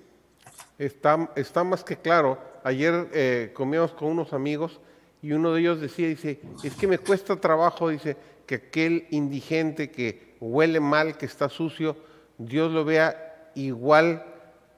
Está, 0.79 1.31
está 1.37 1.65
más 1.65 1.85
que 1.85 1.97
claro. 1.97 2.39
Ayer 2.65 3.09
eh, 3.15 3.53
comíamos 3.55 3.93
con 3.93 4.09
unos 4.09 4.35
amigos 4.35 4.81
y 5.23 5.33
uno 5.33 5.55
de 5.55 5.61
ellos 5.61 5.81
decía, 5.81 6.09
dice, 6.09 6.41
es 6.63 6.75
que 6.75 6.87
me 6.87 6.99
cuesta 6.99 7.37
trabajo, 7.37 7.89
dice, 7.89 8.17
que 8.47 8.57
aquel 8.57 9.07
indigente 9.11 9.91
que 9.91 10.37
huele 10.41 10.81
mal, 10.81 11.17
que 11.17 11.27
está 11.27 11.49
sucio, 11.49 11.97
Dios 12.39 12.73
lo 12.73 12.85
vea 12.85 13.51
igual 13.55 14.25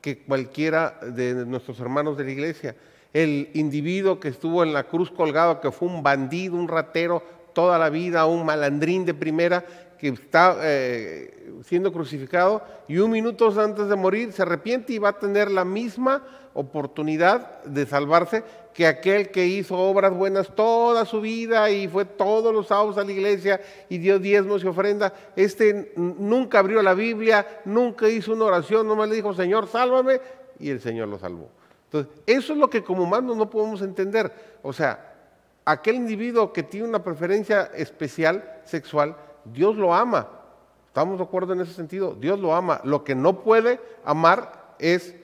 que 0.04 0.18
cualquiera 0.18 0.98
de 1.00 1.46
nuestros 1.46 1.80
hermanos 1.80 2.18
de 2.18 2.24
la 2.24 2.30
iglesia. 2.30 2.76
El 3.14 3.48
individuo 3.54 4.20
que 4.20 4.28
estuvo 4.28 4.62
en 4.62 4.74
la 4.74 4.84
cruz 4.84 5.10
colgado, 5.10 5.62
que 5.62 5.70
fue 5.70 5.88
un 5.88 6.02
bandido, 6.02 6.56
un 6.56 6.68
ratero 6.68 7.22
toda 7.54 7.78
la 7.78 7.88
vida, 7.88 8.26
un 8.26 8.44
malandrín 8.44 9.06
de 9.06 9.14
primera, 9.14 9.64
que 9.98 10.08
está 10.08 10.58
eh, 10.60 11.54
siendo 11.64 11.90
crucificado 11.90 12.62
y 12.86 12.98
un 12.98 13.12
minuto 13.12 13.48
antes 13.58 13.88
de 13.88 13.96
morir 13.96 14.30
se 14.34 14.42
arrepiente 14.42 14.92
y 14.92 14.98
va 14.98 15.08
a 15.08 15.18
tener 15.18 15.50
la 15.50 15.64
misma 15.64 16.22
oportunidad 16.52 17.64
de 17.64 17.86
salvarse 17.86 18.44
que 18.74 18.88
aquel 18.88 19.30
que 19.30 19.46
hizo 19.46 19.78
obras 19.78 20.12
buenas 20.12 20.54
toda 20.54 21.04
su 21.04 21.20
vida 21.20 21.70
y 21.70 21.86
fue 21.86 22.04
todos 22.04 22.52
los 22.52 22.66
sábados 22.66 22.98
a 22.98 23.04
la 23.04 23.12
iglesia 23.12 23.60
y 23.88 23.98
dio 23.98 24.18
diezmos 24.18 24.64
y 24.64 24.66
ofrenda. 24.66 25.14
Este 25.36 25.92
nunca 25.96 26.58
abrió 26.58 26.82
la 26.82 26.92
Biblia, 26.92 27.62
nunca 27.64 28.08
hizo 28.08 28.32
una 28.32 28.46
oración, 28.46 28.88
nomás 28.88 29.08
le 29.08 29.14
dijo, 29.14 29.32
Señor, 29.32 29.68
sálvame, 29.68 30.20
y 30.58 30.70
el 30.70 30.80
Señor 30.80 31.06
lo 31.06 31.18
salvó. 31.18 31.48
Entonces, 31.84 32.12
eso 32.26 32.52
es 32.52 32.58
lo 32.58 32.68
que 32.68 32.82
como 32.82 33.04
humanos 33.04 33.36
no 33.36 33.48
podemos 33.48 33.80
entender. 33.80 34.32
O 34.62 34.72
sea, 34.72 35.14
aquel 35.64 35.94
individuo 35.94 36.52
que 36.52 36.64
tiene 36.64 36.88
una 36.88 37.04
preferencia 37.04 37.70
especial 37.76 38.60
sexual, 38.64 39.16
Dios 39.44 39.76
lo 39.76 39.94
ama. 39.94 40.28
¿Estamos 40.88 41.18
de 41.18 41.24
acuerdo 41.24 41.52
en 41.52 41.60
ese 41.60 41.74
sentido? 41.74 42.14
Dios 42.14 42.40
lo 42.40 42.54
ama. 42.54 42.80
Lo 42.82 43.04
que 43.04 43.14
no 43.14 43.40
puede 43.40 43.78
amar 44.04 44.74
es 44.80 45.14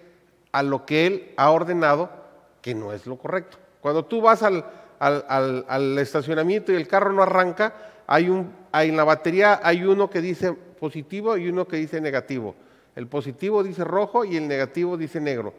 a 0.53 0.63
lo 0.63 0.87
que 0.87 1.07
Él 1.07 1.35
ha 1.37 1.51
ordenado, 1.51 2.20
que 2.61 2.75
no 2.75 2.93
es 2.93 3.07
lo 3.07 3.17
correcto. 3.17 3.59
Cuando 3.81 4.05
tú 4.05 4.21
vas 4.21 4.43
al, 4.43 5.99
estacionamiento 5.99 6.73
y 6.73 6.77
el 6.77 6.87
carro 6.87 7.13
no 7.13 7.23
arranca, 7.23 7.75
hay 8.07 8.29
un, 8.29 8.53
en 8.73 8.97
la 8.97 9.05
batería 9.05 9.61
hay 9.63 9.85
uno 9.85 10.11
que 10.11 10.21
dice 10.21 10.53
positivo 10.53 11.37
y 11.37 11.49
uno 11.49 11.67
que 11.67 11.77
dice 11.77 12.01
negativo. 12.01 12.55
El 12.97 13.07
positivo 13.07 13.63
dice 13.63 13.85
rojo 13.85 14.25
y 14.25 14.37
el 14.37 14.49
negativo 14.49 14.97
dice 14.97 15.21
negro. 15.21 15.55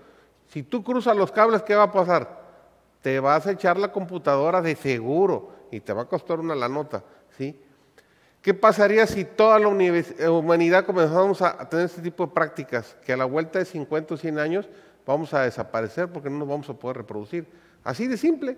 Si 0.47 0.63
tú 0.63 0.83
cruzas 0.83 1.15
los 1.15 1.31
cables, 1.31 1.63
¿qué 1.63 1.75
va 1.75 1.83
a 1.83 1.91
pasar? 1.91 2.41
Te 3.01 3.19
vas 3.19 3.47
a 3.47 3.51
echar 3.51 3.77
la 3.77 3.91
computadora 3.91 4.61
de 4.61 4.75
seguro 4.75 5.49
y 5.71 5.79
te 5.79 5.93
va 5.93 6.03
a 6.03 6.05
costar 6.05 6.39
una 6.39 6.53
la 6.53 6.67
nota, 6.67 7.03
¿sí? 7.37 7.57
¿Qué 8.41 8.53
pasaría 8.53 9.05
si 9.05 9.23
toda 9.23 9.59
la 9.59 9.67
humanidad 9.67 10.85
comenzamos 10.85 11.41
a 11.43 11.69
tener 11.69 11.85
este 11.85 12.01
tipo 12.01 12.25
de 12.25 12.33
prácticas? 12.33 12.97
Que 13.05 13.13
a 13.13 13.17
la 13.17 13.25
vuelta 13.25 13.59
de 13.59 13.65
50 13.65 14.15
o 14.15 14.17
100 14.17 14.39
años 14.39 14.67
vamos 15.05 15.33
a 15.33 15.43
desaparecer 15.43 16.07
porque 16.07 16.29
no 16.29 16.39
nos 16.39 16.47
vamos 16.47 16.69
a 16.69 16.73
poder 16.73 16.97
reproducir. 16.97 17.45
Así 17.83 18.07
de 18.07 18.17
simple, 18.17 18.57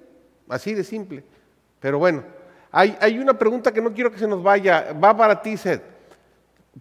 así 0.49 0.73
de 0.73 0.83
simple. 0.83 1.23
Pero 1.79 1.99
bueno, 1.99 2.23
hay, 2.71 3.19
una 3.19 3.37
pregunta 3.37 3.71
que 3.71 3.81
no 3.81 3.93
quiero 3.93 4.11
que 4.11 4.17
se 4.17 4.27
nos 4.27 4.41
vaya. 4.41 4.93
Va 4.93 5.15
para 5.15 5.41
ti, 5.41 5.57
Seth. 5.57 5.83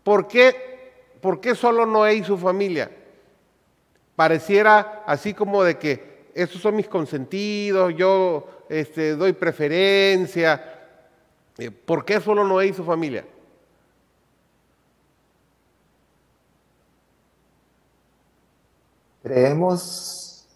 ¿Por 0.03 0.27
qué, 0.27 0.93
¿Por 1.21 1.41
qué 1.41 1.55
solo 1.55 1.85
Noé 1.85 2.15
y 2.15 2.25
su 2.25 2.39
familia? 2.39 2.91
Pareciera 4.17 5.03
así 5.07 5.35
como 5.35 5.63
de 5.63 5.79
que 5.79 6.31
estos 6.35 6.63
son 6.63 6.77
mis 6.77 6.89
consentidos, 6.89 7.95
yo 7.95 8.65
este, 8.69 9.17
doy 9.17 9.35
preferencia, 9.35 10.73
eh, 11.59 11.71
¿Por 11.71 12.05
qué 12.05 12.21
solo 12.21 12.45
Noé 12.45 12.69
y 12.69 12.73
su 12.73 12.85
familia? 12.85 13.25
Creemos 19.23 20.47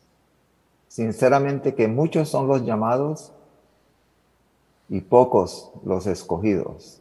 sinceramente 0.89 1.75
que 1.75 1.89
muchos 1.89 2.29
son 2.29 2.49
los 2.49 2.64
llamados 2.64 3.33
y 4.89 5.01
pocos 5.01 5.71
los 5.85 6.07
escogidos. 6.07 7.01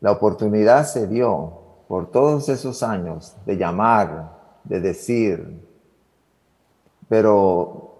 La 0.00 0.12
oportunidad 0.12 0.86
se 0.86 1.06
dio 1.06 1.52
por 1.88 2.10
todos 2.10 2.48
esos 2.48 2.82
años 2.82 3.34
de 3.46 3.56
llamar, 3.56 4.38
de 4.64 4.80
decir, 4.80 5.60
pero, 7.08 7.94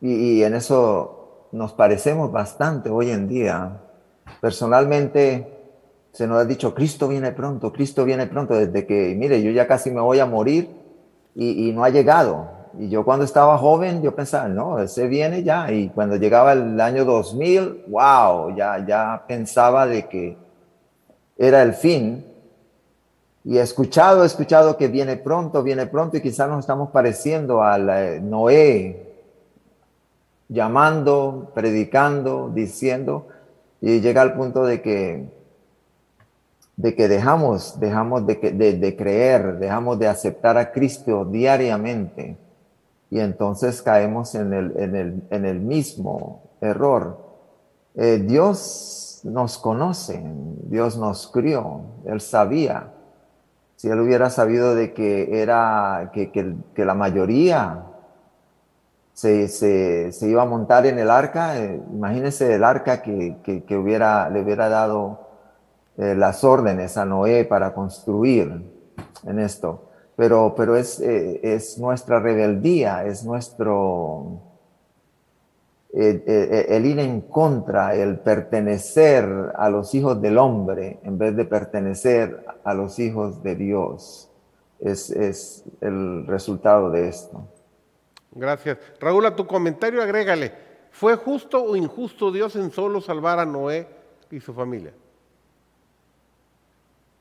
y, 0.00 0.42
en 0.42 0.54
eso 0.54 1.48
nos 1.52 1.72
parecemos 1.72 2.30
bastante 2.30 2.90
hoy 2.90 3.10
en 3.10 3.28
día. 3.28 3.80
Personalmente, 4.40 5.57
se 6.18 6.26
nos 6.26 6.40
ha 6.40 6.44
dicho, 6.44 6.74
Cristo 6.74 7.06
viene 7.06 7.30
pronto, 7.30 7.72
Cristo 7.72 8.04
viene 8.04 8.26
pronto, 8.26 8.52
desde 8.52 8.84
que, 8.84 9.14
mire, 9.16 9.40
yo 9.40 9.52
ya 9.52 9.68
casi 9.68 9.92
me 9.92 10.00
voy 10.00 10.18
a 10.18 10.26
morir 10.26 10.68
y, 11.36 11.68
y 11.68 11.72
no 11.72 11.84
ha 11.84 11.90
llegado. 11.90 12.50
Y 12.76 12.88
yo 12.88 13.04
cuando 13.04 13.24
estaba 13.24 13.56
joven, 13.56 14.02
yo 14.02 14.16
pensaba, 14.16 14.48
no, 14.48 14.80
ese 14.80 15.06
viene 15.06 15.44
ya. 15.44 15.70
Y 15.70 15.90
cuando 15.90 16.16
llegaba 16.16 16.54
el 16.54 16.80
año 16.80 17.04
2000, 17.04 17.84
wow, 17.86 18.52
ya, 18.56 18.84
ya 18.84 19.22
pensaba 19.28 19.86
de 19.86 20.08
que 20.08 20.36
era 21.36 21.62
el 21.62 21.74
fin. 21.74 22.26
Y 23.44 23.58
he 23.58 23.62
escuchado, 23.62 24.24
he 24.24 24.26
escuchado 24.26 24.76
que 24.76 24.88
viene 24.88 25.18
pronto, 25.18 25.62
viene 25.62 25.86
pronto 25.86 26.16
y 26.16 26.20
quizás 26.20 26.48
nos 26.48 26.58
estamos 26.58 26.90
pareciendo 26.90 27.62
a 27.62 27.78
Noé, 27.78 29.14
llamando, 30.48 31.52
predicando, 31.54 32.50
diciendo, 32.52 33.28
y 33.80 34.00
llega 34.00 34.22
al 34.22 34.34
punto 34.34 34.64
de 34.64 34.82
que, 34.82 35.37
de 36.78 36.94
que 36.94 37.08
dejamos, 37.08 37.78
dejamos 37.80 38.24
de, 38.24 38.36
de 38.36 38.96
creer, 38.96 39.58
dejamos 39.58 39.98
de 39.98 40.06
aceptar 40.06 40.56
a 40.56 40.70
Cristo 40.70 41.24
diariamente 41.24 42.38
y 43.10 43.18
entonces 43.18 43.82
caemos 43.82 44.34
en 44.36 44.52
el, 44.52 44.72
en 44.78 44.94
el, 44.94 45.22
en 45.30 45.44
el 45.44 45.60
mismo 45.60 46.42
error. 46.60 47.18
Eh, 47.96 48.22
Dios 48.24 49.22
nos 49.24 49.58
conoce, 49.58 50.22
Dios 50.68 50.96
nos 50.96 51.26
crió, 51.26 51.82
Él 52.04 52.20
sabía 52.20 52.92
si 53.74 53.88
él 53.88 54.00
hubiera 54.00 54.28
sabido 54.28 54.74
de 54.74 54.92
que 54.92 55.40
era 55.40 56.10
que, 56.12 56.32
que, 56.32 56.84
la 56.84 56.94
mayoría 56.94 57.84
se, 59.12 59.46
se, 59.46 60.10
se, 60.10 60.28
iba 60.28 60.42
a 60.42 60.46
montar 60.46 60.84
en 60.86 60.98
el 60.98 61.08
arca, 61.08 61.56
eh, 61.56 61.80
imagínense 61.92 62.52
el 62.52 62.64
arca 62.64 63.02
que, 63.02 63.36
que, 63.44 63.76
hubiera, 63.76 64.30
le 64.30 64.42
hubiera 64.42 64.68
dado 64.68 65.27
eh, 65.98 66.14
las 66.14 66.44
órdenes 66.44 66.96
a 66.96 67.04
Noé 67.04 67.44
para 67.44 67.74
construir 67.74 68.62
en 69.26 69.38
esto. 69.40 69.90
Pero, 70.14 70.54
pero 70.56 70.76
es, 70.76 71.00
eh, 71.00 71.40
es 71.42 71.76
nuestra 71.78 72.20
rebeldía, 72.20 73.04
es 73.04 73.24
nuestro, 73.24 74.40
el 75.92 76.86
ir 76.86 76.98
en 77.00 77.22
contra, 77.22 77.94
el 77.96 78.20
pertenecer 78.20 79.52
a 79.56 79.68
los 79.70 79.94
hijos 79.94 80.20
del 80.22 80.38
hombre 80.38 81.00
en 81.02 81.18
vez 81.18 81.36
de 81.36 81.44
pertenecer 81.44 82.44
a 82.62 82.74
los 82.74 82.98
hijos 82.98 83.42
de 83.42 83.56
Dios. 83.56 84.30
Es, 84.80 85.10
es 85.10 85.64
el 85.80 86.26
resultado 86.26 86.90
de 86.90 87.08
esto. 87.08 87.42
Gracias. 88.30 88.78
Raúl, 89.00 89.26
a 89.26 89.34
tu 89.34 89.46
comentario 89.46 90.00
agrégale, 90.00 90.52
¿fue 90.92 91.16
justo 91.16 91.62
o 91.62 91.74
injusto 91.74 92.30
Dios 92.30 92.54
en 92.54 92.70
solo 92.70 93.00
salvar 93.00 93.40
a 93.40 93.44
Noé 93.44 93.88
y 94.30 94.38
su 94.38 94.54
familia? 94.54 94.92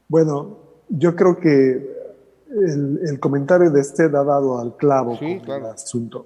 Bueno, 0.07 0.57
yo 0.89 1.15
creo 1.15 1.37
que 1.39 1.97
el, 2.49 3.19
comentario 3.19 3.69
de 3.71 3.81
usted 3.81 4.13
ha 4.15 4.23
dado 4.23 4.59
al 4.59 4.75
clavo 4.77 5.17
sí, 5.17 5.39
con 5.39 5.55
el 5.55 5.65
asunto. 5.65 6.25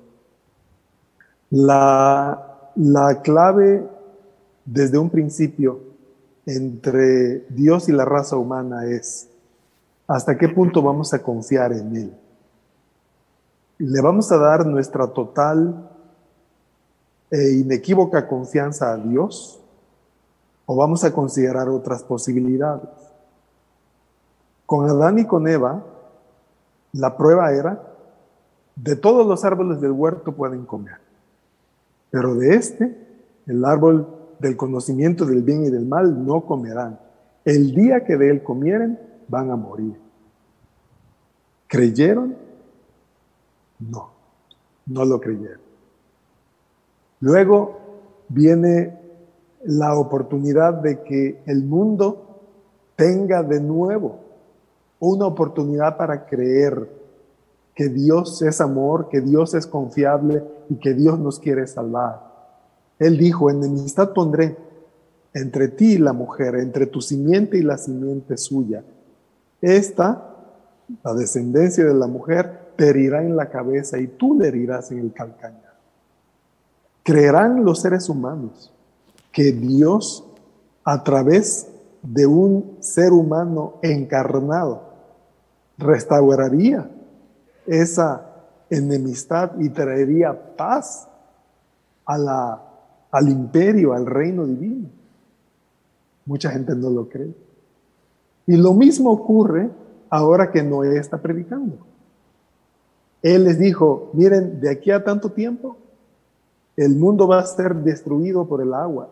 La, 1.49 2.69
la 2.75 3.21
clave 3.21 3.83
desde 4.65 4.97
un 4.97 5.09
principio 5.09 5.79
entre 6.45 7.45
Dios 7.49 7.89
y 7.89 7.91
la 7.91 8.05
raza 8.05 8.37
humana 8.37 8.85
es 8.85 9.29
hasta 10.07 10.37
qué 10.37 10.49
punto 10.49 10.81
vamos 10.81 11.13
a 11.13 11.21
confiar 11.21 11.73
en 11.73 11.95
Él. 11.95 12.13
¿Le 13.77 14.01
vamos 14.01 14.31
a 14.31 14.37
dar 14.37 14.65
nuestra 14.65 15.07
total 15.07 15.89
e 17.31 17.51
inequívoca 17.53 18.27
confianza 18.27 18.93
a 18.93 18.97
Dios? 18.97 19.59
¿O 20.65 20.75
vamos 20.75 21.03
a 21.03 21.11
considerar 21.11 21.67
otras 21.69 22.03
posibilidades? 22.03 23.00
Con 24.71 24.89
Adán 24.89 25.19
y 25.19 25.25
con 25.25 25.49
Eva, 25.49 25.83
la 26.93 27.17
prueba 27.17 27.51
era, 27.51 27.93
de 28.77 28.95
todos 28.95 29.27
los 29.27 29.43
árboles 29.43 29.81
del 29.81 29.91
huerto 29.91 30.31
pueden 30.31 30.65
comer. 30.65 30.95
Pero 32.09 32.35
de 32.35 32.55
este, 32.55 32.97
el 33.47 33.65
árbol 33.65 34.07
del 34.39 34.55
conocimiento 34.55 35.25
del 35.25 35.43
bien 35.43 35.65
y 35.65 35.69
del 35.69 35.85
mal, 35.85 36.25
no 36.25 36.45
comerán. 36.45 37.01
El 37.43 37.75
día 37.75 38.05
que 38.05 38.15
de 38.15 38.29
él 38.29 38.43
comieren, 38.43 38.97
van 39.27 39.51
a 39.51 39.57
morir. 39.57 39.99
¿Creyeron? 41.67 42.37
No, 43.77 44.11
no 44.85 45.03
lo 45.03 45.19
creyeron. 45.19 45.59
Luego 47.19 47.77
viene 48.29 48.97
la 49.65 49.97
oportunidad 49.97 50.75
de 50.75 51.03
que 51.03 51.43
el 51.45 51.65
mundo 51.65 52.39
tenga 52.95 53.43
de 53.43 53.59
nuevo 53.59 54.20
una 55.01 55.25
oportunidad 55.25 55.97
para 55.97 56.25
creer 56.25 56.87
que 57.73 57.89
Dios 57.89 58.41
es 58.43 58.61
amor, 58.61 59.09
que 59.09 59.19
Dios 59.19 59.53
es 59.55 59.65
confiable 59.65 60.43
y 60.69 60.75
que 60.75 60.93
Dios 60.93 61.17
nos 61.19 61.39
quiere 61.39 61.65
salvar. 61.65 62.21
Él 62.99 63.17
dijo, 63.17 63.49
enemistad 63.49 64.13
pondré 64.13 64.55
entre 65.33 65.69
ti 65.69 65.93
y 65.93 65.97
la 65.97 66.13
mujer, 66.13 66.55
entre 66.55 66.85
tu 66.85 67.01
simiente 67.01 67.57
y 67.57 67.63
la 67.63 67.79
simiente 67.79 68.37
suya. 68.37 68.83
Esta, 69.59 70.35
la 71.03 71.13
descendencia 71.15 71.83
de 71.83 71.95
la 71.95 72.07
mujer, 72.07 72.73
te 72.75 72.89
herirá 72.89 73.23
en 73.23 73.35
la 73.35 73.49
cabeza 73.49 73.97
y 73.97 74.05
tú 74.05 74.37
le 74.37 74.49
herirás 74.49 74.91
en 74.91 74.99
el 74.99 75.13
calcañar. 75.13 75.79
Creerán 77.03 77.65
los 77.65 77.81
seres 77.81 78.07
humanos 78.07 78.71
que 79.31 79.51
Dios, 79.51 80.25
a 80.83 81.03
través 81.03 81.69
de 82.03 82.27
un 82.27 82.77
ser 82.81 83.13
humano 83.13 83.75
encarnado, 83.81 84.90
restauraría 85.81 86.89
esa 87.65 88.25
enemistad 88.69 89.51
y 89.59 89.69
traería 89.69 90.55
paz 90.55 91.07
a 92.05 92.17
la, 92.17 92.61
al 93.11 93.29
imperio, 93.29 93.93
al 93.93 94.05
reino 94.05 94.45
divino. 94.45 94.89
Mucha 96.25 96.51
gente 96.51 96.75
no 96.75 96.89
lo 96.89 97.09
cree. 97.09 97.33
Y 98.47 98.55
lo 98.57 98.73
mismo 98.73 99.11
ocurre 99.11 99.69
ahora 100.09 100.51
que 100.51 100.63
Noé 100.63 100.97
está 100.97 101.17
predicando. 101.17 101.77
Él 103.21 103.43
les 103.43 103.59
dijo, 103.59 104.09
miren, 104.13 104.59
de 104.59 104.71
aquí 104.71 104.91
a 104.91 105.03
tanto 105.03 105.29
tiempo, 105.31 105.77
el 106.75 106.95
mundo 106.95 107.27
va 107.27 107.39
a 107.39 107.45
ser 107.45 107.75
destruido 107.75 108.47
por 108.47 108.61
el 108.61 108.73
agua. 108.73 109.09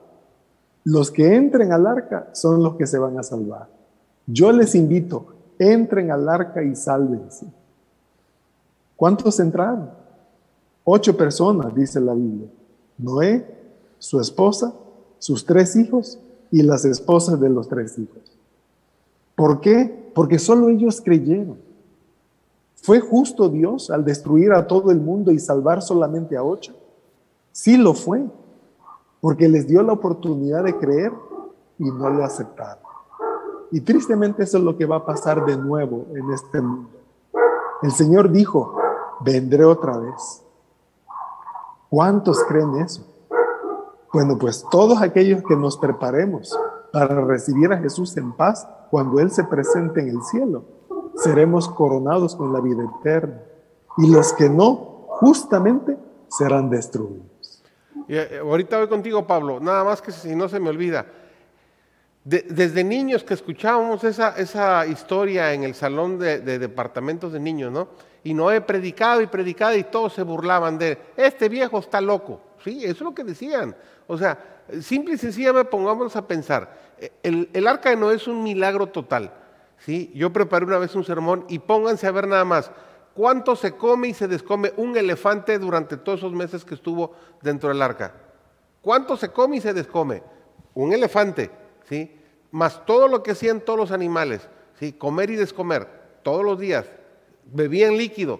Los 0.83 1.11
que 1.11 1.35
entren 1.35 1.71
al 1.71 1.85
arca 1.85 2.29
son 2.33 2.63
los 2.63 2.75
que 2.75 2.87
se 2.87 2.97
van 2.97 3.19
a 3.19 3.23
salvar. 3.23 3.67
Yo 4.25 4.51
les 4.51 4.73
invito, 4.75 5.38
entren 5.59 6.09
al 6.11 6.27
arca 6.27 6.63
y 6.63 6.75
sálvense. 6.75 7.45
¿Cuántos 8.95 9.39
entraron? 9.39 9.91
Ocho 10.83 11.15
personas, 11.15 11.75
dice 11.75 11.99
la 11.99 12.13
Biblia. 12.13 12.47
Noé, 12.97 13.45
su 13.99 14.19
esposa, 14.19 14.73
sus 15.19 15.45
tres 15.45 15.75
hijos 15.75 16.17
y 16.49 16.63
las 16.63 16.85
esposas 16.85 17.39
de 17.39 17.49
los 17.49 17.67
tres 17.67 17.99
hijos. 17.99 18.19
¿Por 19.35 19.61
qué? 19.61 20.11
Porque 20.15 20.39
solo 20.39 20.69
ellos 20.69 21.01
creyeron. 21.01 21.57
¿Fue 22.81 22.99
justo 22.99 23.49
Dios 23.49 23.89
al 23.89 24.05
destruir 24.05 24.53
a 24.53 24.65
todo 24.65 24.91
el 24.91 24.99
mundo 24.99 25.31
y 25.31 25.39
salvar 25.39 25.81
solamente 25.81 26.35
a 26.37 26.43
ocho? 26.43 26.73
Sí 27.51 27.77
lo 27.77 27.93
fue, 27.93 28.25
porque 29.21 29.47
les 29.49 29.67
dio 29.67 29.83
la 29.83 29.93
oportunidad 29.93 30.63
de 30.63 30.77
creer 30.77 31.11
y 31.77 31.85
no 31.85 32.09
lo 32.09 32.23
aceptaron. 32.23 32.88
Y 33.71 33.81
tristemente 33.81 34.43
eso 34.43 34.57
es 34.57 34.63
lo 34.63 34.77
que 34.77 34.85
va 34.85 34.97
a 34.97 35.05
pasar 35.05 35.45
de 35.45 35.57
nuevo 35.57 36.07
en 36.15 36.31
este 36.31 36.61
mundo. 36.61 36.89
El 37.81 37.91
Señor 37.91 38.31
dijo, 38.31 38.75
vendré 39.21 39.63
otra 39.63 39.97
vez. 39.97 40.43
¿Cuántos 41.89 42.43
creen 42.45 42.75
eso? 42.81 43.05
Bueno, 44.11 44.37
pues 44.37 44.65
todos 44.71 45.01
aquellos 45.01 45.43
que 45.43 45.55
nos 45.55 45.77
preparemos 45.77 46.57
para 46.91 47.21
recibir 47.21 47.71
a 47.71 47.77
Jesús 47.77 48.17
en 48.17 48.31
paz 48.31 48.67
cuando 48.89 49.19
Él 49.19 49.29
se 49.29 49.43
presente 49.43 50.01
en 50.01 50.09
el 50.09 50.21
cielo, 50.23 50.63
seremos 51.15 51.69
coronados 51.69 52.35
con 52.35 52.51
la 52.51 52.59
vida 52.59 52.83
eterna. 52.83 53.41
Y 53.97 54.11
los 54.11 54.33
que 54.33 54.49
no, 54.49 55.05
justamente 55.07 55.97
serán 56.27 56.69
destruidos. 56.69 57.63
Y 58.07 58.15
eh, 58.15 58.39
ahorita 58.39 58.79
voy 58.79 58.87
contigo, 58.87 59.27
Pablo, 59.27 59.59
nada 59.59 59.83
más 59.83 60.01
que 60.01 60.11
si 60.11 60.35
no 60.35 60.49
se 60.49 60.59
me 60.59 60.69
olvida. 60.69 61.05
Desde 62.23 62.83
niños 62.83 63.23
que 63.23 63.33
escuchábamos 63.33 64.03
esa, 64.03 64.37
esa 64.37 64.85
historia 64.85 65.53
en 65.53 65.63
el 65.63 65.73
salón 65.73 66.19
de, 66.19 66.39
de 66.39 66.59
departamentos 66.59 67.33
de 67.33 67.39
niños, 67.39 67.71
¿no? 67.71 67.87
y 68.23 68.33
no 68.33 68.51
he 68.51 68.61
predicado 68.61 69.21
y 69.21 69.27
predicado 69.27 69.75
y 69.75 69.83
todos 69.83 70.13
se 70.13 70.23
burlaban 70.23 70.77
de 70.77 70.91
él. 70.91 70.97
Este 71.15 71.49
viejo 71.49 71.79
está 71.79 72.01
loco. 72.01 72.41
Sí, 72.63 72.83
eso 72.83 72.91
es 72.91 73.01
lo 73.01 73.15
que 73.15 73.23
decían. 73.23 73.75
O 74.07 74.17
sea, 74.17 74.37
simple 74.81 75.15
y 75.15 75.17
sencillamente 75.17 75.69
pongámonos 75.69 76.15
a 76.15 76.27
pensar. 76.27 76.77
El, 77.23 77.49
el 77.53 77.67
arca 77.67 77.89
de 77.89 77.95
Noé 77.95 78.15
es 78.15 78.27
un 78.27 78.43
milagro 78.43 78.87
total. 78.87 79.33
¿sí? 79.77 80.11
Yo 80.13 80.33
preparé 80.33 80.65
una 80.65 80.77
vez 80.77 80.95
un 80.95 81.05
sermón 81.05 81.45
y 81.47 81.59
pónganse 81.59 82.07
a 82.07 82.11
ver 82.11 82.27
nada 82.27 82.45
más. 82.45 82.71
¿Cuánto 83.13 83.55
se 83.55 83.75
come 83.75 84.09
y 84.09 84.13
se 84.13 84.27
descome 84.27 84.73
un 84.77 84.95
elefante 84.95 85.57
durante 85.59 85.97
todos 85.97 86.19
esos 86.19 86.33
meses 86.33 86.63
que 86.63 86.75
estuvo 86.75 87.13
dentro 87.41 87.69
del 87.69 87.81
arca? 87.81 88.13
¿Cuánto 88.81 89.17
se 89.17 89.29
come 89.29 89.57
y 89.57 89.61
se 89.61 89.73
descome? 89.73 90.23
Un 90.73 90.93
elefante, 90.93 91.49
¿sí? 91.89 92.15
Más 92.51 92.85
todo 92.85 93.07
lo 93.07 93.23
que 93.23 93.31
hacían 93.31 93.61
todos 93.61 93.77
los 93.77 93.91
animales, 93.91 94.47
¿sí? 94.79 94.93
Comer 94.93 95.31
y 95.31 95.35
descomer, 95.35 95.87
todos 96.23 96.45
los 96.45 96.59
días. 96.59 96.85
Bebían 97.45 97.97
líquido. 97.97 98.35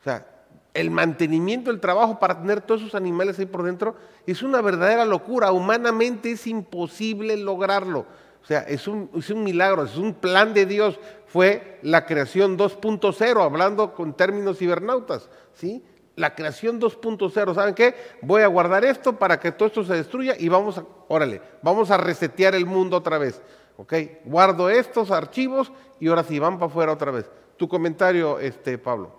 O 0.00 0.04
sea, 0.04 0.26
el 0.74 0.90
mantenimiento, 0.90 1.70
el 1.70 1.80
trabajo 1.80 2.18
para 2.18 2.38
tener 2.40 2.60
todos 2.60 2.82
esos 2.82 2.94
animales 2.94 3.38
ahí 3.38 3.46
por 3.46 3.62
dentro 3.62 3.96
es 4.26 4.42
una 4.42 4.60
verdadera 4.60 5.04
locura. 5.04 5.52
Humanamente 5.52 6.32
es 6.32 6.46
imposible 6.46 7.36
lograrlo. 7.36 8.00
O 8.42 8.46
sea, 8.46 8.60
es 8.60 8.86
un, 8.86 9.10
es 9.16 9.30
un 9.30 9.42
milagro, 9.42 9.84
es 9.84 9.96
un 9.96 10.14
plan 10.14 10.54
de 10.54 10.66
Dios. 10.66 11.00
Fue 11.26 11.80
la 11.82 12.06
creación 12.06 12.56
2.0, 12.56 13.42
hablando 13.42 13.94
con 13.94 14.14
términos 14.14 14.58
cibernautas. 14.58 15.28
¿sí? 15.54 15.82
La 16.16 16.34
creación 16.34 16.80
2.0, 16.80 17.54
¿saben 17.54 17.74
qué? 17.74 17.94
Voy 18.22 18.40
a 18.40 18.46
guardar 18.46 18.86
esto 18.86 19.18
para 19.18 19.38
que 19.38 19.52
todo 19.52 19.68
esto 19.68 19.84
se 19.84 19.92
destruya 19.92 20.34
y 20.38 20.48
vamos 20.48 20.78
a, 20.78 20.86
órale, 21.08 21.42
vamos 21.62 21.90
a 21.90 21.98
resetear 21.98 22.54
el 22.54 22.64
mundo 22.64 22.96
otra 22.96 23.18
vez. 23.18 23.42
¿Ok? 23.76 23.92
Guardo 24.24 24.70
estos 24.70 25.10
archivos 25.10 25.70
y 26.00 26.08
ahora 26.08 26.24
sí, 26.24 26.38
van 26.38 26.58
para 26.58 26.70
afuera 26.70 26.92
otra 26.92 27.10
vez. 27.10 27.30
Tu 27.58 27.68
comentario, 27.68 28.38
este, 28.38 28.78
Pablo. 28.78 29.14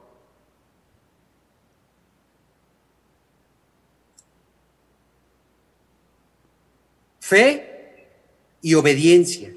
Fe 7.20 8.08
y 8.64 8.74
obediencia. 8.74 9.54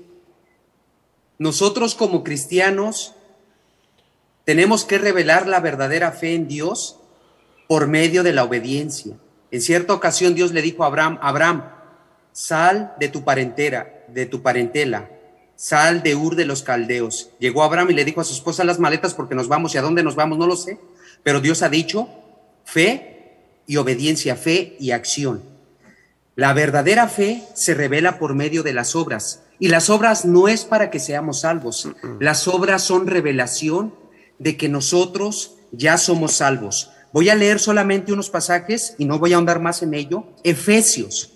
Nosotros 1.38 1.95
como 1.95 2.22
cristianos 2.22 3.14
tenemos 4.45 4.84
que 4.84 4.99
revelar 4.99 5.47
la 5.47 5.61
verdadera 5.61 6.12
fe 6.12 6.34
en 6.34 6.47
Dios 6.47 6.99
por 7.70 7.86
medio 7.86 8.24
de 8.24 8.32
la 8.32 8.42
obediencia. 8.42 9.16
En 9.52 9.60
cierta 9.60 9.94
ocasión 9.94 10.34
Dios 10.34 10.50
le 10.52 10.60
dijo 10.60 10.82
a 10.82 10.88
Abraham, 10.88 11.20
Abraham, 11.22 11.70
sal 12.32 12.94
de 12.98 13.06
tu 13.06 13.22
parentela, 13.22 13.86
de 14.08 14.26
tu 14.26 14.42
parentela, 14.42 15.08
sal 15.54 16.02
de 16.02 16.16
Ur 16.16 16.34
de 16.34 16.46
los 16.46 16.64
Caldeos. 16.64 17.30
Llegó 17.38 17.62
Abraham 17.62 17.92
y 17.92 17.94
le 17.94 18.04
dijo 18.04 18.20
a 18.20 18.24
su 18.24 18.34
esposa 18.34 18.64
las 18.64 18.80
maletas 18.80 19.14
porque 19.14 19.36
nos 19.36 19.46
vamos 19.46 19.72
y 19.72 19.78
a 19.78 19.82
dónde 19.82 20.02
nos 20.02 20.16
vamos, 20.16 20.36
no 20.36 20.48
lo 20.48 20.56
sé, 20.56 20.80
pero 21.22 21.40
Dios 21.40 21.62
ha 21.62 21.68
dicho 21.68 22.08
fe 22.64 23.36
y 23.68 23.76
obediencia, 23.76 24.34
fe 24.34 24.74
y 24.80 24.90
acción. 24.90 25.40
La 26.34 26.52
verdadera 26.54 27.06
fe 27.06 27.44
se 27.54 27.74
revela 27.74 28.18
por 28.18 28.34
medio 28.34 28.64
de 28.64 28.72
las 28.72 28.96
obras. 28.96 29.44
Y 29.60 29.68
las 29.68 29.90
obras 29.90 30.24
no 30.24 30.48
es 30.48 30.64
para 30.64 30.90
que 30.90 30.98
seamos 30.98 31.42
salvos. 31.42 31.88
Las 32.18 32.48
obras 32.48 32.82
son 32.82 33.06
revelación 33.06 33.94
de 34.40 34.56
que 34.56 34.68
nosotros 34.68 35.54
ya 35.70 35.98
somos 35.98 36.32
salvos. 36.32 36.90
Voy 37.12 37.28
a 37.28 37.34
leer 37.34 37.58
solamente 37.58 38.12
unos 38.12 38.30
pasajes 38.30 38.94
y 38.96 39.04
no 39.04 39.18
voy 39.18 39.32
a 39.32 39.36
ahondar 39.36 39.61
más 39.61 39.82
en 39.82 39.94
ello. 39.94 40.24
Efesios, 40.44 41.32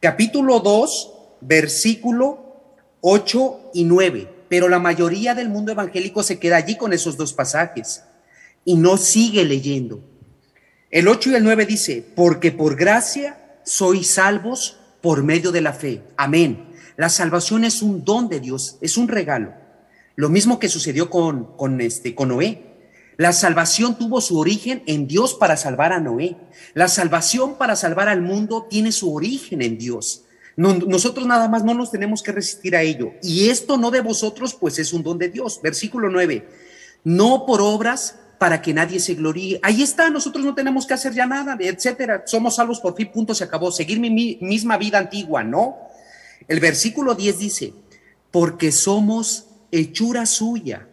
capítulo 0.00 0.58
2, 0.58 1.12
versículo 1.40 2.56
8 3.00 3.70
y 3.74 3.84
9. 3.84 4.28
Pero 4.48 4.68
la 4.68 4.80
mayoría 4.80 5.34
del 5.34 5.48
mundo 5.48 5.72
evangélico 5.72 6.22
se 6.22 6.38
queda 6.38 6.56
allí 6.56 6.76
con 6.76 6.92
esos 6.92 7.16
dos 7.16 7.32
pasajes 7.32 8.02
y 8.64 8.74
no 8.74 8.96
sigue 8.96 9.44
leyendo. 9.44 10.00
El 10.90 11.06
8 11.08 11.30
y 11.30 11.34
el 11.36 11.44
9 11.44 11.66
dice, 11.66 12.04
porque 12.16 12.50
por 12.50 12.76
gracia 12.76 13.38
sois 13.64 14.14
salvos 14.14 14.78
por 15.00 15.22
medio 15.22 15.52
de 15.52 15.60
la 15.60 15.72
fe. 15.72 16.02
Amén. 16.16 16.66
La 16.96 17.08
salvación 17.08 17.64
es 17.64 17.80
un 17.80 18.04
don 18.04 18.28
de 18.28 18.40
Dios, 18.40 18.76
es 18.80 18.96
un 18.96 19.08
regalo. 19.08 19.54
Lo 20.16 20.28
mismo 20.28 20.58
que 20.58 20.68
sucedió 20.68 21.08
con, 21.08 21.56
con, 21.56 21.80
este, 21.80 22.14
con 22.14 22.28
Noé. 22.28 22.71
La 23.16 23.32
salvación 23.32 23.98
tuvo 23.98 24.20
su 24.20 24.38
origen 24.38 24.82
en 24.86 25.06
Dios 25.06 25.34
para 25.34 25.56
salvar 25.56 25.92
a 25.92 26.00
Noé. 26.00 26.36
La 26.74 26.88
salvación 26.88 27.56
para 27.56 27.76
salvar 27.76 28.08
al 28.08 28.22
mundo 28.22 28.66
tiene 28.68 28.92
su 28.92 29.14
origen 29.14 29.62
en 29.62 29.78
Dios. 29.78 30.24
nosotros 30.56 31.26
nada 31.26 31.48
más 31.48 31.64
no 31.64 31.74
nos 31.74 31.90
tenemos 31.90 32.22
que 32.22 32.32
resistir 32.32 32.76
a 32.76 32.82
ello. 32.82 33.12
Y 33.22 33.48
esto 33.48 33.76
no 33.76 33.90
de 33.90 34.00
vosotros, 34.00 34.54
pues 34.54 34.78
es 34.78 34.92
un 34.92 35.02
don 35.02 35.18
de 35.18 35.28
Dios. 35.28 35.60
Versículo 35.62 36.08
9. 36.10 36.48
No 37.04 37.46
por 37.46 37.60
obras 37.60 38.16
para 38.42 38.60
que 38.60 38.74
nadie 38.74 38.98
se 38.98 39.14
gloríe. 39.14 39.60
Ahí 39.62 39.82
está, 39.82 40.10
nosotros 40.10 40.44
no 40.44 40.52
tenemos 40.52 40.84
que 40.84 40.94
hacer 40.94 41.12
ya 41.12 41.26
nada, 41.26 41.56
etcétera. 41.60 42.24
Somos 42.26 42.56
salvos 42.56 42.80
por 42.80 42.96
fin, 42.96 43.08
punto, 43.12 43.36
se 43.36 43.44
acabó. 43.44 43.70
Seguir 43.70 44.00
mi, 44.00 44.10
misma 44.40 44.76
vida 44.78 44.98
antigua, 44.98 45.44
¿no? 45.44 45.76
El 46.48 46.58
versículo 46.58 47.14
10 47.14 47.38
dice, 47.38 47.72
porque 48.32 48.72
somos 48.72 49.46
hechura 49.70 50.26
suya, 50.26 50.88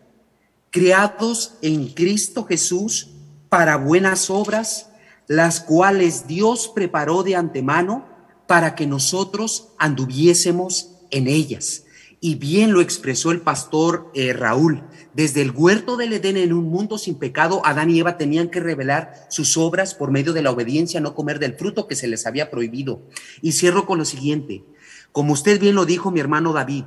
creados 0.72 1.56
en 1.62 1.88
Cristo 1.88 2.46
Jesús 2.46 3.10
para 3.50 3.78
buenas 3.78 4.30
obras, 4.30 4.90
las 5.28 5.60
cuales 5.60 6.28
Dios 6.28 6.72
preparó 6.74 7.24
de 7.24 7.36
antemano 7.36 8.08
para 8.48 8.76
que 8.76 8.88
nosotros 8.88 9.70
anduviésemos 9.78 10.92
en 11.12 11.28
ellas. 11.28 11.86
Y 12.22 12.36
bien 12.36 12.74
lo 12.74 12.82
expresó 12.82 13.32
el 13.32 13.42
pastor 13.42 14.12
eh, 14.14 14.34
Raúl. 14.34 14.84
Desde 15.14 15.42
el 15.42 15.52
huerto 15.52 15.96
del 15.96 16.14
Edén 16.14 16.36
en 16.36 16.52
un 16.52 16.66
mundo 16.66 16.98
sin 16.98 17.16
pecado, 17.16 17.62
Adán 17.64 17.90
y 17.90 18.00
Eva 18.00 18.18
tenían 18.18 18.50
que 18.50 18.60
revelar 18.60 19.28
sus 19.30 19.56
obras 19.56 19.96
por 19.96 20.12
medio 20.12 20.34
de 20.34 20.42
la 20.42 20.52
obediencia, 20.52 21.00
no 21.00 21.16
comer 21.16 21.40
del 21.40 21.56
fruto 21.56 21.88
que 21.88 21.96
se 21.96 22.08
les 22.08 22.26
había 22.28 22.52
prohibido. 22.52 23.04
Y 23.42 23.54
cierro 23.54 23.86
con 23.86 24.00
lo 24.00 24.06
siguiente. 24.06 24.64
Como 25.12 25.34
usted 25.34 25.60
bien 25.60 25.76
lo 25.76 25.86
dijo, 25.86 26.12
mi 26.12 26.20
hermano 26.20 26.52
David, 26.52 26.86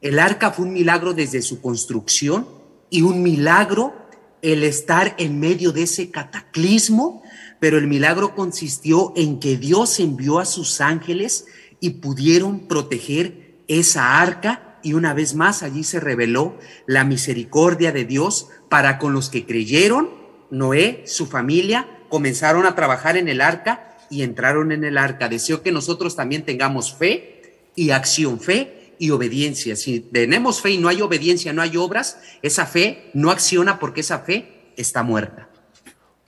el 0.00 0.18
arca 0.18 0.52
fue 0.52 0.66
un 0.66 0.72
milagro 0.72 1.12
desde 1.12 1.42
su 1.42 1.60
construcción 1.60 2.61
y 2.92 3.00
un 3.00 3.22
milagro 3.22 3.94
el 4.42 4.62
estar 4.64 5.14
en 5.16 5.40
medio 5.40 5.72
de 5.72 5.84
ese 5.84 6.10
cataclismo, 6.10 7.22
pero 7.58 7.78
el 7.78 7.86
milagro 7.86 8.34
consistió 8.34 9.14
en 9.16 9.40
que 9.40 9.56
Dios 9.56 9.98
envió 9.98 10.38
a 10.38 10.44
sus 10.44 10.80
ángeles 10.82 11.46
y 11.80 11.90
pudieron 11.90 12.68
proteger 12.68 13.56
esa 13.66 14.20
arca 14.20 14.78
y 14.82 14.92
una 14.92 15.14
vez 15.14 15.34
más 15.34 15.62
allí 15.62 15.84
se 15.84 16.00
reveló 16.00 16.58
la 16.86 17.04
misericordia 17.04 17.92
de 17.92 18.04
Dios 18.04 18.48
para 18.68 18.98
con 18.98 19.14
los 19.14 19.30
que 19.30 19.46
creyeron. 19.46 20.10
Noé, 20.50 21.02
su 21.06 21.24
familia, 21.26 21.88
comenzaron 22.10 22.66
a 22.66 22.74
trabajar 22.74 23.16
en 23.16 23.28
el 23.28 23.40
arca 23.40 23.96
y 24.10 24.22
entraron 24.22 24.70
en 24.70 24.84
el 24.84 24.98
arca. 24.98 25.30
Deseo 25.30 25.62
que 25.62 25.72
nosotros 25.72 26.14
también 26.14 26.44
tengamos 26.44 26.94
fe 26.94 27.70
y 27.74 27.90
acción, 27.90 28.38
fe 28.38 28.81
y 29.02 29.10
obediencia. 29.10 29.74
Si 29.74 29.98
tenemos 29.98 30.60
fe 30.60 30.70
y 30.70 30.78
no 30.78 30.86
hay 30.86 31.02
obediencia, 31.02 31.52
no 31.52 31.60
hay 31.60 31.76
obras, 31.76 32.22
esa 32.40 32.66
fe 32.66 33.10
no 33.14 33.32
acciona 33.32 33.80
porque 33.80 34.02
esa 34.02 34.20
fe 34.20 34.70
está 34.76 35.02
muerta. 35.02 35.48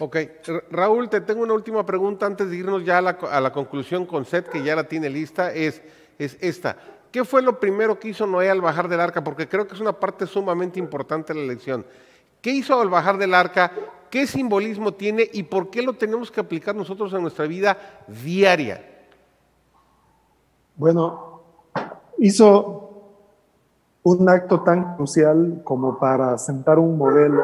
Ok, 0.01 0.17
Raúl, 0.73 1.09
te 1.09 1.21
tengo 1.21 1.45
una 1.45 1.55
última 1.55 1.87
pregunta 1.87 2.27
antes 2.27 2.51
de 2.51 2.57
irnos 2.57 2.85
ya 2.85 2.99
a 2.99 3.01
la, 3.01 3.11
a 3.11 3.41
la 3.41 3.53
conclusión 3.53 4.07
con 4.07 4.25
Seth, 4.25 4.49
que 4.49 4.65
ya 4.65 4.75
la 4.75 4.89
tiene 4.89 5.09
lista, 5.09 5.55
es, 5.55 5.83
es 6.19 6.37
esta. 6.41 6.77
¿Qué 7.13 7.25
fue 7.25 7.43
lo 7.43 7.61
primero 7.61 8.01
que 8.01 8.09
hizo 8.09 8.27
Noé 8.27 8.51
al 8.51 8.61
bajar 8.61 8.89
del 8.89 8.99
arca? 8.99 9.23
Porque 9.23 9.49
creo 9.49 9.69
que 9.69 9.75
es 9.75 9.81
una 9.81 9.93
parte 9.93 10.27
sumamente 10.27 10.81
importante 10.81 11.33
de 11.33 11.43
la 11.43 11.47
lección. 11.47 11.87
¿Qué 12.43 12.51
hizo 12.51 12.81
al 12.81 12.89
bajar 12.89 13.19
del 13.19 13.35
arca? 13.35 13.71
¿Qué 14.11 14.27
simbolismo 14.27 14.95
tiene 14.95 15.31
y 15.33 15.45
por 15.45 15.71
qué 15.71 15.81
lo 15.81 15.93
tenemos 15.93 16.29
que 16.33 16.41
aplicar 16.41 16.75
nosotros 16.75 17.13
en 17.13 17.23
nuestra 17.23 17.47
vida 17.47 18.05
diaria? 18.09 19.07
Bueno, 20.75 21.34
hizo 22.25 22.91
un 24.03 24.27
acto 24.31 24.63
tan 24.63 24.97
crucial 24.97 25.61
como 25.63 25.99
para 25.99 26.39
sentar 26.39 26.79
un 26.79 26.97
modelo, 26.97 27.43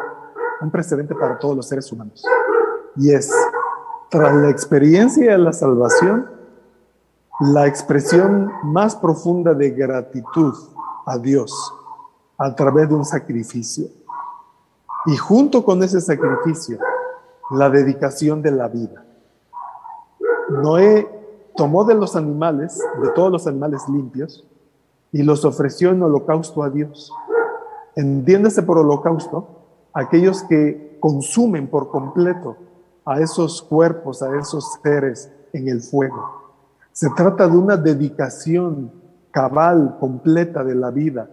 un 0.62 0.70
precedente 0.70 1.14
para 1.14 1.38
todos 1.38 1.54
los 1.54 1.68
seres 1.68 1.92
humanos. 1.92 2.24
Y 2.96 3.12
es, 3.12 3.30
tras 4.08 4.34
la 4.34 4.48
experiencia 4.48 5.32
de 5.32 5.38
la 5.38 5.52
salvación, 5.52 6.30
la 7.40 7.66
expresión 7.66 8.50
más 8.62 8.96
profunda 8.96 9.52
de 9.52 9.70
gratitud 9.70 10.54
a 11.04 11.18
Dios 11.18 11.52
a 12.38 12.54
través 12.54 12.88
de 12.88 12.94
un 12.94 13.04
sacrificio. 13.04 13.86
Y 15.06 15.16
junto 15.16 15.62
con 15.62 15.82
ese 15.82 16.00
sacrificio, 16.00 16.78
la 17.50 17.68
dedicación 17.68 18.40
de 18.40 18.50
la 18.50 18.68
vida. 18.68 19.04
Noé 20.48 21.06
tomó 21.54 21.84
de 21.84 21.94
los 21.94 22.16
animales, 22.16 22.82
de 23.02 23.10
todos 23.10 23.30
los 23.30 23.46
animales 23.46 23.86
limpios, 23.86 24.46
y 25.12 25.22
los 25.22 25.44
ofreció 25.44 25.90
en 25.90 26.02
holocausto 26.02 26.62
a 26.62 26.70
Dios. 26.70 27.12
Entiéndase 27.96 28.62
por 28.62 28.78
holocausto 28.78 29.48
aquellos 29.92 30.42
que 30.44 30.98
consumen 31.00 31.68
por 31.68 31.88
completo 31.90 32.56
a 33.04 33.20
esos 33.20 33.62
cuerpos, 33.62 34.22
a 34.22 34.38
esos 34.38 34.78
seres 34.82 35.32
en 35.52 35.68
el 35.68 35.80
fuego. 35.80 36.40
Se 36.92 37.08
trata 37.10 37.48
de 37.48 37.56
una 37.56 37.76
dedicación 37.76 38.92
cabal, 39.30 39.96
completa 39.98 40.62
de 40.64 40.74
la 40.74 40.90
vida, 40.90 41.28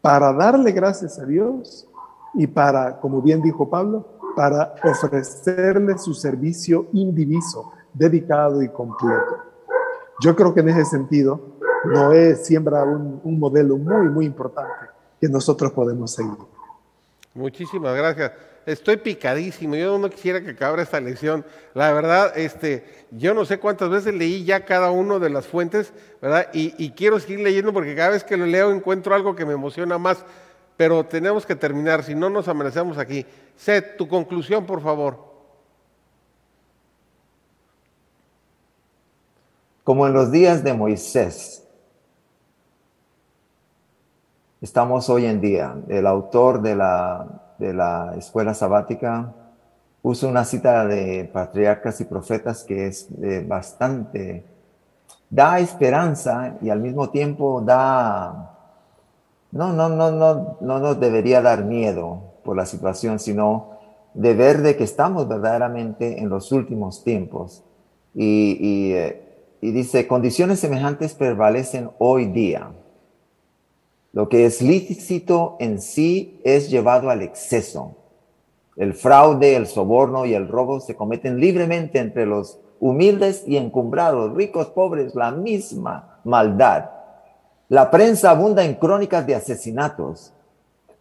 para 0.00 0.32
darle 0.32 0.72
gracias 0.72 1.18
a 1.18 1.24
Dios 1.24 1.86
y 2.34 2.46
para, 2.46 2.98
como 2.98 3.22
bien 3.22 3.40
dijo 3.42 3.68
Pablo, 3.68 4.06
para 4.34 4.74
ofrecerle 4.84 5.98
su 5.98 6.14
servicio 6.14 6.86
indiviso, 6.92 7.72
dedicado 7.92 8.62
y 8.62 8.68
completo. 8.68 9.36
Yo 10.20 10.34
creo 10.34 10.54
que 10.54 10.60
en 10.60 10.70
ese 10.70 10.84
sentido, 10.84 11.40
Noé 11.84 12.36
siembra 12.36 12.84
un, 12.84 13.20
un 13.24 13.38
modelo 13.38 13.76
muy, 13.76 14.08
muy 14.08 14.26
importante 14.26 14.92
que 15.20 15.28
nosotros 15.28 15.72
podemos 15.72 16.12
seguir. 16.12 16.36
Muchísimas 17.34 17.96
gracias. 17.96 18.32
estoy 18.66 18.98
picadísimo. 18.98 19.74
Yo 19.74 19.98
no 19.98 20.10
quisiera 20.10 20.42
que 20.42 20.50
acabara 20.50 20.82
esta 20.82 21.00
lección. 21.00 21.44
La 21.74 21.92
verdad, 21.92 22.36
este, 22.36 23.06
yo 23.10 23.32
no 23.32 23.44
sé 23.44 23.58
cuántas 23.58 23.88
veces 23.88 24.14
leí 24.14 24.44
ya 24.44 24.64
cada 24.64 24.90
uno 24.90 25.18
de 25.18 25.30
las 25.30 25.46
fuentes, 25.46 25.92
¿verdad? 26.20 26.48
Y, 26.52 26.74
y 26.76 26.90
quiero 26.90 27.18
seguir 27.18 27.40
leyendo 27.40 27.72
porque 27.72 27.94
cada 27.94 28.10
vez 28.10 28.24
que 28.24 28.36
lo 28.36 28.46
leo 28.46 28.70
encuentro 28.70 29.14
algo 29.14 29.34
que 29.34 29.46
me 29.46 29.54
emociona 29.54 29.96
más. 29.96 30.24
Pero 30.76 31.04
tenemos 31.04 31.46
que 31.46 31.54
terminar, 31.54 32.02
si 32.02 32.14
no 32.14 32.28
nos 32.28 32.48
amanecemos 32.48 32.98
aquí. 32.98 33.24
Seth, 33.56 33.96
tu 33.96 34.08
conclusión, 34.08 34.66
por 34.66 34.82
favor. 34.82 35.32
Como 39.84 40.06
en 40.06 40.12
los 40.12 40.30
días 40.30 40.62
de 40.64 40.72
Moisés, 40.74 41.61
estamos 44.62 45.10
hoy 45.10 45.26
en 45.26 45.40
día. 45.40 45.76
El 45.88 46.06
autor 46.06 46.62
de 46.62 46.74
la, 46.74 47.54
de 47.58 47.74
la 47.74 48.14
escuela 48.16 48.54
sabática 48.54 49.34
usa 50.00 50.28
una 50.28 50.44
cita 50.44 50.86
de 50.86 51.28
patriarcas 51.30 52.00
y 52.00 52.04
profetas 52.04 52.64
que 52.64 52.86
es 52.86 53.08
bastante, 53.46 54.46
da 55.28 55.58
esperanza 55.58 56.56
y 56.62 56.70
al 56.70 56.80
mismo 56.80 57.10
tiempo 57.10 57.60
da, 57.60 58.56
no, 59.50 59.72
no, 59.74 59.90
no, 59.90 60.10
no, 60.10 60.56
no 60.60 60.78
nos 60.78 60.98
debería 60.98 61.42
dar 61.42 61.64
miedo 61.64 62.22
por 62.44 62.56
la 62.56 62.64
situación, 62.64 63.18
sino 63.18 63.78
de 64.14 64.34
ver 64.34 64.62
de 64.62 64.76
que 64.76 64.84
estamos 64.84 65.28
verdaderamente 65.28 66.20
en 66.20 66.28
los 66.30 66.52
últimos 66.52 67.04
tiempos. 67.04 67.64
Y, 68.14 68.56
y 68.60 68.92
eh, 68.92 69.32
y 69.62 69.70
dice, 69.70 70.08
condiciones 70.08 70.58
semejantes 70.58 71.14
prevalecen 71.14 71.90
hoy 71.98 72.26
día. 72.26 72.72
Lo 74.12 74.28
que 74.28 74.44
es 74.44 74.60
lícito 74.60 75.56
en 75.58 75.80
sí 75.80 76.40
es 76.44 76.70
llevado 76.70 77.08
al 77.08 77.22
exceso. 77.22 77.96
El 78.76 78.94
fraude, 78.94 79.56
el 79.56 79.66
soborno 79.66 80.26
y 80.26 80.34
el 80.34 80.48
robo 80.48 80.80
se 80.80 80.96
cometen 80.96 81.40
libremente 81.40 81.98
entre 81.98 82.26
los 82.26 82.58
humildes 82.78 83.44
y 83.46 83.56
encumbrados, 83.56 84.34
ricos, 84.34 84.68
pobres, 84.68 85.14
la 85.14 85.30
misma 85.30 86.20
maldad. 86.24 86.90
La 87.68 87.90
prensa 87.90 88.30
abunda 88.30 88.64
en 88.64 88.74
crónicas 88.74 89.26
de 89.26 89.34
asesinatos. 89.34 90.34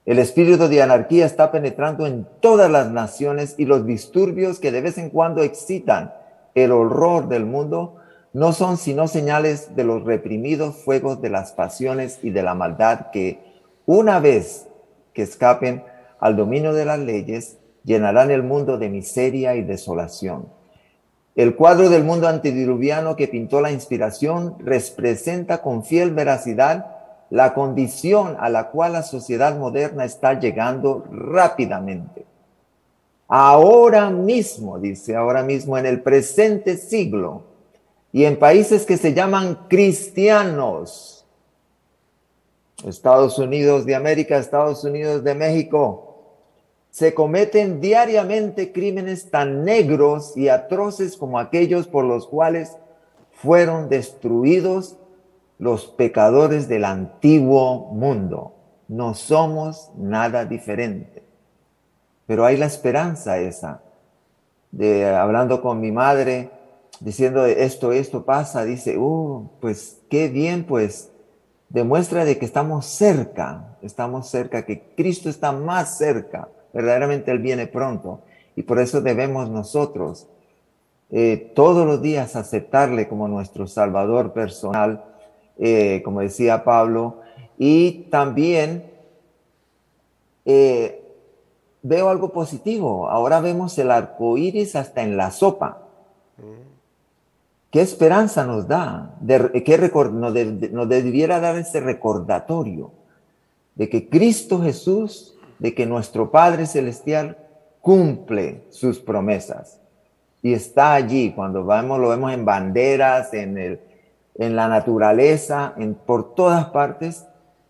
El 0.06 0.20
espíritu 0.20 0.68
de 0.68 0.82
anarquía 0.82 1.26
está 1.26 1.52
penetrando 1.52 2.08
en 2.08 2.26
todas 2.40 2.72
las 2.72 2.92
naciones 2.92 3.56
y 3.58 3.66
los 3.66 3.86
disturbios 3.86 4.60
que 4.60 4.72
de 4.72 4.82
vez 4.82 4.98
en 4.98 5.10
cuando 5.10 5.44
excitan 5.44 6.14
el 6.56 6.72
horror 6.72 7.28
del 7.28 7.46
mundo 7.46 7.98
no 8.34 8.54
son 8.54 8.78
sino 8.78 9.08
señales 9.08 9.76
de 9.76 9.84
los 9.84 10.04
reprimidos 10.04 10.78
fuegos 10.78 11.22
de 11.22 11.30
las 11.30 11.52
pasiones 11.52 12.20
y 12.24 12.30
de 12.30 12.44
la 12.44 12.56
maldad 12.56 13.12
que, 13.12 13.40
una 13.86 14.20
vez 14.20 14.68
que 15.14 15.24
escapen 15.24 15.84
al 16.20 16.38
dominio 16.38 16.74
de 16.74 16.86
las 16.86 17.00
leyes, 17.00 17.58
llenarán 17.84 18.32
el 18.32 18.44
mundo 18.44 18.78
de 18.78 18.90
miseria 18.90 19.56
y 19.56 19.64
desolación. 19.64 20.48
El 21.36 21.56
cuadro 21.56 21.90
del 21.90 22.04
mundo 22.04 22.28
antediluviano 22.28 23.16
que 23.16 23.28
pintó 23.28 23.62
la 23.62 23.72
inspiración 23.72 24.56
representa 24.60 25.62
con 25.62 25.84
fiel 25.84 26.12
veracidad 26.12 26.98
la 27.30 27.54
condición 27.54 28.36
a 28.40 28.50
la 28.50 28.70
cual 28.70 28.94
la 28.94 29.04
sociedad 29.04 29.58
moderna 29.58 30.04
está 30.04 30.40
llegando 30.40 31.06
rápidamente. 31.10 32.26
Ahora 33.30 34.10
mismo, 34.10 34.78
dice, 34.78 35.16
ahora 35.16 35.42
mismo 35.42 35.78
en 35.78 35.86
el 35.86 36.02
presente 36.02 36.76
siglo, 36.76 37.51
y 38.14 38.26
en 38.26 38.38
países 38.38 38.86
que 38.86 38.98
se 38.98 39.14
llaman 39.14 39.68
cristianos, 39.70 41.26
Estados 42.86 43.38
Unidos 43.38 43.86
de 43.86 43.96
América, 43.96 44.38
Estados 44.38 44.84
Unidos 44.84 45.24
de 45.24 45.36
México, 45.36 46.12
se 46.90 47.14
cometen 47.14 47.80
diariamente 47.80 48.74
crímenes 48.74 49.30
tan 49.30 49.64
negros 49.64 50.36
y 50.36 50.50
atroces 50.50 51.16
como 51.16 51.40
aquellos 51.40 51.88
por 51.88 52.04
los 52.04 52.28
cuales 52.28 52.78
fueron 53.32 53.88
destruidos 53.88 54.98
los 55.58 55.86
pecadores 55.86 56.68
del 56.68 56.84
antiguo 56.84 57.92
mundo. 57.94 58.56
No 58.90 59.14
somos 59.14 59.90
nada 59.96 60.44
diferente. 60.44 61.24
Pero 62.26 62.46
hay 62.46 62.58
la 62.58 62.66
esperanza 62.66 63.38
esa. 63.38 63.84
De 64.72 65.08
hablando 65.08 65.62
con 65.62 65.80
mi 65.80 65.92
madre, 65.92 66.50
diciendo 67.02 67.46
esto, 67.46 67.92
esto 67.92 68.24
pasa, 68.24 68.64
dice, 68.64 68.98
uh, 68.98 69.50
pues 69.60 70.00
qué 70.10 70.30
bien, 70.30 70.64
pues 70.64 71.12
demuestra 71.70 72.24
de 72.26 72.38
que 72.38 72.46
estamos 72.46 72.86
cerca, 72.86 73.78
estamos 73.82 74.30
cerca, 74.30 74.66
que 74.66 74.94
Cristo 74.96 75.30
está 75.30 75.52
más 75.52 75.98
cerca, 75.98 76.48
verdaderamente 76.74 77.32
Él 77.32 77.40
viene 77.40 77.68
pronto. 77.68 78.22
Y 78.56 78.64
por 78.64 78.80
eso 78.80 79.02
debemos 79.02 79.50
nosotros 79.50 80.28
eh, 81.10 81.52
todos 81.56 81.86
los 81.86 82.02
días 82.02 82.36
aceptarle 82.36 83.08
como 83.08 83.28
nuestro 83.28 83.68
Salvador 83.68 84.34
personal, 84.34 85.04
eh, 85.58 86.02
como 86.04 86.22
decía 86.22 86.64
Pablo, 86.64 87.22
y 87.58 88.08
también 88.10 88.92
eh, 90.46 91.04
veo 91.82 92.10
algo 92.10 92.32
positivo. 92.32 93.10
Ahora 93.10 93.42
vemos 93.42 93.78
el 93.78 93.92
arco 93.92 94.38
iris 94.38 94.76
hasta 94.76 95.02
en 95.02 95.18
la 95.18 95.32
sopa. 95.32 95.88
Mm. 96.38 96.71
¿Qué 97.72 97.82
esperanza 97.82 98.46
nos 98.46 98.68
da? 98.68 99.16
De, 99.22 99.64
¿qué 99.64 99.78
nos, 99.78 100.34
nos 100.72 100.90
debiera 100.90 101.40
dar 101.40 101.56
ese 101.56 101.80
recordatorio 101.80 102.92
de 103.76 103.88
que 103.88 104.10
Cristo 104.10 104.62
Jesús, 104.62 105.36
de 105.58 105.74
que 105.74 105.86
nuestro 105.86 106.32
Padre 106.32 106.66
Celestial 106.66 107.38
cumple 107.80 108.66
sus 108.70 109.00
promesas 109.00 109.80
y 110.42 110.54
está 110.54 110.94
allí 110.94 111.32
cuando 111.32 111.66
vemos, 111.66 112.00
lo 112.00 112.10
vemos 112.10 112.34
en 112.34 112.44
banderas, 112.44 113.34
en, 113.34 113.58
el, 113.58 113.80
en 114.36 114.56
la 114.56 114.68
naturaleza, 114.68 115.74
en, 115.78 115.96
por 115.96 116.36
todas 116.36 116.66
partes, 116.68 117.26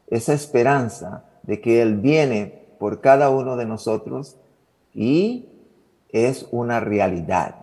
esa 0.07 0.33
esperanza 0.33 1.25
de 1.43 1.61
que 1.61 1.81
Él 1.81 1.97
viene 1.97 2.65
por 2.79 3.01
cada 3.01 3.29
uno 3.29 3.55
de 3.55 3.65
nosotros 3.65 4.37
y 4.93 5.47
es 6.09 6.47
una 6.51 6.79
realidad. 6.79 7.55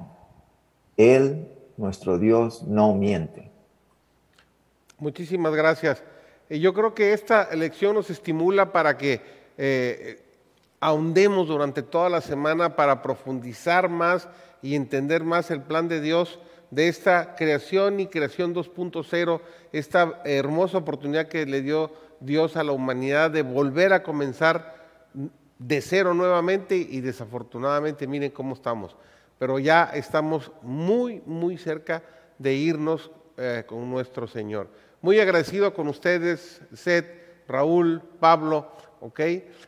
Él 0.97 1.49
nuestro 1.78 2.18
Dios 2.18 2.64
no 2.64 2.92
miente. 2.94 3.50
Muchísimas 4.98 5.54
gracias. 5.54 6.02
Yo 6.50 6.74
creo 6.74 6.94
que 6.94 7.12
esta 7.12 7.54
lección 7.54 7.94
nos 7.94 8.10
estimula 8.10 8.72
para 8.72 8.98
que 8.98 9.20
eh, 9.56 10.22
ahondemos 10.80 11.48
durante 11.48 11.82
toda 11.82 12.08
la 12.08 12.20
semana 12.20 12.74
para 12.76 13.00
profundizar 13.00 13.88
más 13.88 14.28
y 14.60 14.74
entender 14.74 15.22
más 15.22 15.50
el 15.50 15.62
plan 15.62 15.88
de 15.88 16.00
Dios 16.00 16.40
de 16.70 16.88
esta 16.88 17.36
creación 17.36 18.00
y 18.00 18.08
creación 18.08 18.54
2.0, 18.54 19.40
esta 19.72 20.20
hermosa 20.24 20.78
oportunidad 20.78 21.28
que 21.28 21.46
le 21.46 21.62
dio 21.62 21.92
Dios 22.20 22.56
a 22.56 22.64
la 22.64 22.72
humanidad 22.72 23.30
de 23.30 23.42
volver 23.42 23.92
a 23.92 24.02
comenzar 24.02 24.76
de 25.58 25.80
cero 25.80 26.14
nuevamente 26.14 26.76
y 26.76 27.00
desafortunadamente 27.00 28.06
miren 28.06 28.30
cómo 28.30 28.54
estamos 28.54 28.96
pero 29.39 29.59
ya 29.59 29.91
estamos 29.95 30.51
muy, 30.62 31.22
muy 31.24 31.57
cerca 31.57 32.03
de 32.39 32.55
irnos 32.55 33.11
eh, 33.36 33.64
con 33.66 33.89
nuestro 33.91 34.26
Señor. 34.26 34.68
Muy 35.01 35.20
agradecido 35.20 35.72
con 35.74 35.89
ustedes, 35.89 36.61
Seth, 36.74 37.07
Raúl, 37.47 38.03
Pablo, 38.18 38.72
¿ok? 39.01 39.20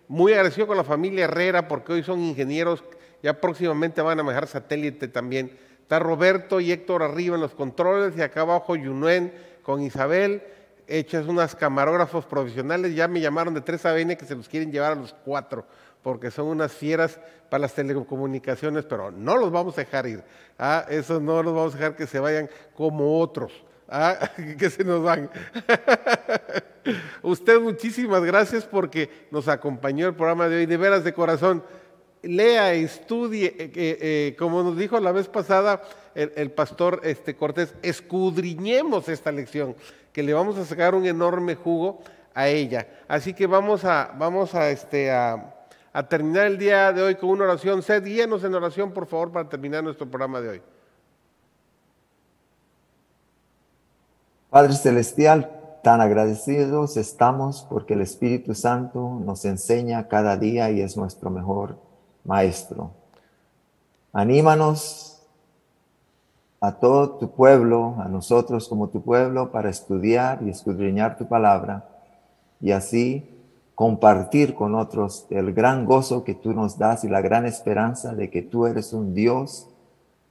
Muy 0.08 0.32
agradecido 0.32 0.66
con 0.66 0.76
la 0.76 0.84
familia 0.84 1.24
Herrera 1.24 1.68
porque 1.68 1.92
hoy 1.92 2.02
son 2.02 2.20
ingenieros, 2.20 2.82
ya 3.22 3.40
próximamente 3.40 4.02
van 4.02 4.18
a 4.18 4.22
manejar 4.24 4.48
satélite 4.48 5.08
también. 5.08 5.56
Está 5.82 5.98
Roberto 5.98 6.60
y 6.60 6.72
Héctor 6.72 7.02
arriba 7.02 7.36
en 7.36 7.42
los 7.42 7.54
controles 7.54 8.16
y 8.16 8.22
acá 8.22 8.42
abajo 8.42 8.76
Yunuen 8.76 9.32
con 9.62 9.82
Isabel, 9.82 10.42
hechas 10.86 11.26
unas 11.26 11.54
camarógrafos 11.54 12.26
profesionales, 12.26 12.94
ya 12.94 13.06
me 13.06 13.20
llamaron 13.20 13.54
de 13.54 13.60
3 13.60 13.86
ABN 13.86 14.16
que 14.16 14.24
se 14.24 14.34
los 14.34 14.48
quieren 14.48 14.72
llevar 14.72 14.92
a 14.92 14.96
los 14.96 15.14
cuatro 15.24 15.64
porque 16.02 16.30
son 16.30 16.46
unas 16.46 16.72
fieras 16.72 17.20
para 17.48 17.62
las 17.62 17.74
telecomunicaciones, 17.74 18.84
pero 18.84 19.10
no 19.10 19.36
los 19.36 19.50
vamos 19.50 19.76
a 19.76 19.82
dejar 19.82 20.06
ir. 20.06 20.22
¿ah? 20.58 20.86
Esos 20.88 21.20
no 21.20 21.42
los 21.42 21.54
vamos 21.54 21.74
a 21.74 21.78
dejar 21.78 21.96
que 21.96 22.06
se 22.06 22.20
vayan 22.20 22.48
como 22.74 23.18
otros, 23.18 23.52
¿ah? 23.88 24.30
que 24.58 24.70
se 24.70 24.84
nos 24.84 25.02
van. 25.02 25.30
Usted 27.22 27.60
muchísimas 27.60 28.22
gracias 28.24 28.64
porque 28.64 29.26
nos 29.30 29.48
acompañó 29.48 30.06
el 30.08 30.14
programa 30.14 30.48
de 30.48 30.56
hoy, 30.56 30.66
de 30.66 30.76
veras 30.76 31.04
de 31.04 31.12
corazón. 31.12 31.62
Lea, 32.22 32.74
estudie, 32.74 33.46
eh, 33.46 33.54
eh, 33.58 33.98
eh, 34.00 34.36
como 34.38 34.62
nos 34.62 34.76
dijo 34.76 35.00
la 35.00 35.12
vez 35.12 35.28
pasada 35.28 35.82
el, 36.14 36.50
pastor 36.50 37.00
este, 37.04 37.34
Cortés, 37.34 37.74
escudriñemos 37.82 39.08
esta 39.08 39.32
lección, 39.32 39.74
que 40.12 40.22
le 40.22 40.34
vamos 40.34 40.58
a 40.58 40.64
sacar 40.66 40.94
un 40.94 41.06
enorme 41.06 41.54
jugo 41.54 42.02
a 42.34 42.48
ella. 42.48 42.88
Así 43.08 43.32
que 43.32 43.46
vamos 43.46 43.84
a, 43.84 44.14
vamos 44.18 44.54
a, 44.54 44.70
este, 44.70 45.10
a 45.10 45.59
a 45.92 46.08
terminar 46.08 46.46
el 46.46 46.58
día 46.58 46.92
de 46.92 47.02
hoy 47.02 47.14
con 47.16 47.30
una 47.30 47.44
oración. 47.44 47.82
Sed 47.82 48.04
guíenos 48.04 48.44
en 48.44 48.54
oración, 48.54 48.92
por 48.92 49.06
favor, 49.06 49.32
para 49.32 49.48
terminar 49.48 49.82
nuestro 49.82 50.08
programa 50.08 50.40
de 50.40 50.48
hoy. 50.48 50.62
Padre 54.50 54.72
Celestial, 54.74 55.78
tan 55.82 56.00
agradecidos 56.00 56.96
estamos 56.96 57.66
porque 57.68 57.94
el 57.94 58.02
Espíritu 58.02 58.54
Santo 58.54 59.20
nos 59.24 59.44
enseña 59.44 60.08
cada 60.08 60.36
día 60.36 60.70
y 60.70 60.80
es 60.80 60.96
nuestro 60.96 61.30
mejor 61.30 61.76
Maestro. 62.24 62.90
Anímanos 64.12 65.22
a 66.60 66.72
todo 66.72 67.12
tu 67.12 67.30
pueblo, 67.30 67.96
a 67.98 68.08
nosotros 68.08 68.68
como 68.68 68.88
tu 68.88 69.02
pueblo, 69.02 69.50
para 69.50 69.70
estudiar 69.70 70.42
y 70.42 70.50
escudriñar 70.50 71.16
tu 71.16 71.26
palabra 71.26 71.88
y 72.60 72.72
así 72.72 73.39
compartir 73.80 74.54
con 74.54 74.74
otros 74.74 75.26
el 75.30 75.54
gran 75.54 75.86
gozo 75.86 76.22
que 76.22 76.34
tú 76.34 76.52
nos 76.52 76.76
das 76.76 77.02
y 77.04 77.08
la 77.08 77.22
gran 77.22 77.46
esperanza 77.46 78.14
de 78.14 78.28
que 78.28 78.42
tú 78.42 78.66
eres 78.66 78.92
un 78.92 79.14
Dios 79.14 79.70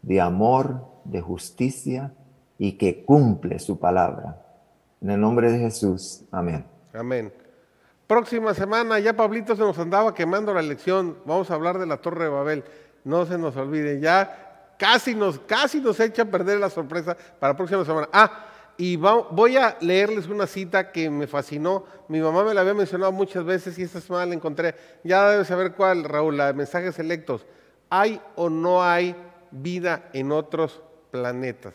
de 0.03 0.21
amor, 0.21 0.85
de 1.03 1.19
justicia 1.19 2.13
y 2.59 2.73
que 2.73 3.03
cumple 3.03 3.57
su 3.57 3.79
palabra. 3.79 4.39
En 5.01 5.09
el 5.09 5.19
nombre 5.19 5.51
de 5.51 5.57
Jesús, 5.57 6.25
amén. 6.31 6.63
Amén. 6.93 7.33
Próxima 8.05 8.53
semana, 8.53 8.99
ya 8.99 9.13
Pablito 9.13 9.55
se 9.55 9.63
nos 9.63 9.79
andaba 9.79 10.13
quemando 10.13 10.53
la 10.53 10.61
lección. 10.61 11.17
Vamos 11.25 11.49
a 11.49 11.55
hablar 11.55 11.79
de 11.79 11.87
la 11.87 11.97
Torre 11.97 12.25
de 12.25 12.29
Babel. 12.29 12.63
No 13.03 13.25
se 13.25 13.39
nos 13.39 13.57
olvide, 13.57 13.99
ya 13.99 14.75
casi 14.77 15.15
nos, 15.15 15.39
casi 15.39 15.81
nos 15.81 15.99
echa 15.99 16.21
a 16.21 16.25
perder 16.25 16.59
la 16.59 16.69
sorpresa 16.69 17.17
para 17.39 17.53
la 17.53 17.57
próxima 17.57 17.83
semana. 17.83 18.09
Ah, 18.13 18.48
y 18.79 18.95
voy 18.95 19.57
a 19.57 19.77
leerles 19.81 20.27
una 20.29 20.47
cita 20.47 20.93
que 20.93 21.09
me 21.09 21.27
fascinó. 21.27 21.83
Mi 22.07 22.21
mamá 22.21 22.45
me 22.45 22.53
la 22.53 22.61
había 22.61 22.73
mencionado 22.73 23.11
muchas 23.11 23.43
veces 23.43 23.77
y 23.77 23.83
esta 23.83 23.99
semana 23.99 24.27
la 24.27 24.35
encontré. 24.35 24.73
Ya 25.03 25.29
debes 25.29 25.47
saber 25.47 25.73
cuál, 25.73 26.05
Raúl, 26.05 26.37
la 26.37 26.47
de 26.47 26.53
mensajes 26.53 26.95
selectos. 26.95 27.45
¿Hay 27.89 28.21
o 28.37 28.49
no 28.49 28.81
hay 28.81 29.17
vida 29.51 30.09
en 30.13 30.31
otros 30.31 30.81
planetas? 31.11 31.73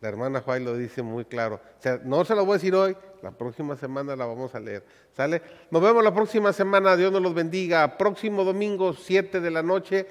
La 0.00 0.08
hermana 0.08 0.40
Juárez 0.40 0.64
lo 0.64 0.76
dice 0.76 1.02
muy 1.02 1.24
claro. 1.24 1.56
O 1.56 1.82
sea, 1.82 2.00
no 2.04 2.24
se 2.24 2.36
lo 2.36 2.44
voy 2.44 2.52
a 2.52 2.58
decir 2.58 2.76
hoy, 2.76 2.96
la 3.22 3.32
próxima 3.32 3.74
semana 3.74 4.14
la 4.14 4.24
vamos 4.24 4.54
a 4.54 4.60
leer. 4.60 4.84
¿Sale? 5.16 5.42
Nos 5.72 5.82
vemos 5.82 6.04
la 6.04 6.14
próxima 6.14 6.52
semana, 6.52 6.94
Dios 6.94 7.10
nos 7.10 7.22
los 7.22 7.34
bendiga. 7.34 7.98
Próximo 7.98 8.44
domingo, 8.44 8.92
7 8.92 9.40
de 9.40 9.50
la 9.50 9.64
noche, 9.64 10.06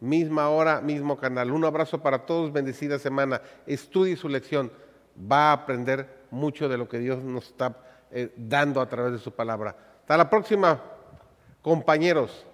misma 0.00 0.50
hora, 0.50 0.82
mismo 0.82 1.16
canal. 1.16 1.50
Un 1.50 1.64
abrazo 1.64 2.02
para 2.02 2.26
todos, 2.26 2.52
bendecida 2.52 2.98
semana. 2.98 3.40
Estudie 3.66 4.16
su 4.16 4.28
lección. 4.28 4.70
Va 5.16 5.50
a 5.50 5.52
aprender 5.52 6.22
mucho 6.30 6.68
de 6.68 6.78
lo 6.78 6.88
que 6.88 6.98
Dios 6.98 7.22
nos 7.22 7.48
está 7.48 7.76
eh, 8.10 8.32
dando 8.36 8.80
a 8.80 8.88
través 8.88 9.12
de 9.12 9.18
su 9.18 9.32
palabra. 9.32 9.76
Hasta 10.00 10.16
la 10.16 10.28
próxima, 10.30 10.80
compañeros. 11.60 12.46